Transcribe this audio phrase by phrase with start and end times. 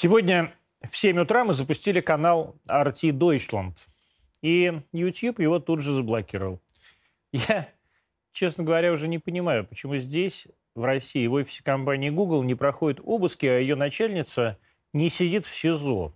[0.00, 0.54] Сегодня
[0.88, 3.74] в 7 утра мы запустили канал RT Deutschland.
[4.42, 6.60] И YouTube его тут же заблокировал.
[7.32, 7.68] Я,
[8.30, 13.00] честно говоря, уже не понимаю, почему здесь, в России, в офисе компании Google не проходят
[13.02, 14.56] обыски, а ее начальница
[14.92, 16.14] не сидит в СИЗО.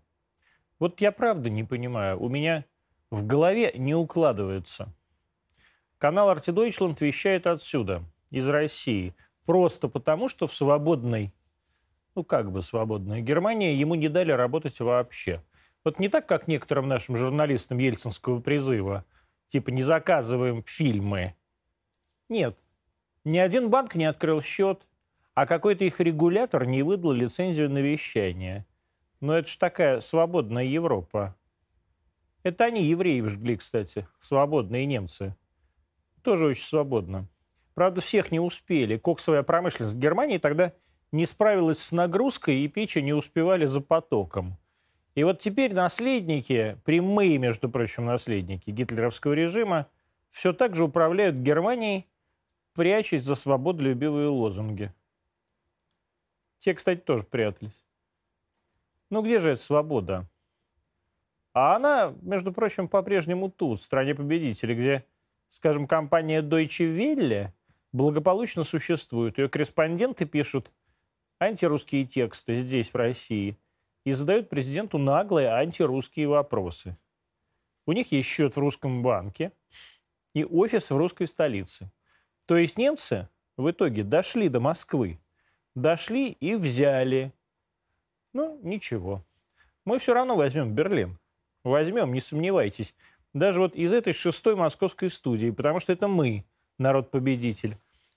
[0.78, 2.22] Вот я правда не понимаю.
[2.22, 2.64] У меня
[3.10, 4.94] в голове не укладывается.
[5.98, 9.12] Канал RT Deutschland вещает отсюда, из России,
[9.44, 11.32] просто потому, что в свободной
[12.14, 15.42] ну как бы свободная Германия, ему не дали работать вообще.
[15.84, 19.04] Вот не так, как некоторым нашим журналистам Ельцинского призыва,
[19.48, 21.34] типа не заказываем фильмы.
[22.28, 22.56] Нет,
[23.24, 24.86] ни один банк не открыл счет,
[25.34, 28.66] а какой-то их регулятор не выдал лицензию на вещание.
[29.20, 31.36] Но это ж такая свободная Европа.
[32.42, 35.36] Это они евреев жгли, кстати, свободные немцы.
[36.22, 37.28] Тоже очень свободно.
[37.74, 38.98] Правда, всех не успели.
[38.98, 40.74] Коксовая промышленность Германии тогда
[41.12, 44.56] не справилась с нагрузкой, и печи не успевали за потоком.
[45.14, 49.86] И вот теперь наследники, прямые, между прочим, наследники гитлеровского режима,
[50.30, 52.06] все так же управляют Германией,
[52.72, 54.90] прячась за свободолюбивые лозунги.
[56.58, 57.78] Те, кстати, тоже прятались.
[59.10, 60.26] Ну где же эта свобода?
[61.52, 65.04] А она, между прочим, по-прежнему тут, в стране победителей, где,
[65.50, 67.48] скажем, компания Deutsche Welle
[67.92, 69.36] благополучно существует.
[69.36, 70.70] Ее корреспонденты пишут–
[71.42, 73.56] антирусские тексты здесь, в России,
[74.04, 76.96] и задают президенту наглые антирусские вопросы.
[77.86, 79.52] У них есть счет в русском банке
[80.34, 81.90] и офис в русской столице.
[82.46, 85.18] То есть немцы в итоге дошли до Москвы,
[85.74, 87.32] дошли и взяли.
[88.32, 89.24] Ну, ничего.
[89.84, 91.18] Мы все равно возьмем Берлин.
[91.64, 92.94] Возьмем, не сомневайтесь.
[93.34, 96.44] Даже вот из этой шестой московской студии, потому что это мы,
[96.78, 97.76] народ-победитель.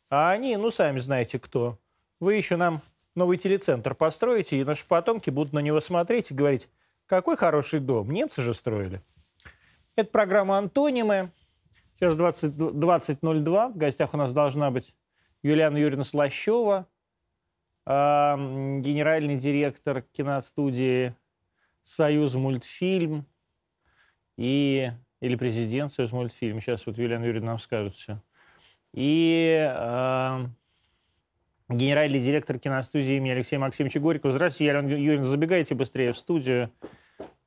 [0.09, 1.77] А они, ну, сами знаете кто.
[2.19, 2.81] Вы еще нам
[3.15, 6.67] новый телецентр построите, и наши потомки будут на него смотреть и говорить,
[7.05, 9.01] какой хороший дом, немцы же строили.
[9.95, 11.31] Это программа «Антонимы».
[11.97, 12.73] Сейчас 20.02.
[12.73, 14.93] 20 в гостях у нас должна быть
[15.41, 16.87] Юлиана Юрьевна Слащева,
[17.85, 21.15] генеральный директор киностудии
[21.83, 23.25] «Союз мультфильм»
[24.37, 24.91] и,
[25.21, 26.59] или президент «Союз мультфильм».
[26.59, 28.19] Сейчас вот Юлиана Юрьевна нам скажет все.
[28.91, 29.55] И
[31.75, 34.31] генеральный директор киностудии имени Алексея Максимовича Горького.
[34.31, 36.71] Здравствуйте, Елена Юрьевна, забегайте быстрее в студию.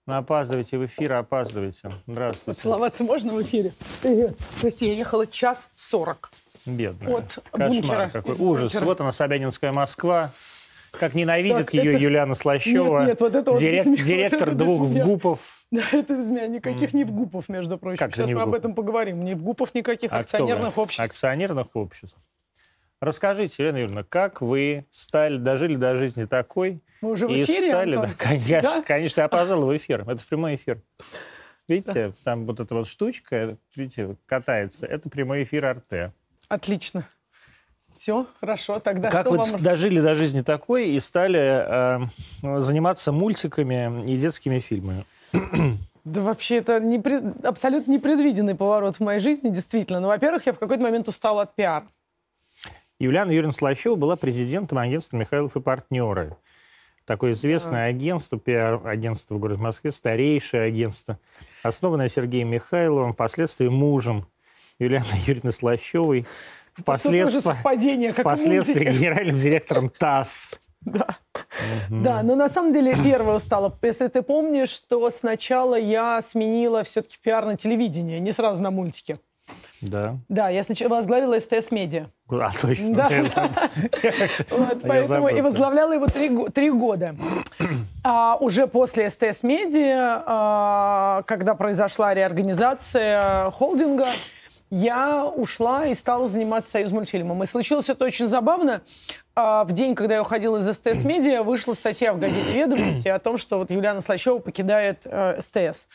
[0.07, 1.91] Ну, опаздывайте в эфир, опаздывайте.
[2.07, 2.61] Здравствуйте.
[2.61, 3.75] Целоваться можно в эфире?
[4.01, 4.39] Привет.
[4.61, 6.31] Прости, я ехала час сорок.
[6.65, 7.17] Бедная.
[7.17, 8.11] От Кошмар бункера.
[8.11, 8.35] какой.
[8.35, 8.73] Ужас.
[8.73, 8.85] Бункера.
[8.87, 10.33] Вот она, Собянинская Москва.
[10.93, 12.03] Как ненавидит так, ее это...
[12.03, 13.01] Юлиана Слащева.
[13.01, 13.85] Нет, нет, вот это вот Дирек...
[13.85, 15.41] меня, Директор вот двух ГУПов.
[15.71, 16.47] Да, это без меня.
[16.47, 17.99] Никаких не в ГУПов, между прочим.
[17.99, 19.23] Как Сейчас мы об этом поговорим.
[19.23, 21.01] Не в ГУПов никаких а акционерных обществ.
[21.01, 22.17] Акционерных обществ.
[23.01, 26.81] Расскажите, Елена Юрьевна, как вы стали, дожили до жизни такой?
[27.01, 28.11] Мы уже в эфире, стали, Антон?
[28.11, 28.83] Да, конечно, да?
[28.83, 30.01] конечно, я опоздал в эфир.
[30.01, 30.83] Это прямой эфир.
[31.69, 32.15] Видите, да.
[32.25, 34.87] там вот эта вот штучка, видите, катается.
[34.87, 36.13] Это прямой эфир РТ.
[36.49, 37.07] Отлично.
[37.93, 39.63] Все, хорошо, тогда Как вы вам...
[39.63, 45.05] дожили до жизни такой и стали э, заниматься мультиками и детскими фильмами?
[46.05, 47.03] Да вообще это не,
[47.47, 50.01] абсолютно непредвиденный поворот в моей жизни, действительно.
[50.01, 51.87] Ну, во-первых, я в какой-то момент устала от пиара.
[53.01, 56.37] Юлиана Юрьевна Слащева была президентом агентства «Михайлов и партнеры».
[57.05, 61.19] Такое известное агентство, пиар-агентство в городе Москве, старейшее агентство,
[61.63, 64.27] основанное Сергеем Михайловым, впоследствии мужем
[64.79, 66.27] Юлианы Юрьевны Слащевой,
[66.75, 70.59] впоследствии, впоследствии генеральным директором ТАСС.
[70.81, 71.17] Да.
[71.89, 72.03] Угу.
[72.03, 73.77] Да, но на самом деле первое устала.
[73.81, 79.19] Если ты помнишь, что сначала я сменила все-таки пиар на телевидение, не сразу на мультике.
[79.81, 80.17] Да.
[80.29, 82.07] Да, я сначала возглавила СТС Медиа.
[82.29, 82.95] А, точно.
[82.95, 83.09] Да,
[84.51, 87.15] вот, поэтому и возглавляла его три, три года.
[88.05, 94.07] А уже после СТС Медиа, а, когда произошла реорганизация холдинга,
[94.71, 97.43] я ушла и стала заниматься союз мультфильмом.
[97.43, 98.83] И случилось это очень забавно.
[99.35, 103.19] А, в день, когда я уходила из СТС Медиа, вышла статья в газете «Ведомости» о
[103.19, 105.87] том, что вот Юлиана Слащева покидает э, СТС.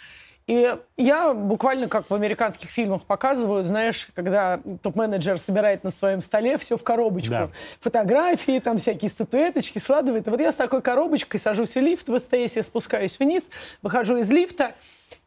[0.46, 6.58] И я буквально как в американских фильмах показываю, знаешь, когда топ-менеджер собирает на своем столе
[6.58, 7.32] все в коробочку.
[7.32, 7.50] Да.
[7.80, 10.28] Фотографии, там всякие статуэточки складывает.
[10.28, 13.50] И вот я с такой коробочкой сажусь в лифт в СТС, я спускаюсь вниз,
[13.82, 14.74] выхожу из лифта,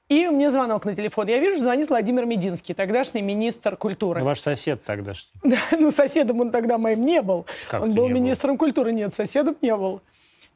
[0.08, 1.26] и мне звонок на телефон.
[1.26, 4.20] Я вижу, звонит Владимир Мединский, тогдашний министр культуры.
[4.20, 5.32] Ну, ваш сосед тогдашний.
[5.42, 7.46] Да, ну соседом он тогда моим не был.
[7.68, 8.58] Как он был министром был?
[8.58, 8.92] культуры.
[8.92, 10.00] Нет, соседом не был.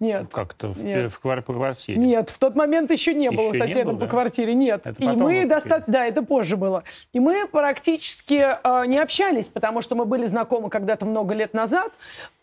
[0.00, 0.28] Нет.
[0.32, 1.98] Как-то в, в, по квартире?
[1.98, 4.80] Нет, в тот момент еще не еще было соседом по квартире, нет.
[4.86, 6.84] Это и мы достаточно, да, это позже было.
[7.12, 11.92] И мы практически э, не общались, потому что мы были знакомы когда-то много лет назад.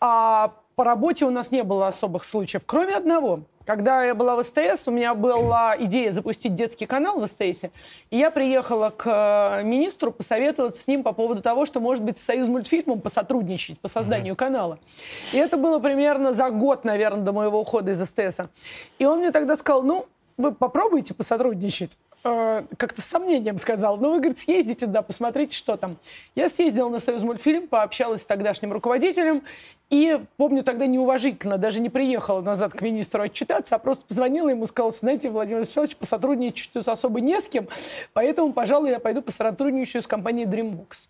[0.00, 3.40] А по работе у нас не было особых случаев, кроме одного.
[3.68, 7.64] Когда я была в СТС, у меня была идея запустить детский канал в СТС,
[8.08, 12.16] и я приехала к э, министру посоветоваться с ним по поводу того, что, может быть,
[12.16, 14.38] с Союз мультфильмом посотрудничать по созданию mm-hmm.
[14.38, 14.78] канала.
[15.34, 18.40] И это было примерно за год, наверное, до моего ухода из СТС.
[18.98, 20.06] И он мне тогда сказал, ну,
[20.38, 21.98] вы попробуйте посотрудничать.
[22.24, 23.96] Э, как-то с сомнением сказал.
[23.96, 25.96] Ну, вы, говорит, съездите туда, посмотрите, что там.
[26.34, 29.42] Я съездила на Союз мультфильм, пообщалась с тогдашним руководителем,
[29.90, 34.66] и помню, тогда неуважительно, даже не приехала назад к министру отчитаться, а просто позвонила ему,
[34.66, 37.68] сказала, знаете, Владимир Вячеславович, посотрудничать особо не с кем,
[38.12, 41.08] поэтому, пожалуй, я пойду посотрудничаю с компанией DreamWorks.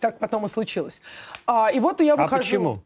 [0.00, 1.00] Так потом и случилось.
[1.46, 2.42] А, и вот я а выхожу...
[2.42, 2.78] почему?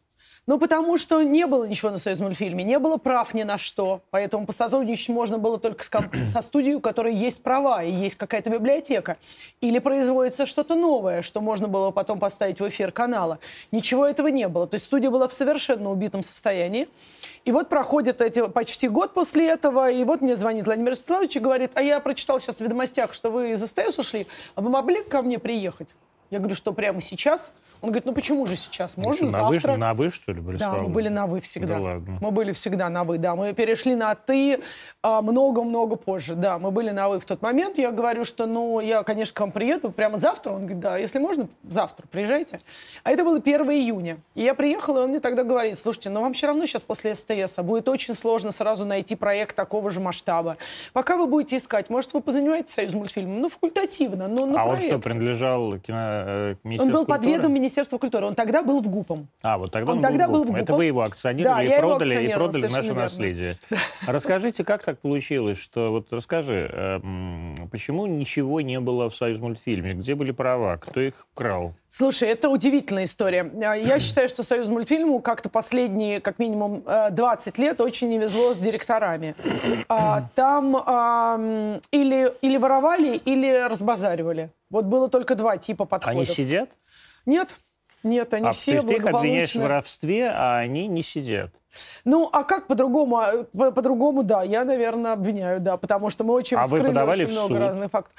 [0.50, 4.00] Ну, потому что не было ничего на Союз мультфильме, не было прав ни на что.
[4.11, 5.91] Поэтому посотрудничать можно было только с
[6.26, 9.17] со студией, у которой есть права и есть какая-то библиотека.
[9.61, 13.38] Или производится что-то новое, что можно было потом поставить в эфир канала.
[13.70, 14.67] Ничего этого не было.
[14.67, 16.88] То есть студия была в совершенно убитом состоянии.
[17.44, 21.38] И вот проходит эти, почти год после этого, и вот мне звонит Владимир Станиславович и
[21.38, 24.26] говорит, а я прочитал сейчас в «Ведомостях», что вы из СТС ушли,
[24.56, 25.91] а вы могли ко мне приехать?
[26.31, 27.53] Я говорю, что прямо сейчас?
[27.82, 28.97] Он говорит, ну почему же сейчас?
[28.97, 29.77] Можно что, завтра.
[29.77, 30.56] На вы, на вы, что ли, были?
[30.59, 31.75] Да, мы были на вы всегда.
[31.75, 32.19] Да ладно.
[32.21, 33.35] Мы были всегда на вы, да.
[33.35, 34.61] Мы перешли на ты
[35.03, 36.35] а, много-много позже.
[36.35, 37.79] Да, мы были на вы в тот момент.
[37.79, 40.53] Я говорю, что, ну, я, конечно, к вам приеду прямо завтра.
[40.53, 42.61] Он говорит, да, если можно, завтра приезжайте.
[43.03, 44.19] А это было 1 июня.
[44.35, 47.15] И я приехала, и он мне тогда говорит, слушайте, ну вам все равно сейчас после
[47.15, 50.56] СТС а будет очень сложно сразу найти проект такого же масштаба.
[50.93, 53.41] Пока вы будете искать, может, вы позанимаетесь союз мультфильмом?
[53.41, 54.85] Ну, факультативно, но на А проект.
[54.85, 58.26] он что, принадлежал кино, э, Он был под ведом Министерства культуры.
[58.26, 59.28] Он тогда был в ГУПом.
[59.43, 60.62] А, вот тогда он, он тогда был в ГУПом.
[60.62, 63.02] Это вы его акционировали да, и продали, и продали наше верно.
[63.02, 63.56] наследие.
[64.06, 65.90] Расскажите, как так получилось, что...
[65.90, 69.94] Вот расскажи, эм, почему ничего не было в Союз мультфильме?
[69.94, 70.78] Где были права?
[70.78, 71.75] Кто их украл?
[71.88, 73.49] Слушай, это удивительная история.
[73.64, 78.19] А, я считаю, что Союз мультфильму как-то последние, как минимум, 20 э, лет очень не
[78.19, 79.37] везло с директорами.
[79.88, 80.75] А, там
[81.93, 84.50] или, или воровали, или разбазаривали.
[84.70, 86.17] Вот было только два типа подходов.
[86.17, 86.70] Они сидят?
[87.26, 87.55] Нет.
[88.02, 91.50] Нет, они а, все То есть ты их обвиняешь в воровстве, а они не сидят?
[92.05, 93.19] Ну, а как по-другому?
[93.19, 97.49] А, по-другому, да, я, наверное, обвиняю, да, потому что мы очень а вскрыли очень много
[97.49, 97.58] суд?
[97.58, 98.14] разных фактов.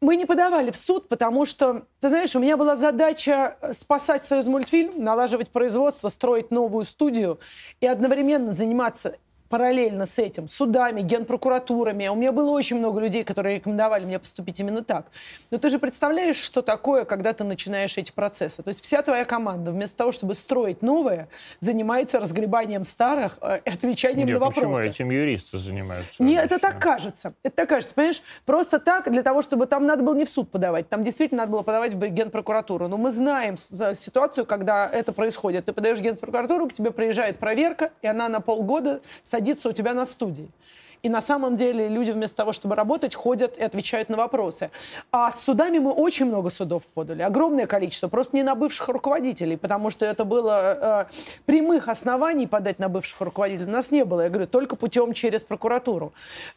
[0.00, 4.46] Мы не подавали в суд, потому что, ты знаешь, у меня была задача спасать Союз
[4.46, 7.40] мультфильм, налаживать производство, строить новую студию
[7.80, 9.16] и одновременно заниматься
[9.52, 12.08] параллельно с этим судами, генпрокуратурами.
[12.08, 15.08] У меня было очень много людей, которые рекомендовали мне поступить именно так.
[15.50, 18.62] Но ты же представляешь, что такое, когда ты начинаешь эти процессы.
[18.62, 21.28] То есть вся твоя команда вместо того, чтобы строить новое,
[21.60, 24.66] занимается разгребанием старых э, и отвечанием Нет, на вопросы.
[24.66, 26.14] Почему этим юристы занимаются?
[26.18, 27.34] Нет, это так кажется.
[27.42, 27.94] Это так кажется.
[27.94, 31.42] Понимаешь, просто так, для того, чтобы там надо было не в суд подавать, там действительно
[31.42, 32.88] надо было подавать в генпрокуратуру.
[32.88, 35.66] Но мы знаем ситуацию, когда это происходит.
[35.66, 39.72] Ты подаешь в генпрокуратуру, к тебе приезжает проверка, и она на полгода садится садится у
[39.72, 40.48] тебя на студии.
[41.02, 44.70] И на самом деле люди вместо того, чтобы работать, ходят и отвечают на вопросы.
[45.10, 49.56] А с судами мы очень много судов подали, огромное количество, просто не на бывших руководителей,
[49.56, 53.66] потому что это было э, прямых оснований подать на бывших руководителей.
[53.66, 56.12] У нас не было, я говорю, только путем через прокуратуру.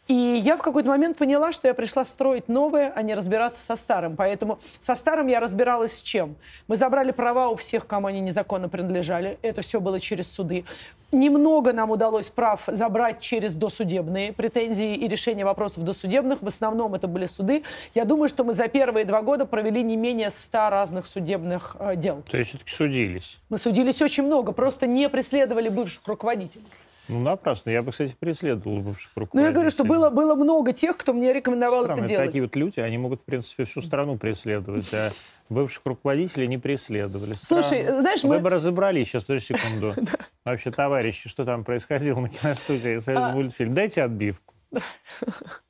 [0.08, 3.76] И я в какой-то момент поняла, что я пришла строить новое, а не разбираться со
[3.76, 4.16] старым.
[4.16, 6.36] Поэтому со старым я разбиралась с чем?
[6.68, 9.40] Мы забрали права у всех, кому они незаконно принадлежали.
[9.42, 10.66] Это все было через суды.
[11.12, 16.42] Немного нам удалось прав забрать через досудебные претензии и решения вопросов досудебных.
[16.42, 17.64] В основном это были суды.
[17.94, 21.96] Я думаю, что мы за первые два года провели не менее 100 разных судебных э,
[21.96, 22.24] дел.
[22.30, 23.38] То есть все-таки судились?
[23.50, 26.66] Мы судились очень много, просто не преследовали бывших руководителей.
[27.08, 27.70] Ну, напрасно.
[27.70, 29.42] Я бы, кстати, преследовал бывших руководителей.
[29.42, 32.28] Ну, я говорю, что было, было много тех, кто мне рекомендовал Странно, это делать.
[32.28, 35.12] Такие вот люди, они могут, в принципе, всю страну преследовать, а
[35.50, 37.34] бывших руководителей не преследовали.
[37.34, 37.64] Странно.
[37.64, 38.40] Слушай, знаешь, Вы мы...
[38.40, 39.94] бы разобрались сейчас, подожди секунду.
[40.46, 43.32] Вообще, товарищи, что там происходило на киностудии «Союз а.
[43.34, 43.74] мультфильм»?
[43.74, 44.54] Дайте отбивку.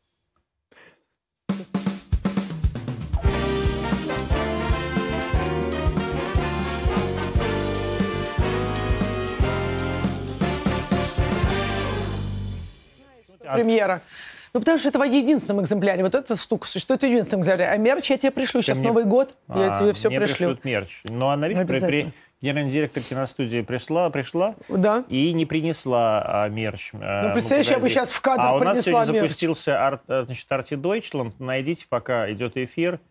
[13.54, 14.02] Премьера.
[14.54, 16.02] Ну, потому что это в единственном экземпляре.
[16.02, 17.72] Вот эта штука существует в единственном экземпляре.
[17.72, 18.62] А мерч я тебе пришлю.
[18.62, 18.88] Сейчас мне...
[18.88, 19.36] Новый год.
[19.50, 20.50] Я а, тебе все мне пришлю.
[20.50, 21.02] Мне мерч.
[21.04, 25.04] Но она, видишь, при, при, генеральный директор киностудии пришла, пришла да.
[25.10, 26.92] и не принесла а, мерч.
[26.94, 29.24] А, ну, представляешь, я бы сейчас в кадр А у нас сегодня мерч.
[29.24, 31.34] запустился арт, э, значит, Арти Deutschland.
[31.40, 33.02] Найдите, пока идет эфир.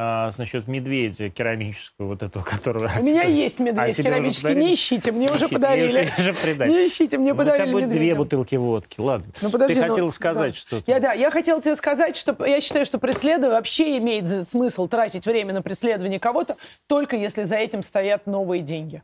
[0.00, 2.88] А, значит, медведя керамического, вот этого, которого...
[3.00, 6.12] У меня есть медведь а керамический, не ищите, мне уже подарили.
[6.16, 9.26] Уже, уже не ищите, мне ну, подарили будет две бутылки водки, ладно.
[9.42, 10.88] Ну, подожди, Ты ну, хотела сказать что-то.
[10.88, 15.26] Я, да, я хотела тебе сказать, что я считаю, что преследование вообще имеет смысл тратить
[15.26, 19.02] время на преследование кого-то, только если за этим стоят новые деньги.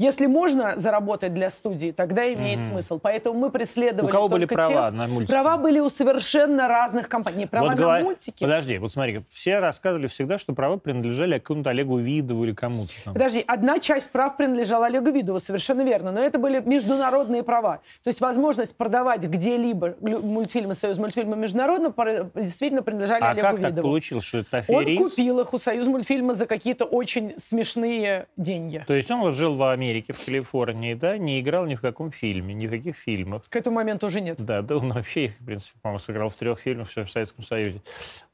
[0.00, 2.70] Если можно заработать для студии, тогда имеет mm-hmm.
[2.70, 2.98] смысл.
[2.98, 4.98] Поэтому мы преследовали У кого были права тех...
[4.98, 5.30] на мультики?
[5.30, 7.44] Права были у совершенно разных компаний.
[7.44, 8.02] Права вот на говор...
[8.04, 8.42] мультики.
[8.42, 12.92] Подожди, вот смотри, все рассказывали всегда, что права принадлежали какому-то Олегу Видову или кому-то.
[13.04, 13.12] Там.
[13.12, 16.12] Подожди, одна часть прав принадлежала Олегу Видову, совершенно верно.
[16.12, 17.82] Но это были международные права.
[18.02, 21.92] То есть возможность продавать где-либо мультфильмы Союз мультфильма международно
[22.34, 23.74] действительно принадлежали а Олегу как Видову.
[23.74, 25.02] так получилось, что это аферист?
[25.02, 28.82] Он купил их у Союз мультфильма за какие-то очень смешные деньги.
[28.86, 32.10] То есть он вот жил в Америке, в Калифорнии, да, не играл ни в каком
[32.12, 33.42] фильме, ни в каких фильмах.
[33.48, 34.36] К этому моменту уже нет.
[34.38, 37.44] Да, да, он вообще их, в принципе, по-моему, сыграл в трех фильмах все в Советском
[37.44, 37.82] Союзе.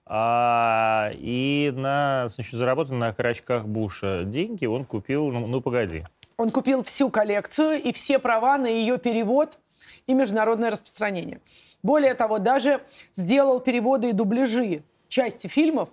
[0.04, 6.04] А, и на, значит, заработанные на крачках Буша деньги он купил, ну, ну погоди.
[6.36, 9.58] Он купил всю коллекцию и все права на ее перевод
[10.06, 11.40] и международное распространение.
[11.82, 12.80] Более того, даже
[13.14, 15.88] сделал переводы и дубляжи части фильмов,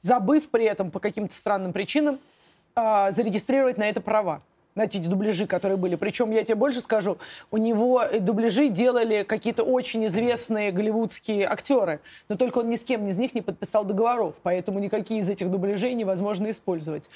[0.00, 2.18] забыв при этом по каким-то странным причинам
[2.74, 4.42] э, зарегистрировать на это права
[4.78, 5.96] на эти дубляжи, которые были.
[5.96, 7.18] Причем, я тебе больше скажу,
[7.50, 13.06] у него дубляжи делали какие-то очень известные голливудские актеры, но только он ни с кем
[13.08, 17.10] из них не подписал договоров, поэтому никакие из этих дубляжей невозможно использовать.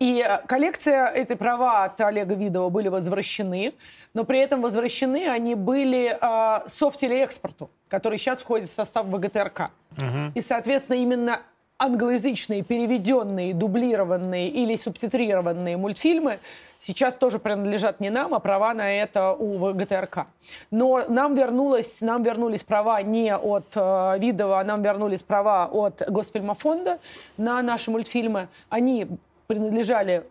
[0.00, 3.74] И э, коллекция, этой права от Олега Видова были возвращены,
[4.12, 9.70] но при этом возвращены они были э, софтелеэкспорту, который сейчас входит в состав ВГТРК.
[9.96, 10.32] Угу.
[10.34, 11.40] И, соответственно, именно
[11.78, 16.38] англоязычные, переведенные, дублированные или субтитрированные мультфильмы
[16.84, 20.26] сейчас тоже принадлежат не нам, а права на это у ГТРК.
[20.70, 26.02] Но нам, вернулось, нам вернулись права не от э, Видова, а нам вернулись права от
[26.08, 26.98] Госфильмофонда
[27.36, 28.48] на наши мультфильмы.
[28.68, 29.08] Они
[29.46, 30.24] принадлежали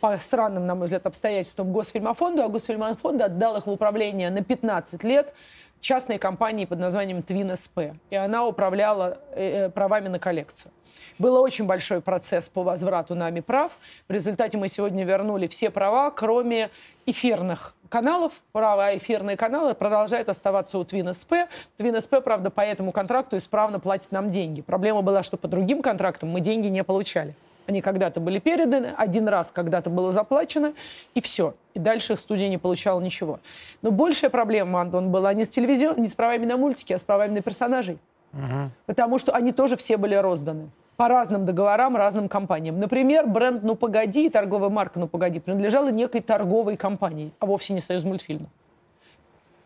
[0.00, 5.04] по странным, на мой взгляд, обстоятельствам Госфильмофонду, а Госфильмофонд отдал их в управление на 15
[5.04, 5.34] лет
[5.80, 7.96] частной компании под названием Twin SP.
[8.10, 10.72] И она управляла э, э, правами на коллекцию.
[11.18, 13.78] Был очень большой процесс по возврату нами прав.
[14.08, 16.70] В результате мы сегодня вернули все права, кроме
[17.06, 18.32] эфирных каналов.
[18.52, 21.48] Права эфирные каналы продолжают оставаться у Twin SP.
[21.78, 24.62] Twin SP, правда, по этому контракту исправно платит нам деньги.
[24.62, 27.34] Проблема была, что по другим контрактам мы деньги не получали.
[27.70, 30.72] Они когда-то были переданы, один раз когда-то было заплачено,
[31.14, 31.54] и все.
[31.72, 33.38] И дальше студия не получала ничего.
[33.80, 37.04] Но большая проблема, Антон, была не с телевизион, не с правами на мультики, а с
[37.04, 37.98] правами на персонажей.
[38.32, 38.70] Угу.
[38.86, 42.80] Потому что они тоже все были розданы по разным договорам, разным компаниям.
[42.80, 47.72] Например, бренд «Ну погоди» и торговая марка «Ну погоди» принадлежала некой торговой компании, а вовсе
[47.72, 48.48] не союз мультфильма.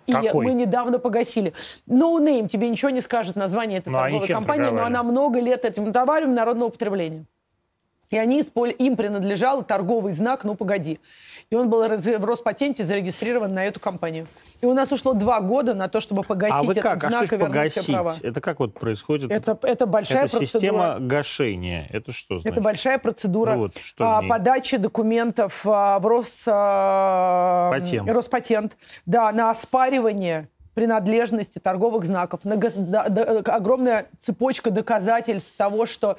[0.07, 0.45] И Какой?
[0.45, 1.55] мы недавно погасили.
[1.89, 5.65] No Name тебе ничего не скажет название этой ну, торговой компании, но она много лет
[5.65, 7.25] этим товаром народного потребления.
[8.11, 11.01] И они, им принадлежал торговый знак «Ну, погоди».
[11.51, 14.27] И он был в Роспатенте зарегистрирован на эту компанию.
[14.61, 17.05] И у нас ушло два года на то, чтобы погасить а вы этот как?
[17.05, 18.15] А знак а и вернуть все права.
[18.23, 19.31] Это как вот происходит?
[19.31, 20.47] Это, это большая это процедура.
[20.47, 21.89] система гашения.
[21.93, 22.53] Это что значит?
[22.53, 27.73] Это большая процедура ну, вот, что а, подачи документов а, в Рос, а,
[28.07, 28.77] Роспатент.
[29.05, 36.19] Да, на оспаривание принадлежности торговых знаков, огромная цепочка доказательств того, что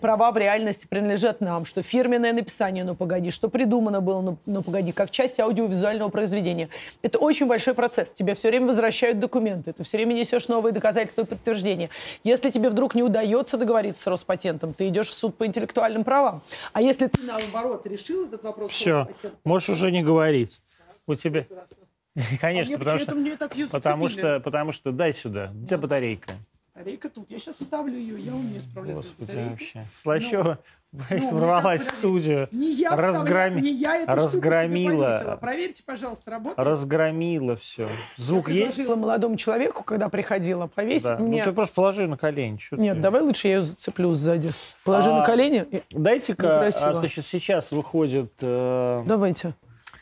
[0.00, 4.62] права в реальности принадлежат нам, что фирменное написание «Ну, погоди», что придумано было «Ну, ну
[4.62, 6.68] погоди», как часть аудиовизуального произведения.
[7.02, 8.12] Это очень большой процесс.
[8.12, 11.90] Тебе все время возвращают документы, ты все время несешь новые доказательства и подтверждения.
[12.24, 16.42] Если тебе вдруг не удается договориться с Роспатентом, ты идешь в суд по интеллектуальным правам.
[16.72, 19.08] А если ты, наоборот, решил этот вопрос Все,
[19.44, 20.60] можешь уже не говорить.
[21.06, 21.42] У тебя...
[21.42, 21.85] Прекрасно.
[22.40, 26.32] Конечно, а потому, что, мне так потому что, потому что дай сюда, где батарейка?
[26.74, 27.30] Батарейка тут.
[27.30, 29.50] Я сейчас вставлю ее, я умею справляться Господи, с батарейкой.
[29.50, 29.86] вообще.
[29.96, 30.58] Слащева
[31.10, 32.48] ну, ворвалась в студию.
[32.52, 33.60] Не я разграми...
[33.60, 35.38] не я эту разгромила.
[35.40, 36.58] Проверьте, пожалуйста, работает.
[36.58, 37.88] Разгромила все.
[38.16, 38.76] Звук я есть?
[38.76, 41.18] предложила молодому человеку, когда приходила, повесить да.
[41.18, 41.44] Ну, мне...
[41.44, 42.58] Ну, ты просто положи на колени.
[42.58, 43.02] Что Нет, ты?
[43.02, 44.52] давай лучше я ее зацеплю сзади.
[44.84, 45.66] Положи а, на колени.
[45.90, 48.32] Дайте-ка, а, значит, сейчас выходит...
[48.40, 49.02] Э...
[49.06, 49.54] Давайте.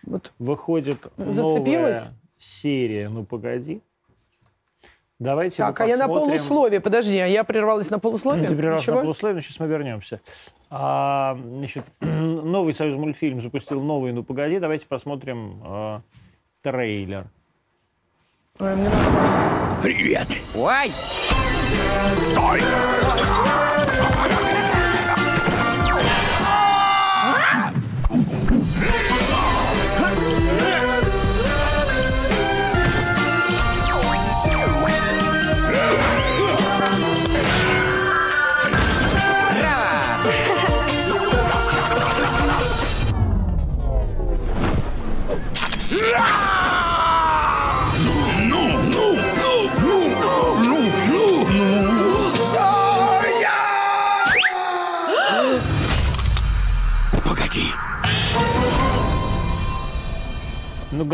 [0.07, 0.33] Вот.
[0.39, 1.97] Выходит Зацепилась?
[1.99, 3.81] новая серия «Ну, погоди».
[5.21, 8.49] Давайте Так, а я на полусловие, подожди, а я прервалась на полусловие?
[8.49, 10.21] Ты прервалась на полусловие, но сейчас мы вернемся.
[10.71, 14.59] А, значит, новый союз мультфильм запустил новый «Ну, погоди».
[14.59, 16.01] Давайте посмотрим э,
[16.63, 17.29] трейлер.
[18.59, 19.83] Ой, мне надо...
[19.83, 20.27] Привет!
[20.57, 20.89] Ой!
[22.33, 22.61] Стой!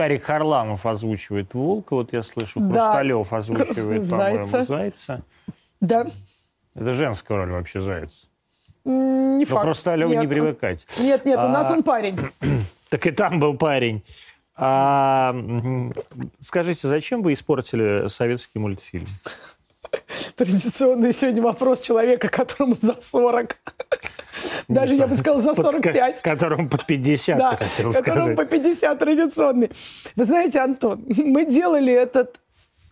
[0.01, 2.59] Гарик Харламов озвучивает волка, вот я слышу.
[2.61, 2.93] Да.
[2.93, 5.23] Хрусталев озвучивает, по-моему, зайца.
[5.79, 6.07] Да.
[6.75, 8.27] Это женская роль вообще, заяц.
[8.87, 9.63] Не факт.
[9.63, 10.87] Но Хрусталеву не привыкать.
[10.99, 12.19] Нет, нет, у нас а, он парень.
[12.89, 14.03] Так и там был парень.
[14.57, 15.37] А,
[16.41, 19.07] скажите, зачем вы испортили советский мультфильм?
[20.37, 23.57] Традиционный сегодня вопрос человека, которому за 40.
[24.69, 26.15] Даже, я бы сказала, за 45.
[26.15, 28.37] Под, которому под 50, да, хотел которому сказать.
[28.37, 29.71] по 50 традиционный.
[30.17, 32.41] Вы знаете, Антон, мы делали этот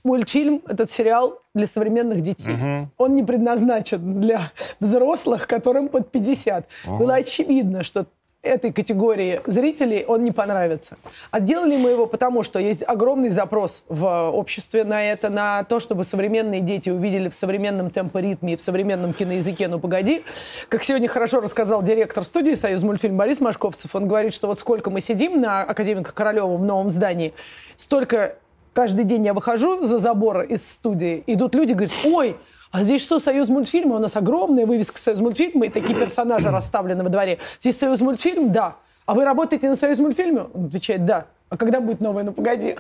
[0.04, 2.54] мультфильм, этот сериал для современных детей.
[2.54, 2.88] Угу.
[2.98, 6.66] Он не предназначен для взрослых, которым под 50.
[6.86, 6.96] Угу.
[6.96, 8.06] Было очевидно, что
[8.48, 10.96] этой категории зрителей он не понравится.
[11.30, 15.80] А делали мы его потому, что есть огромный запрос в обществе на это, на то,
[15.80, 20.24] чтобы современные дети увидели в современном темпоритме и в современном киноязыке «Ну, погоди».
[20.68, 24.90] Как сегодня хорошо рассказал директор студии «Союз мультфильм» Борис Машковцев, он говорит, что вот сколько
[24.90, 27.34] мы сидим на Академика Королева в новом здании,
[27.76, 28.36] столько
[28.72, 32.36] каждый день я выхожу за забор из студии, идут люди, говорят, ой,
[32.70, 33.96] а здесь что, союз мультфильма?
[33.96, 37.38] У нас огромная вывеска союз мультфильма, и такие персонажи расставлены во дворе.
[37.60, 38.52] Здесь союз мультфильм?
[38.52, 38.76] Да.
[39.06, 40.46] А вы работаете на союз мультфильме?
[40.52, 41.26] Он отвечает, да.
[41.48, 42.24] А когда будет новое?
[42.24, 42.76] Ну, погоди.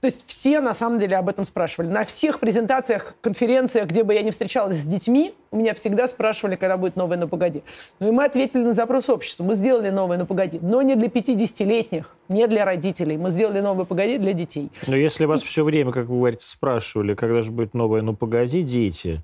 [0.00, 1.88] То есть все, на самом деле, об этом спрашивали.
[1.88, 6.56] На всех презентациях, конференциях, где бы я не встречалась с детьми, у меня всегда спрашивали,
[6.56, 7.62] когда будет новое «Ну, погоди».
[7.98, 9.42] Ну и мы ответили на запрос общества.
[9.42, 13.16] Мы сделали новое «Ну, погоди», но не для 50-летних, не для родителей.
[13.16, 14.70] Мы сделали новое «Погоди» для детей.
[14.86, 18.62] Но если вас все время, как вы говорите, спрашивали, когда же будет новое «Ну, погоди»,
[18.62, 19.20] дети,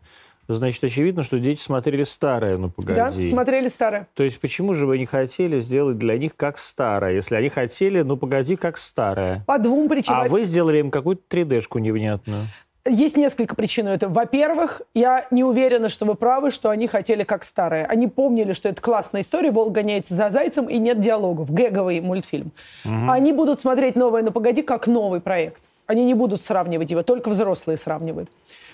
[0.49, 2.97] Значит, очевидно, что дети смотрели старое, ну погоди.
[2.97, 4.09] Да, смотрели старое.
[4.15, 8.03] То есть почему же вы не хотели сделать для них как старое, если они хотели,
[8.03, 9.43] ну погоди, как старое?
[9.47, 10.23] По двум причинам.
[10.23, 12.43] А вы сделали им какую-то 3D-шку невнятную.
[12.87, 14.13] Есть несколько причин этого.
[14.13, 17.87] Во-первых, я не уверена, что вы правы, что они хотели как старое.
[17.87, 21.51] Они помнили, что это классная история, волк гоняется за зайцем, и нет диалогов.
[21.51, 22.53] Гэговый мультфильм.
[22.85, 23.11] Угу.
[23.11, 25.63] Они будут смотреть «Новое, ну погоди» как новый проект.
[25.87, 28.31] Они не будут сравнивать его, только взрослые сравнивают.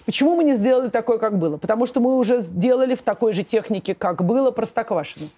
[0.07, 1.57] Почему мы не сделали такое, как было?
[1.57, 5.29] Потому что мы уже сделали в такой же технике, как было, Простоквашино.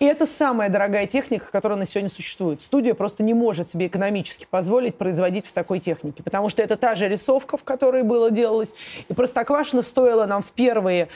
[0.00, 2.62] И это самая дорогая техника, которая на сегодня существует.
[2.62, 6.94] Студия просто не может себе экономически позволить производить в такой технике, потому что это та
[6.94, 8.74] же рисовка, в которой было делалось.
[9.08, 11.08] И Простоквашино стоило нам в первые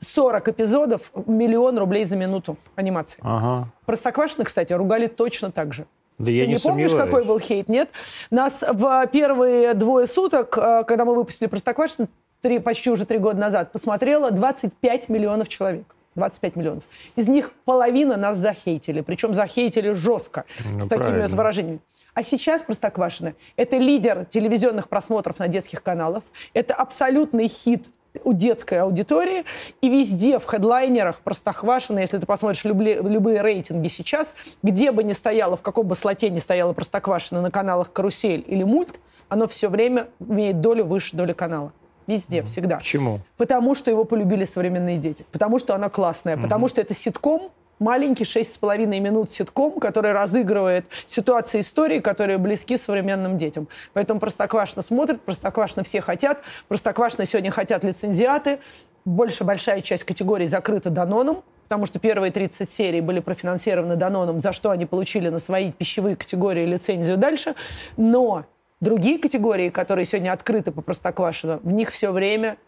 [0.00, 3.20] 40 эпизодов миллион рублей за минуту анимации.
[3.22, 3.68] Ага.
[3.86, 5.86] Простоквашино, кстати, ругали точно так же.
[6.18, 7.68] Да я Ты не, не помнишь, какой был хейт?
[7.68, 7.90] Нет?
[8.30, 12.08] Нас в первые двое суток, э, когда мы выпустили Простоквашино,
[12.40, 15.84] три, почти уже три года назад, посмотрело 25 миллионов человек.
[16.14, 16.84] 25 миллионов.
[17.14, 19.02] Из них половина нас захейтили.
[19.02, 21.36] Причем захейтили жестко, ну, с такими правильно.
[21.36, 21.80] выражениями.
[22.14, 26.22] А сейчас Простоквашино– это лидер телевизионных просмотров на детских каналах.
[26.54, 27.90] Это абсолютный хит
[28.24, 29.44] у детской аудитории.
[29.80, 35.12] И везде в хедлайнерах Простоквашино, если ты посмотришь любли, любые рейтинги сейчас, где бы ни
[35.12, 39.68] стояло, в каком бы слоте ни стояло Простоквашино на каналах «Карусель» или «Мульт», оно все
[39.68, 41.72] время имеет долю выше доли канала.
[42.06, 42.76] Везде, всегда.
[42.76, 43.20] Почему?
[43.36, 45.26] Потому что его полюбили современные дети.
[45.32, 46.36] Потому что она классная.
[46.36, 53.38] Потому что это ситком, маленький 6,5 минут ситком, который разыгрывает ситуации истории, которые близки современным
[53.38, 53.68] детям.
[53.92, 58.60] Поэтому Простоквашино смотрит, Простоквашино все хотят, Простоквашино сегодня хотят лицензиаты.
[59.04, 64.52] Больше большая часть категорий закрыта Даноном, потому что первые 30 серий были профинансированы Даноном, за
[64.52, 67.54] что они получили на свои пищевые категории лицензию дальше.
[67.96, 68.46] Но
[68.78, 72.58] Другие категории, которые сегодня открыты по Простоквашино, в них все время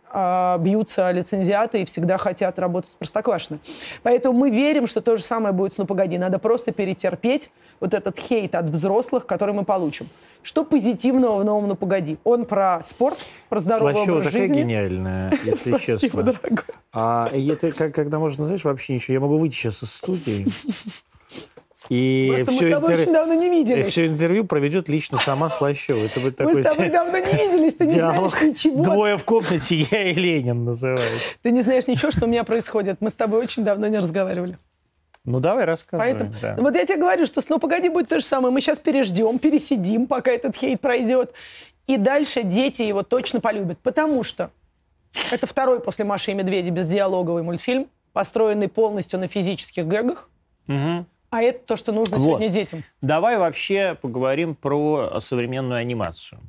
[0.60, 3.58] бьются лицензиаты и всегда хотят работать с Простоквашино.
[4.02, 6.18] Поэтому мы верим, что то же самое будет с «Ну, погоди».
[6.18, 10.08] Надо просто перетерпеть вот этот хейт от взрослых, который мы получим.
[10.42, 12.18] Что позитивного в новом «Ну, погоди»?
[12.24, 13.18] Он про спорт,
[13.48, 14.62] про здоровый Слащева образ такая жизни.
[14.62, 16.22] гениальная, если Спасибо, честно.
[16.22, 16.64] дорогой.
[16.92, 19.14] А это когда можно, знаешь, вообще ничего.
[19.14, 20.46] Я могу выйти сейчас из студии
[21.88, 23.02] и Просто мы с тобой интер...
[23.02, 23.86] очень давно не виделись.
[23.86, 26.04] Все интервью проведет лично сама Слащева.
[26.04, 28.84] Это будет мы с тобой давно не виделись, ты не знаешь ничего.
[28.84, 31.12] Двое в комнате, я и Ленин называют.
[31.42, 33.00] Ты не знаешь ничего, что у меня происходит.
[33.00, 34.58] Мы с тобой очень давно не разговаривали.
[35.24, 36.12] Ну, давай рассказывай.
[36.12, 36.56] Поэтому, да.
[36.58, 38.52] вот я тебе говорю, что «Ну, погоди» будет то же самое.
[38.52, 41.32] Мы сейчас переждем, пересидим, пока этот хейт пройдет.
[41.86, 43.78] И дальше дети его точно полюбят.
[43.78, 44.50] Потому что
[45.30, 50.30] это второй после «Маши и медведя» бездиалоговый мультфильм, построенный полностью на физических гэгах.
[50.66, 51.04] Угу.
[51.30, 52.24] А это то, что нужно вот.
[52.24, 52.84] сегодня детям.
[53.02, 56.40] Давай вообще поговорим про современную анимацию,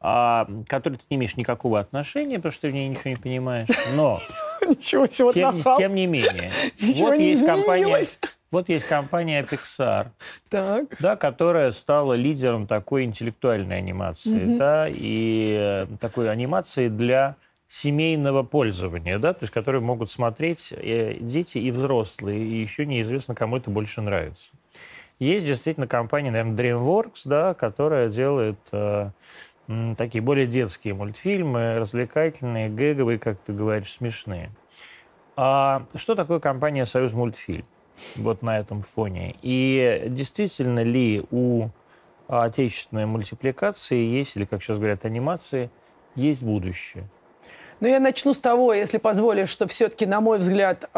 [0.00, 3.16] а, к которой ты не имеешь никакого отношения, потому что ты в ней ничего не
[3.16, 3.68] понимаешь.
[3.94, 4.20] Но
[4.68, 6.50] Ничего себе, тем, тем не менее,
[6.80, 8.04] Ничего вот не есть компания,
[8.50, 10.08] вот есть компания Pixar,
[10.48, 10.84] так.
[11.00, 14.56] да, которая стала лидером такой интеллектуальной анимации, угу.
[14.56, 17.36] да, и э, такой анимации для
[17.68, 23.34] семейного пользования, да, то есть которые могут смотреть э, дети и взрослые, и еще неизвестно,
[23.34, 24.46] кому это больше нравится.
[25.18, 29.10] Есть действительно компания, наверное, DreamWorks, да, которая делает э,
[29.96, 34.50] такие более детские мультфильмы, развлекательные, гэговые, как ты говоришь, смешные.
[35.36, 37.66] А что такое компания «Союз мультфильм»?
[38.16, 39.36] Вот на этом фоне.
[39.42, 41.70] И действительно ли у
[42.28, 45.70] отечественной мультипликации есть, или, как сейчас говорят, анимации,
[46.14, 47.08] есть будущее?
[47.80, 50.88] Ну, я начну с того, если позволишь, что все-таки, на мой взгляд,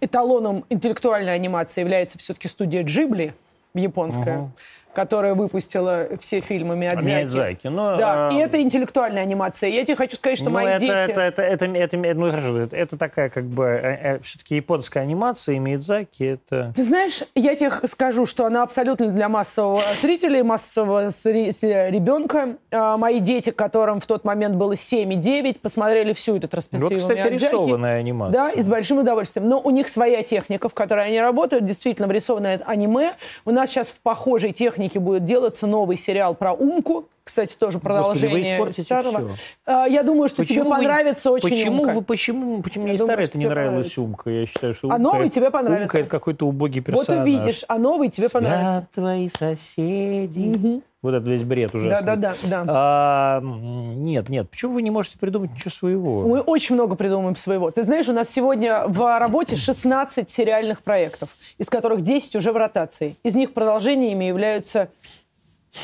[0.00, 3.34] эталоном интеллектуальной анимации является все-таки студия Джибли
[3.74, 4.38] японская.
[4.38, 4.52] Угу
[4.94, 7.06] которая выпустила все фильмы Миядзаки.
[7.06, 7.66] Миядзаки.
[7.68, 8.32] Ну, да, а...
[8.32, 9.70] и это интеллектуальная анимация.
[9.70, 10.92] Я тебе хочу сказать, что ну, мои это, дети...
[10.92, 14.56] Это, это, это, это, это, ну, хорошо, это, это такая как бы э, э, все-таки
[14.56, 16.72] японская анимация, и Миядзаки это...
[16.76, 22.56] Ты знаешь, я тебе скажу, что она абсолютно для массового зрителя, массового зрителя ребенка.
[22.70, 26.90] А, мои дети, которым в тот момент было 7 и 9, посмотрели всю эту ретроспективу
[26.90, 27.44] Вот, кстати, Миядзаки.
[27.44, 28.32] рисованная анимация.
[28.32, 29.48] Да, и с большим удовольствием.
[29.48, 33.14] Но у них своя техника, в которой они работают, действительно рисованное аниме.
[33.44, 37.08] У нас сейчас в похожей технике будет делаться новый сериал про Умку.
[37.24, 39.30] Кстати, тоже продолжение Господи, старого.
[39.64, 39.86] Все.
[39.86, 41.94] Я думаю, что почему тебе вы, понравится очень почему Умка.
[41.94, 44.30] Вы, почему, почему мне старый это не нравилась Умка?
[44.30, 45.84] Я считаю, что Умка, а новый тебе понравится.
[45.84, 47.08] Умка это какой-то убогий персонаж.
[47.08, 48.88] Вот увидишь, а новый тебе Спят понравится.
[48.94, 50.56] твои соседи.
[50.56, 50.82] Угу.
[51.02, 51.72] Вот этот весь бред.
[51.72, 52.34] Да, да, да.
[52.44, 52.64] да.
[52.68, 54.48] А, нет, нет.
[54.48, 56.22] Почему вы не можете придумать ничего своего?
[56.22, 57.72] Мы очень много придумаем своего.
[57.72, 62.56] Ты знаешь, у нас сегодня в работе 16 сериальных проектов, из которых 10 уже в
[62.56, 63.16] ротации.
[63.24, 64.90] Из них продолжениями являются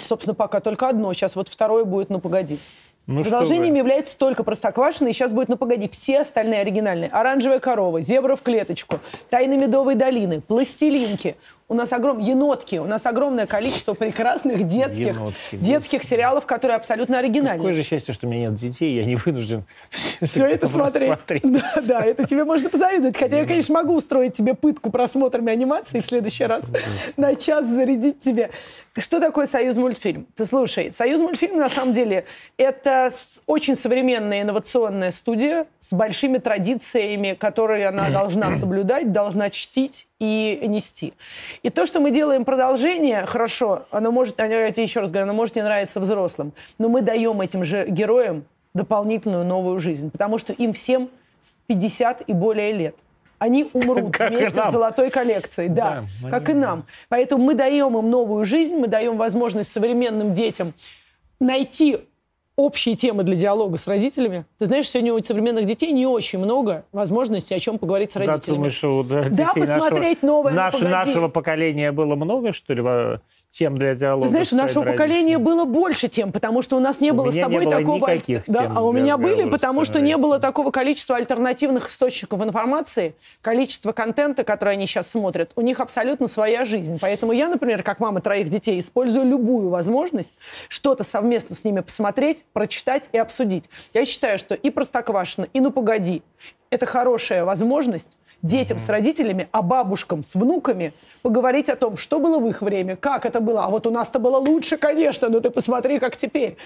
[0.07, 1.13] Собственно, пока только одно.
[1.13, 2.59] Сейчас вот второе будет «Ну, погоди».
[3.07, 5.89] Ну, Продолжением является только «Простоквашино», и сейчас будет «Ну, погоди».
[5.89, 7.09] Все остальные оригинальные.
[7.09, 11.37] «Оранжевая корова», «Зебра в клеточку», «Тайны Медовой долины», «Пластилинки»,
[11.69, 12.19] у нас огром...
[12.19, 17.59] енотки, у нас огромное количество прекрасных детских, енотки, детских сериалов, которые абсолютно оригинальные.
[17.59, 21.13] Какое же счастье, что у меня нет детей, я не вынужден все, все это смотреть.
[21.19, 21.43] смотреть.
[21.45, 23.17] Да, да, это тебе можно позавидовать.
[23.19, 26.65] Хотя я, конечно, могу устроить тебе пытку просмотрами анимации в следующий раз
[27.17, 28.51] на час зарядить тебе.
[28.97, 30.27] Что такое «Союз мультфильм»?
[30.35, 32.25] Ты слушай, «Союз мультфильм» на самом деле
[32.57, 33.11] это
[33.47, 41.13] очень современная инновационная студия с большими традициями, которые она должна соблюдать, должна чтить и нести.
[41.63, 45.35] И то, что мы делаем продолжение, хорошо, оно может, я тебе еще раз говорю, оно
[45.35, 50.53] может не нравиться взрослым, но мы даем этим же героям дополнительную новую жизнь, потому что
[50.53, 51.09] им всем
[51.67, 52.97] 50 и более лет.
[53.39, 55.69] Они умрут как вместе с золотой коллекцией.
[55.69, 56.87] Да, да как и нам.
[57.09, 60.75] Поэтому мы даем им новую жизнь, мы даем возможность современным детям
[61.39, 62.01] найти
[62.59, 64.45] общие темы для диалога с родителями.
[64.59, 68.41] Ты знаешь, сегодня у современных детей не очень много возможностей о чем поговорить с родителями.
[68.47, 70.53] Да, думаешь, что да, да посмотреть нашего, новое.
[70.53, 72.83] Наш, нашего поколения было много, что ли,
[73.59, 74.27] тем для диалога?
[74.27, 77.31] Ты знаешь, у нашего поколения было больше тем, потому что у нас не у было
[77.31, 77.97] с тобой было такого...
[77.99, 83.15] Никаких да, а у меня были, потому что не было такого количества альтернативных источников информации,
[83.41, 85.51] количество контента, который они сейчас смотрят.
[85.57, 86.99] У них абсолютно своя жизнь.
[87.01, 90.33] Поэтому я, например, как мама троих детей, использую любую возможность
[90.69, 93.69] что-то совместно с ними посмотреть, прочитать и обсудить.
[93.93, 96.23] Я считаю, что и Простоквашино, и Ну погоди,
[96.71, 98.11] это хорошая возможность
[98.43, 98.81] детям mm-hmm.
[98.81, 103.27] с родителями, а бабушкам с внуками поговорить о том, что было в их время, как
[103.27, 103.65] это было.
[103.65, 106.57] А вот у нас-то было лучше, конечно, но ты посмотри, как теперь.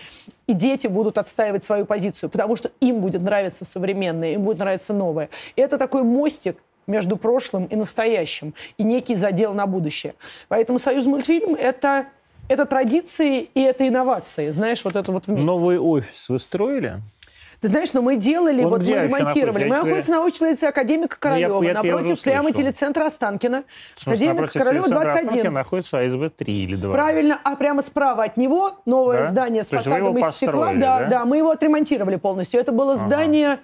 [0.47, 4.93] И дети будут отстаивать свою позицию, потому что им будет нравиться современное, им будет нравиться
[4.93, 5.31] новое.
[5.57, 10.15] И это такой мостик между прошлым и настоящим, и некий задел на будущее.
[10.49, 12.07] Поэтому «Союз мультфильм»— это
[12.49, 14.51] это традиции и это инновации.
[14.51, 15.47] Знаешь, вот это вот вместе.
[15.47, 17.01] Новый офис вы строили?
[17.63, 19.65] Ты знаешь, но ну, мы делали, Он вот мы ремонтировали.
[19.67, 23.63] Мы находимся на научной улице Академика Королева, ну, я, я, напротив я прямо телецентра Останкина.
[24.05, 25.27] Академика Королева 21.
[25.27, 26.93] Останкина находится АСБ-3 или 2.
[26.93, 29.27] Правильно, а прямо справа от него новое да?
[29.29, 30.73] здание с фасадом из стекла.
[30.73, 32.59] Да, да, да, мы его отремонтировали полностью.
[32.59, 33.61] Это было здание...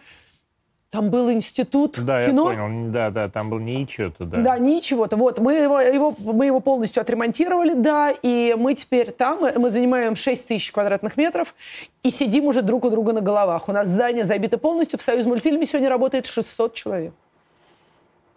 [0.91, 2.51] Там был институт да, кино.
[2.51, 2.91] я понял.
[2.91, 4.39] Да, да, там был не чего-то, да.
[4.41, 5.17] Да, не чего-то.
[5.17, 10.17] Вот, мы его, его, мы его полностью отремонтировали, да, и мы теперь там, мы занимаем
[10.17, 11.55] 6 тысяч квадратных метров
[12.03, 13.69] и сидим уже друг у друга на головах.
[13.69, 14.99] У нас здание забито полностью.
[14.99, 17.13] В «Союз мультфильме» сегодня работает 600 человек.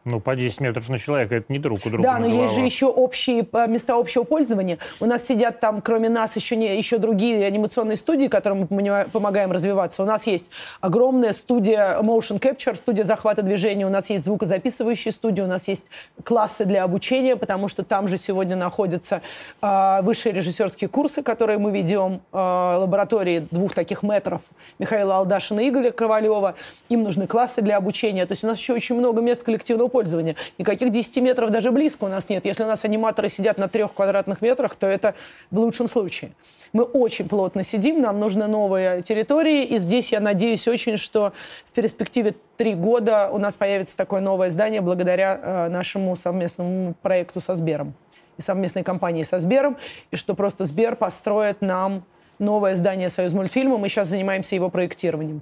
[0.04, 2.04] Ну, по 10 метров на человека это не друг у друга.
[2.04, 2.44] Да, но голова.
[2.44, 4.80] есть же еще общие э, места общего пользования.
[5.00, 9.52] У нас сидят там, кроме нас, еще, не, еще другие анимационные студии, которым мы помогаем
[9.52, 10.02] развиваться.
[10.02, 15.42] У нас есть огромная студия motion capture, студия захвата движения, у нас есть звукозаписывающие студии,
[15.42, 15.86] у нас есть
[16.24, 19.22] классы для обучения, потому что там же сегодня находятся
[19.62, 24.42] э, высшие режиссерские курсы, которые мы ведем, э, лаборатории двух таких метров
[24.80, 26.56] Михаила Алдашина и Игоря Ковалева.
[26.90, 28.26] Им нужны классы для обучения.
[28.26, 30.36] То есть у нас еще очень много мест коллективного пользования.
[30.58, 32.46] Никаких 10 метров даже близко у нас нет.
[32.46, 35.14] Если у нас аниматоры сидят на трех квадратных метрах, то это
[35.52, 36.32] в лучшем случае.
[36.74, 41.34] Мы очень плотно сидим, нам нужны новые территории, и здесь я надеюсь очень, что
[41.66, 47.42] в перспективе три года у нас появится такое новое здание благодаря э, нашему совместному проекту
[47.42, 47.94] со Сбером
[48.38, 49.78] и совместной компанией со Сбером,
[50.12, 52.06] и что просто Сбер построит нам
[52.40, 53.78] новое здание Союз мультфильма.
[53.78, 55.42] Мы сейчас занимаемся его проектированием.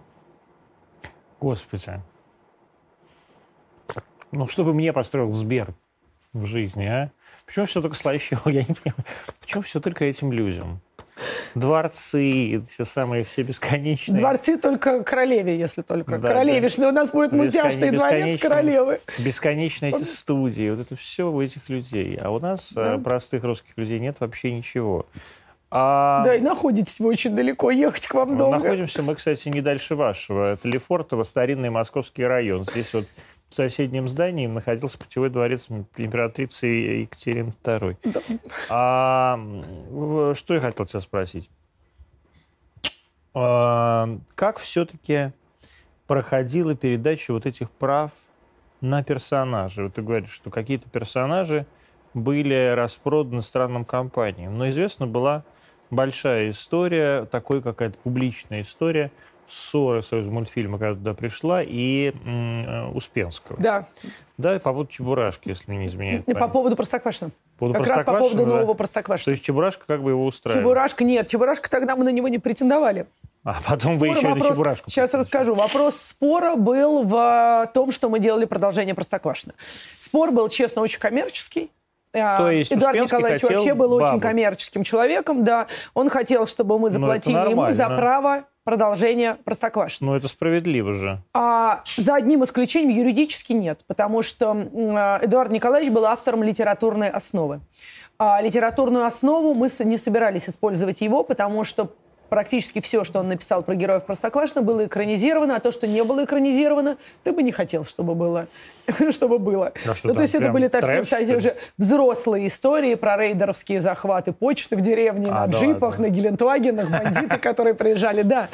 [1.39, 2.01] Господи.
[4.31, 5.73] Ну, чтобы мне построил Сбер
[6.33, 7.11] в жизни, а?
[7.45, 8.41] Почему все только слащего?
[8.45, 9.05] Я не понимаю.
[9.39, 10.81] Почему все только этим людям?
[11.55, 14.19] Дворцы, все самые, все бесконечные.
[14.19, 16.17] Дворцы только королеве, если только.
[16.17, 16.83] Да, Королевишны.
[16.83, 16.89] Да.
[16.89, 19.01] У нас будет мультяшный дворец королевы.
[19.17, 20.69] Бесконечные эти студии.
[20.69, 22.15] Вот это все у этих людей.
[22.21, 22.95] А у нас, да.
[22.95, 25.07] Э, простых русских людей, нет вообще ничего.
[25.71, 26.23] А...
[26.23, 28.59] Да, и находитесь вы очень далеко, ехать к вам долго.
[28.59, 30.53] Находимся мы, кстати, не дальше вашего.
[30.53, 32.65] Это Лефортово, старинный московский район.
[32.65, 33.05] Здесь вот
[33.49, 37.97] в соседнем здании находился путевой дворец императрицы Екатерины II.
[38.03, 38.21] Да.
[38.69, 41.49] А, что я хотел тебя спросить?
[43.33, 45.31] А, как все-таки
[46.07, 48.11] проходила передача вот этих прав
[48.81, 49.85] на персонажей?
[49.85, 51.65] Вот ты говоришь, что какие-то персонажи
[52.13, 54.57] были распроданы странным компаниям.
[54.57, 55.43] Но известно была
[55.89, 59.11] большая история, такой какая-то публичная история–
[59.49, 63.59] ссоры Союз мультфильма, когда туда пришла, и м, Успенского.
[63.59, 63.87] Да.
[64.37, 67.31] Да, по поводу Чебурашки, если мне не изменяет По поводу Простоквашина.
[67.57, 68.45] По поводу как раз по поводу да.
[68.45, 69.25] нового Простоквашина.
[69.25, 70.63] То есть Чебурашка как бы его устраивает?
[70.63, 71.27] Чебурашка нет.
[71.27, 73.07] Чебурашка тогда мы на него не претендовали.
[73.43, 74.89] А потом Спор, вы еще вопрос, Чебурашку.
[74.89, 75.55] Сейчас расскажу.
[75.55, 79.53] Вопрос спора был в том, что мы делали продолжение Простоквашина.
[79.97, 81.71] Спор был, честно, очень коммерческий.
[82.13, 84.03] А, То есть Эдуард Николаевич вообще был бабу.
[84.03, 85.67] очень коммерческим человеком, да.
[85.93, 90.11] Он хотел, чтобы мы ну, заплатили ему за право продолжения Простоквашино.
[90.11, 91.23] Ну, это справедливо же.
[91.33, 94.51] А, за одним исключением юридически нет, потому что
[95.23, 97.61] Эдуард Николаевич был автором литературной основы.
[98.19, 101.95] А литературную основу мы не собирались использовать его, потому что
[102.29, 106.23] практически все, что он написал про героев Простоквашино, было экранизировано, а то, что не было
[106.23, 108.47] экранизировано, ты бы не хотел, чтобы было.
[109.11, 109.73] чтобы было.
[109.85, 114.75] А ну, то есть это были так кстати, уже взрослые истории про рейдеровские захваты почты
[114.75, 116.07] в деревне, а, на да джипах, ладно.
[116.07, 118.49] на Гелендвагенах, бандиты, которые приезжали, да.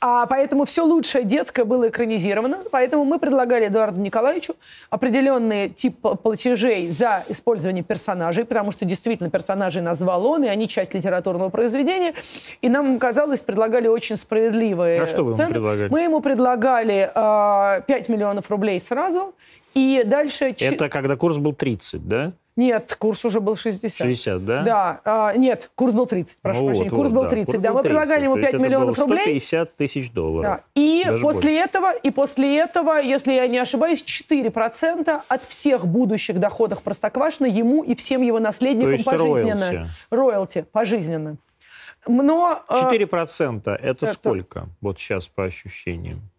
[0.00, 4.54] А, поэтому все лучшее детское было экранизировано, поэтому мы предлагали Эдуарду Николаевичу
[4.90, 10.94] определенный тип платежей за использование персонажей, потому что действительно персонажей назвал он, и они часть
[10.94, 12.14] литературного произведения,
[12.60, 13.11] и нам казалось,
[13.44, 15.88] предлагали очень справедливые а что вы ему предлагали?
[15.90, 19.34] Мы ему предлагали э, 5 миллионов рублей сразу,
[19.74, 20.54] и дальше...
[20.58, 22.32] Это когда курс был 30, да?
[22.54, 24.06] Нет, курс уже был 60.
[24.06, 24.62] 60, да?
[24.62, 25.00] Да.
[25.04, 26.90] А, нет, курс был 30, прошу ну, прощения.
[26.90, 27.70] Вот, курс был 30, да.
[27.70, 29.40] Был Мы 30, предлагали ему 5 миллионов было 150 рублей.
[29.40, 30.42] 150 тысяч долларов.
[30.42, 30.60] Да.
[30.74, 31.48] И после больше.
[31.48, 37.82] этого, и после этого, если я не ошибаюсь, 4% от всех будущих доходов Простоквашина ему
[37.82, 39.88] и всем его наследникам То есть пожизненно.
[40.10, 41.38] Роялти, пожизненно.
[42.06, 44.68] Но, 4% э, это, это сколько?
[44.80, 46.31] Вот сейчас по ощущениям.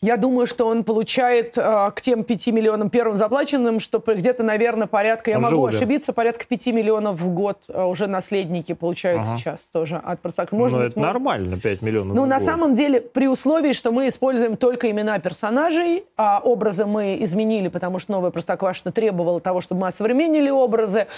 [0.00, 4.86] Я думаю, что он получает э, к тем 5 миллионам первым заплаченным, что где-то, наверное,
[4.86, 9.36] порядка, я могу ошибиться, порядка 5 миллионов в год э, уже наследники получают ага.
[9.36, 10.54] сейчас тоже от проспекта.
[10.54, 11.14] Может ну, быть, это может...
[11.14, 12.44] нормально, 5 миллионов Ну, на год.
[12.44, 17.98] самом деле, при условии, что мы используем только имена персонажей, а образы мы изменили, потому
[17.98, 21.08] что новая Простоквашина требовала того, чтобы мы осовременили образы,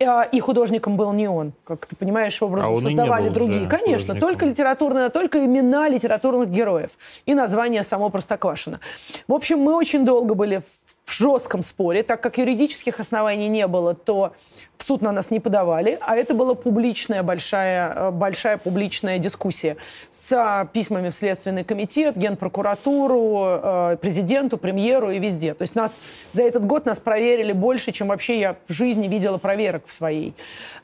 [0.00, 1.52] э, и художником был не он.
[1.62, 3.68] Как ты понимаешь, образы а создавали другие.
[3.68, 6.90] Конечно, только литературные, только имена литературных героев
[7.24, 8.80] и название само Простоквашино.
[9.28, 10.62] В общем, мы очень долго были
[11.04, 14.32] в жестком споре, так как юридических оснований не было, то
[14.76, 19.76] в суд на нас не подавали, а это была публичная, большая, э, большая публичная дискуссия
[20.10, 25.54] с письмами в Следственный комитет, Генпрокуратуру, э, президенту, премьеру и везде.
[25.54, 25.98] То есть нас
[26.32, 30.34] за этот год нас проверили больше, чем вообще я в жизни видела проверок в своей.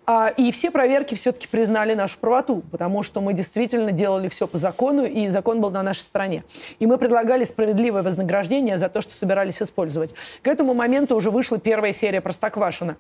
[0.07, 4.59] А, и все проверки все-таки признали нашу правоту, потому что мы действительно делали все по
[4.59, 6.45] закону, и закон был на нашей стороне.
[6.79, 10.15] И мы предлагали справедливое вознаграждение за то, что собирались использовать.
[10.43, 12.97] К этому моменту уже вышла первая серия «Простоквашина».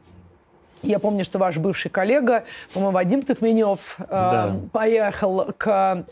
[0.83, 4.53] Я помню, что ваш бывший коллега, по-моему, Вадим Тахменев, э, да.
[4.55, 6.05] э, поехал к...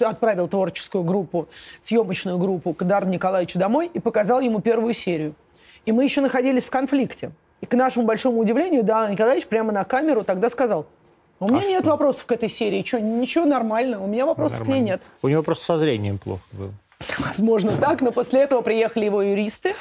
[0.00, 1.48] отправил творческую группу,
[1.80, 5.34] съемочную группу к Дару Николаевичу домой и показал ему первую серию.
[5.84, 7.32] И мы еще находились в конфликте.
[7.60, 10.86] И к нашему большому удивлению, Дар Николаевич прямо на камеру тогда сказал,
[11.40, 11.92] у меня а нет что?
[11.92, 12.82] вопросов к этой серии.
[12.84, 15.02] Что, ничего нормально, у меня вопросов ну, к ней нет.
[15.22, 16.72] У него просто со зрением плохо было.
[17.18, 19.74] Возможно так, но после этого приехали его юристы,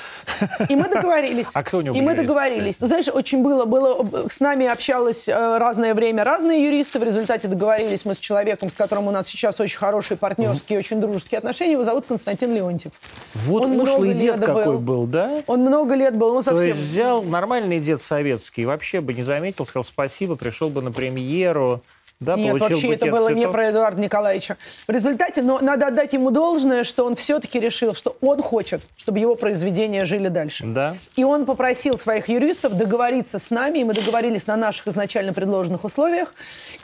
[0.69, 1.47] и мы договорились.
[1.59, 2.77] А кто у него И мы договорились.
[2.77, 8.05] Знаешь, очень было, было, с нами общалось э, разное время разные юристы, в результате договорились
[8.05, 11.83] мы с человеком, с которым у нас сейчас очень хорошие партнерские, очень дружеские отношения, его
[11.83, 12.93] зовут Константин Леонтьев.
[13.33, 14.79] Вот он ушлый дед какой был.
[14.79, 15.43] был, да?
[15.47, 16.71] Он много лет был, ну совсем.
[16.71, 20.91] То есть взял нормальный дед советский, вообще бы не заметил, сказал спасибо, пришел бы на
[20.91, 21.81] премьеру,
[22.19, 23.37] Да, Нет, вообще это было цветов.
[23.37, 24.57] не про Эдуарда Николаевича.
[24.85, 29.19] В результате, но надо отдать ему должное, что он все-таки решил, что он хочет, чтобы
[29.19, 30.65] его произведения жили дальше.
[30.65, 30.97] Да.
[31.15, 35.85] И он попросил своих юристов договориться с нами, и мы договорились на наших изначально предложенных
[35.85, 36.33] условиях.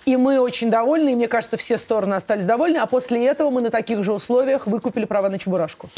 [0.05, 2.77] И мы очень довольны, и мне кажется, все стороны остались довольны.
[2.77, 5.89] А после этого мы на таких же условиях выкупили права на Чебурашку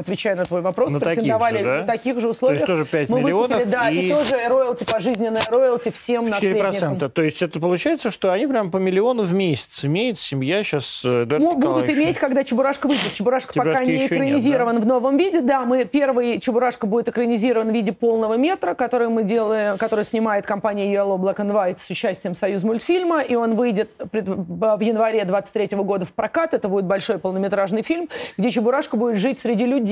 [0.00, 1.80] отвечая на твой вопрос, на претендовали таких же, да?
[1.80, 2.66] на таких же условиях.
[2.66, 3.50] То есть тоже 5 мы миллионов.
[3.50, 4.06] Выкупили, да, и...
[4.06, 6.28] и тоже роялти, пожизненное роялти всем 4%.
[6.30, 7.10] наследникам.
[7.10, 11.26] То есть это получается, что они прям по миллиону в месяц имеет семья сейчас э,
[11.28, 13.12] Ну, будут иметь, когда Чебурашка выйдет.
[13.12, 14.88] Чебурашка, Чебурашка пока не экранизирован нет, да?
[14.88, 15.40] в новом виде.
[15.40, 20.46] Да, мы первый Чебурашка будет экранизирован в виде полного метра, который мы делаем, который снимает
[20.46, 25.76] компания Yellow Black and White с участием Союз мультфильма, и он выйдет в январе 23
[25.78, 26.54] года в прокат.
[26.54, 29.89] Это будет большой полнометражный фильм, где Чебурашка будет жить среди людей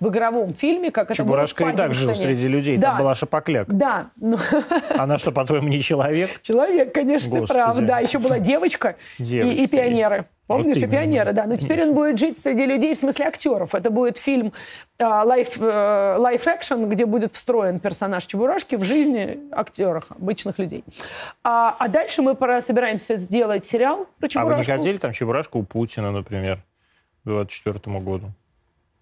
[0.00, 2.90] в игровом фильме, как Чебурашка это было в и так жил среди людей, да.
[2.90, 3.68] там была Шапокляк.
[3.68, 4.10] Да.
[4.96, 6.30] Она что, по-твоему, не человек?
[6.42, 7.52] Человек, конечно, Господи.
[7.52, 7.78] прав.
[7.80, 10.26] Да, еще была девочка и, и пионеры.
[10.46, 11.44] Помнишь, вот и пионеры, да.
[11.44, 13.74] Но теперь он будет жить среди людей, в смысле актеров.
[13.74, 14.52] Это будет фильм
[14.98, 20.84] лайф экшен где будет встроен персонаж Чебурашки в жизни актеров, обычных людей.
[21.44, 24.54] А, а дальше мы пора, собираемся сделать сериал про Чебурашку.
[24.54, 26.64] А вы не хотели там Чебурашку у Путина, например,
[27.24, 28.32] к 2024 году?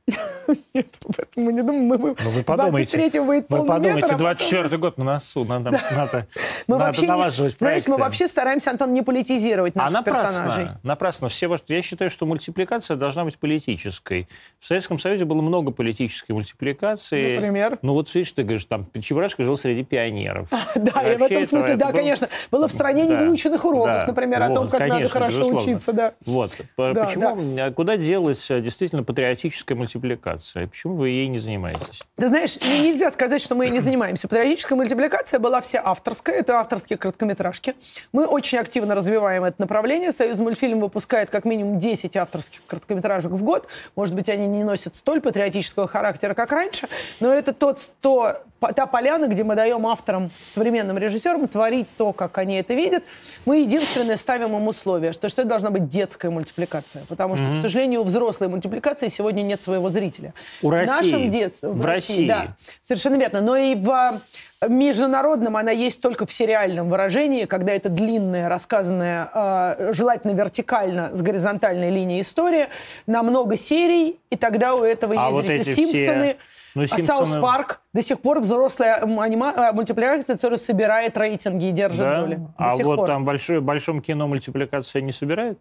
[0.75, 1.87] Нет, об этом мы не думаем.
[1.87, 6.27] Мы, ну, вы подумайте, вы подумайте, 24 год на носу, надо, надо,
[6.69, 10.23] мы надо вообще налаживать не, Знаешь, мы вообще стараемся, Антон, не политизировать наших а напрасно,
[10.23, 10.69] персонажей.
[10.85, 11.29] напрасно.
[11.29, 14.29] Все, я считаю, что мультипликация должна быть политической.
[14.61, 17.35] В Советском Союзе было много политической мультипликации.
[17.37, 17.79] Например?
[17.83, 20.49] Ну вот видишь, ты говоришь, там Чебурашка жил среди пионеров.
[20.77, 22.29] Да, и в этом смысле, да, конечно.
[22.51, 26.15] Было в стране невыученных уроков, например, о том, как надо хорошо учиться.
[26.27, 26.53] Вот.
[26.77, 29.96] Почему, куда делась э, действительно патриотическая мультипликация?
[29.97, 30.67] Мультипликация.
[30.67, 32.03] Почему вы ей не занимаетесь?
[32.17, 34.29] Ты знаешь, нельзя сказать, что мы ей не занимаемся.
[34.29, 36.37] Патриотическая мультипликация была вся авторская.
[36.37, 37.75] Это авторские короткометражки.
[38.13, 40.13] Мы очень активно развиваем это направление.
[40.13, 43.69] Союз мультфильм выпускает как минимум 10 авторских короткометражек в год.
[43.97, 46.89] Может быть, они не носят столь патриотического характера, как раньше,
[47.21, 48.43] но это тот, то,
[48.75, 53.05] та поляна, где мы даем авторам, современным режиссерам творить то, как они это видят.
[53.45, 57.05] Мы единственное ставим им условие, что, что это должна быть детская мультипликация.
[57.09, 57.59] Потому что, mm-hmm.
[57.59, 60.35] к сожалению, у взрослой мультипликации сегодня нет своего зрителя.
[60.63, 60.93] У России.
[60.93, 61.69] В нашем детстве.
[61.69, 62.57] В, в России, России, да.
[62.83, 63.41] Совершенно верно.
[63.41, 64.23] Но и в
[64.69, 71.23] международном она есть только в сериальном выражении, когда это длинная, рассказанная, э, желательно вертикально, с
[71.23, 72.69] горизонтальной линией история,
[73.07, 75.73] на много серий, и тогда у этого а есть вот зрители.
[75.75, 76.37] Симпсоны...
[76.37, 76.37] Все
[76.77, 77.27] ну, а Симпсоны...
[77.27, 79.53] South Park до сих пор взрослая анима...
[79.57, 82.21] Э, мультипликация, которая собирает рейтинги и держит да?
[82.21, 82.35] доли.
[82.37, 83.07] До а вот пор.
[83.07, 85.59] там большое, большом кино мультипликация не собирает?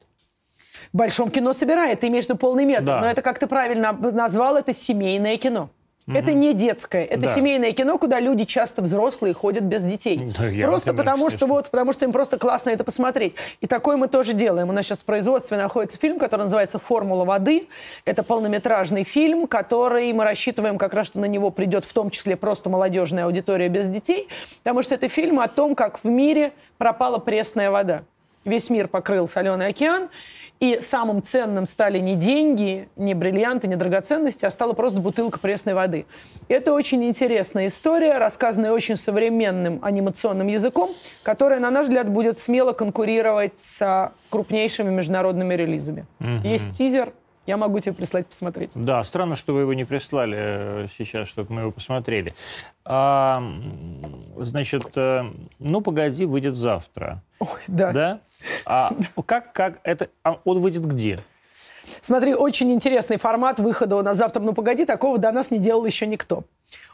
[0.96, 2.86] В большом кино собирает, в виду полный метр.
[2.86, 3.02] Да.
[3.02, 5.70] Но это, как ты правильно назвал, это семейное кино.
[6.08, 6.18] Угу.
[6.18, 7.36] Это не детское, это да.
[7.36, 10.34] семейное кино, куда люди часто взрослые ходят без детей.
[10.40, 13.36] Да, просто потому что вот, потому что им просто классно это посмотреть.
[13.60, 14.70] И такое мы тоже делаем.
[14.70, 17.68] У нас сейчас в производстве находится фильм, который называется "Формула воды".
[18.06, 22.38] Это полнометражный фильм, который мы рассчитываем как раз, что на него придет в том числе
[22.38, 24.30] просто молодежная аудитория без детей,
[24.64, 28.04] потому что это фильм о том, как в мире пропала пресная вода.
[28.46, 30.08] Весь мир покрыл соленый океан,
[30.60, 35.74] и самым ценным стали не деньги, не бриллианты, не драгоценности, а стала просто бутылка пресной
[35.74, 36.06] воды.
[36.48, 40.92] Это очень интересная история, рассказанная очень современным анимационным языком,
[41.24, 46.06] которая, на наш взгляд, будет смело конкурировать с крупнейшими международными релизами.
[46.20, 46.48] Угу.
[46.48, 47.14] Есть тизер,
[47.46, 48.72] я могу тебе прислать посмотреть.
[48.76, 52.34] Да, странно, что вы его не прислали э, сейчас, чтобы мы его посмотрели.
[52.84, 53.44] А,
[54.38, 55.24] значит, э,
[55.60, 57.22] ну погоди, выйдет завтра.
[57.40, 57.92] Ой, да.
[57.92, 58.20] Да?
[58.66, 58.92] А
[59.26, 61.24] как, как это, а он выйдет где?
[62.02, 64.42] Смотри, очень интересный формат выхода у нас завтра.
[64.42, 66.44] Ну, погоди, такого до нас не делал еще никто.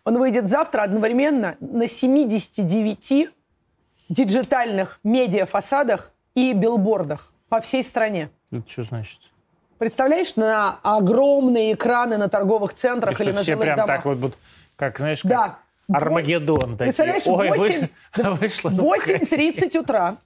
[0.04, 3.30] Он выйдет завтра одновременно на 79
[4.10, 8.30] диджитальных медиафасадах и билбордах по всей стране.
[8.52, 9.20] Это что значит?
[9.82, 13.96] Представляешь, на огромные экраны на торговых центрах или на жилых прям домах.
[13.96, 14.38] так вот, вот
[14.76, 15.58] как, знаешь, как да.
[15.92, 16.78] Армагеддон.
[16.78, 17.88] Представляешь, Ой, 8,
[18.40, 20.18] вышло, 8.30 утра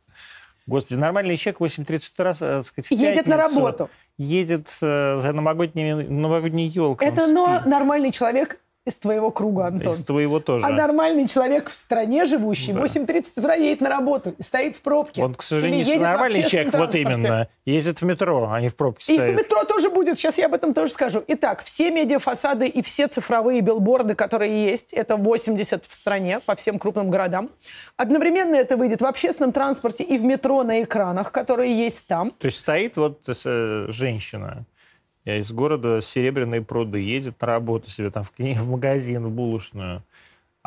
[0.68, 3.90] Господи, нормальный человек 8.30 утра, э, так сказать, Едет на работу.
[4.18, 7.08] Едет э, за новогодними, новогодней елкой.
[7.08, 9.94] Это но нормальный человек из твоего круга, Антон.
[9.94, 10.66] Из твоего тоже.
[10.66, 12.82] А нормальный человек в стране живущий да.
[12.82, 15.24] 8.30 утра едет на работу и стоит в пробке.
[15.24, 17.48] Он, к сожалению, не нормальный человек, вот именно.
[17.66, 19.32] Ездит в метро, а не в пробке стоит.
[19.32, 20.20] И в метро тоже будет.
[20.20, 21.24] Сейчас я об этом тоже скажу.
[21.28, 26.78] Итак, все медиафасады и все цифровые билборды, которые есть, это 80 в стране, по всем
[26.78, 27.50] крупным городам.
[27.98, 32.32] Одновременно это выйдет в общественном транспорте и в метро на экранах, которые есть там.
[32.38, 34.66] То есть стоит вот э, женщина,
[35.26, 40.04] я из города Серебряные пруды едет на работу себе там в, в магазин, в булочную.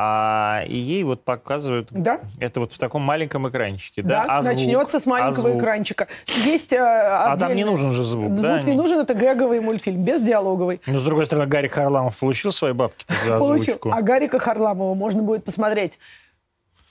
[0.00, 2.20] А, и ей вот показывают да?
[2.38, 4.02] это вот в таком маленьком экранчике.
[4.02, 6.06] Да, да а начнется с маленького а экранчика.
[6.44, 8.62] Есть э, А там не нужен же звук, Звук да?
[8.62, 10.80] не нужен, это гэговый мультфильм, без диалоговый.
[10.86, 13.80] Но, с другой стороны, Гарик Харламов получил свои бабки за Получил.
[13.90, 15.98] А Гарика Харламова можно будет посмотреть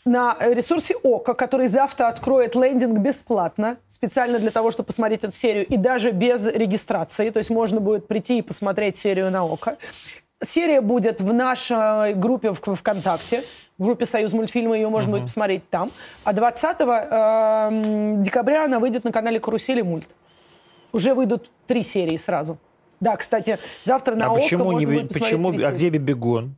[0.08, 5.66] на ресурсе ОКО, который завтра откроет лендинг бесплатно, специально для того, чтобы посмотреть эту серию,
[5.66, 7.30] и даже без регистрации.
[7.30, 9.78] То есть можно будет прийти и посмотреть серию на ОКО.
[10.44, 13.44] Серия будет в нашей группе в ВКонтакте,
[13.78, 15.14] в группе «Союз мультфильма», ее можно uh-huh.
[15.14, 15.92] будет посмотреть там.
[16.24, 20.08] А 20 э, декабря она выйдет на канале «Карусели мульт».
[20.94, 22.58] Уже выйдут три серии сразу.
[23.00, 26.56] Да, кстати, завтра на а ОКО почему можно не, будет почему, А где Бибигон?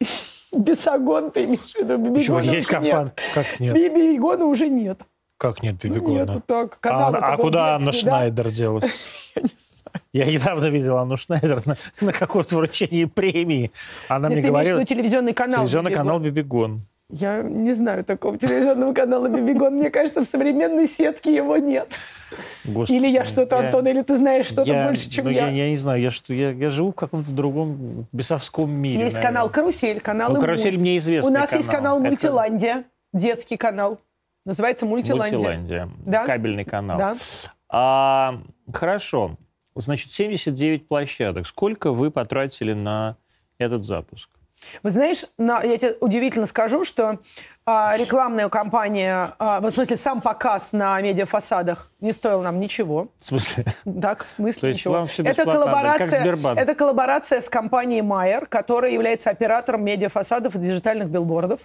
[0.52, 1.96] Бесогон ты имеешь в виду?
[1.96, 3.12] Бибигона есть компания?
[3.34, 3.74] Как нет?
[3.74, 5.00] Бибигона уже нет.
[5.38, 6.24] Как нет Бибигона?
[6.24, 6.78] Нету так.
[6.86, 8.84] А, а куда Анна Шнайдер делась?
[9.34, 9.82] Я не знаю.
[10.12, 13.72] Я недавно видел Анну Шнайдер на, на каком-то вручении премии.
[14.08, 14.78] Она Нет, мне говорила...
[14.80, 16.06] Что, телевизионный канал Телевизионный Бибигон.
[16.06, 16.80] канал Бибигон.
[17.12, 19.74] Я не знаю такого телевизионного канала Бибигон.
[19.74, 21.92] Мне кажется, в современной сетке его нет.
[22.64, 25.48] Господи, или я что-то, я, Антон, или ты знаешь что-то я, больше, чем ну, я.
[25.48, 25.64] я.
[25.64, 28.94] Я не знаю, я, что, я, я живу в каком-то другом бесовском мире.
[28.94, 29.28] Есть наверное.
[29.28, 31.60] канал «Карусель», канал ну, «Карусель» мне известный У нас канал.
[31.60, 32.86] есть канал «Мультиландия», Это...
[33.12, 34.00] детский канал.
[34.46, 35.36] Называется «Мультиландия».
[35.36, 36.24] «Мультиландия», да?
[36.24, 36.98] кабельный канал.
[36.98, 37.16] Да.
[37.68, 38.40] А,
[38.72, 39.36] хорошо.
[39.74, 41.46] Значит, 79 площадок.
[41.46, 43.18] Сколько вы потратили на
[43.58, 44.30] этот запуск?
[44.82, 47.18] Вы знаешь, на, я тебе удивительно скажу, что
[47.64, 53.08] а, рекламная кампания, а, в смысле сам показ на медиафасадах не стоил нам ничего.
[53.18, 53.64] В смысле?
[54.02, 54.94] Так, в смысле То есть ничего.
[54.94, 60.58] Вам все это коллаборация, как это коллаборация с компанией Майер, которая является оператором медиафасадов и
[60.58, 61.60] диджитальных билбордов.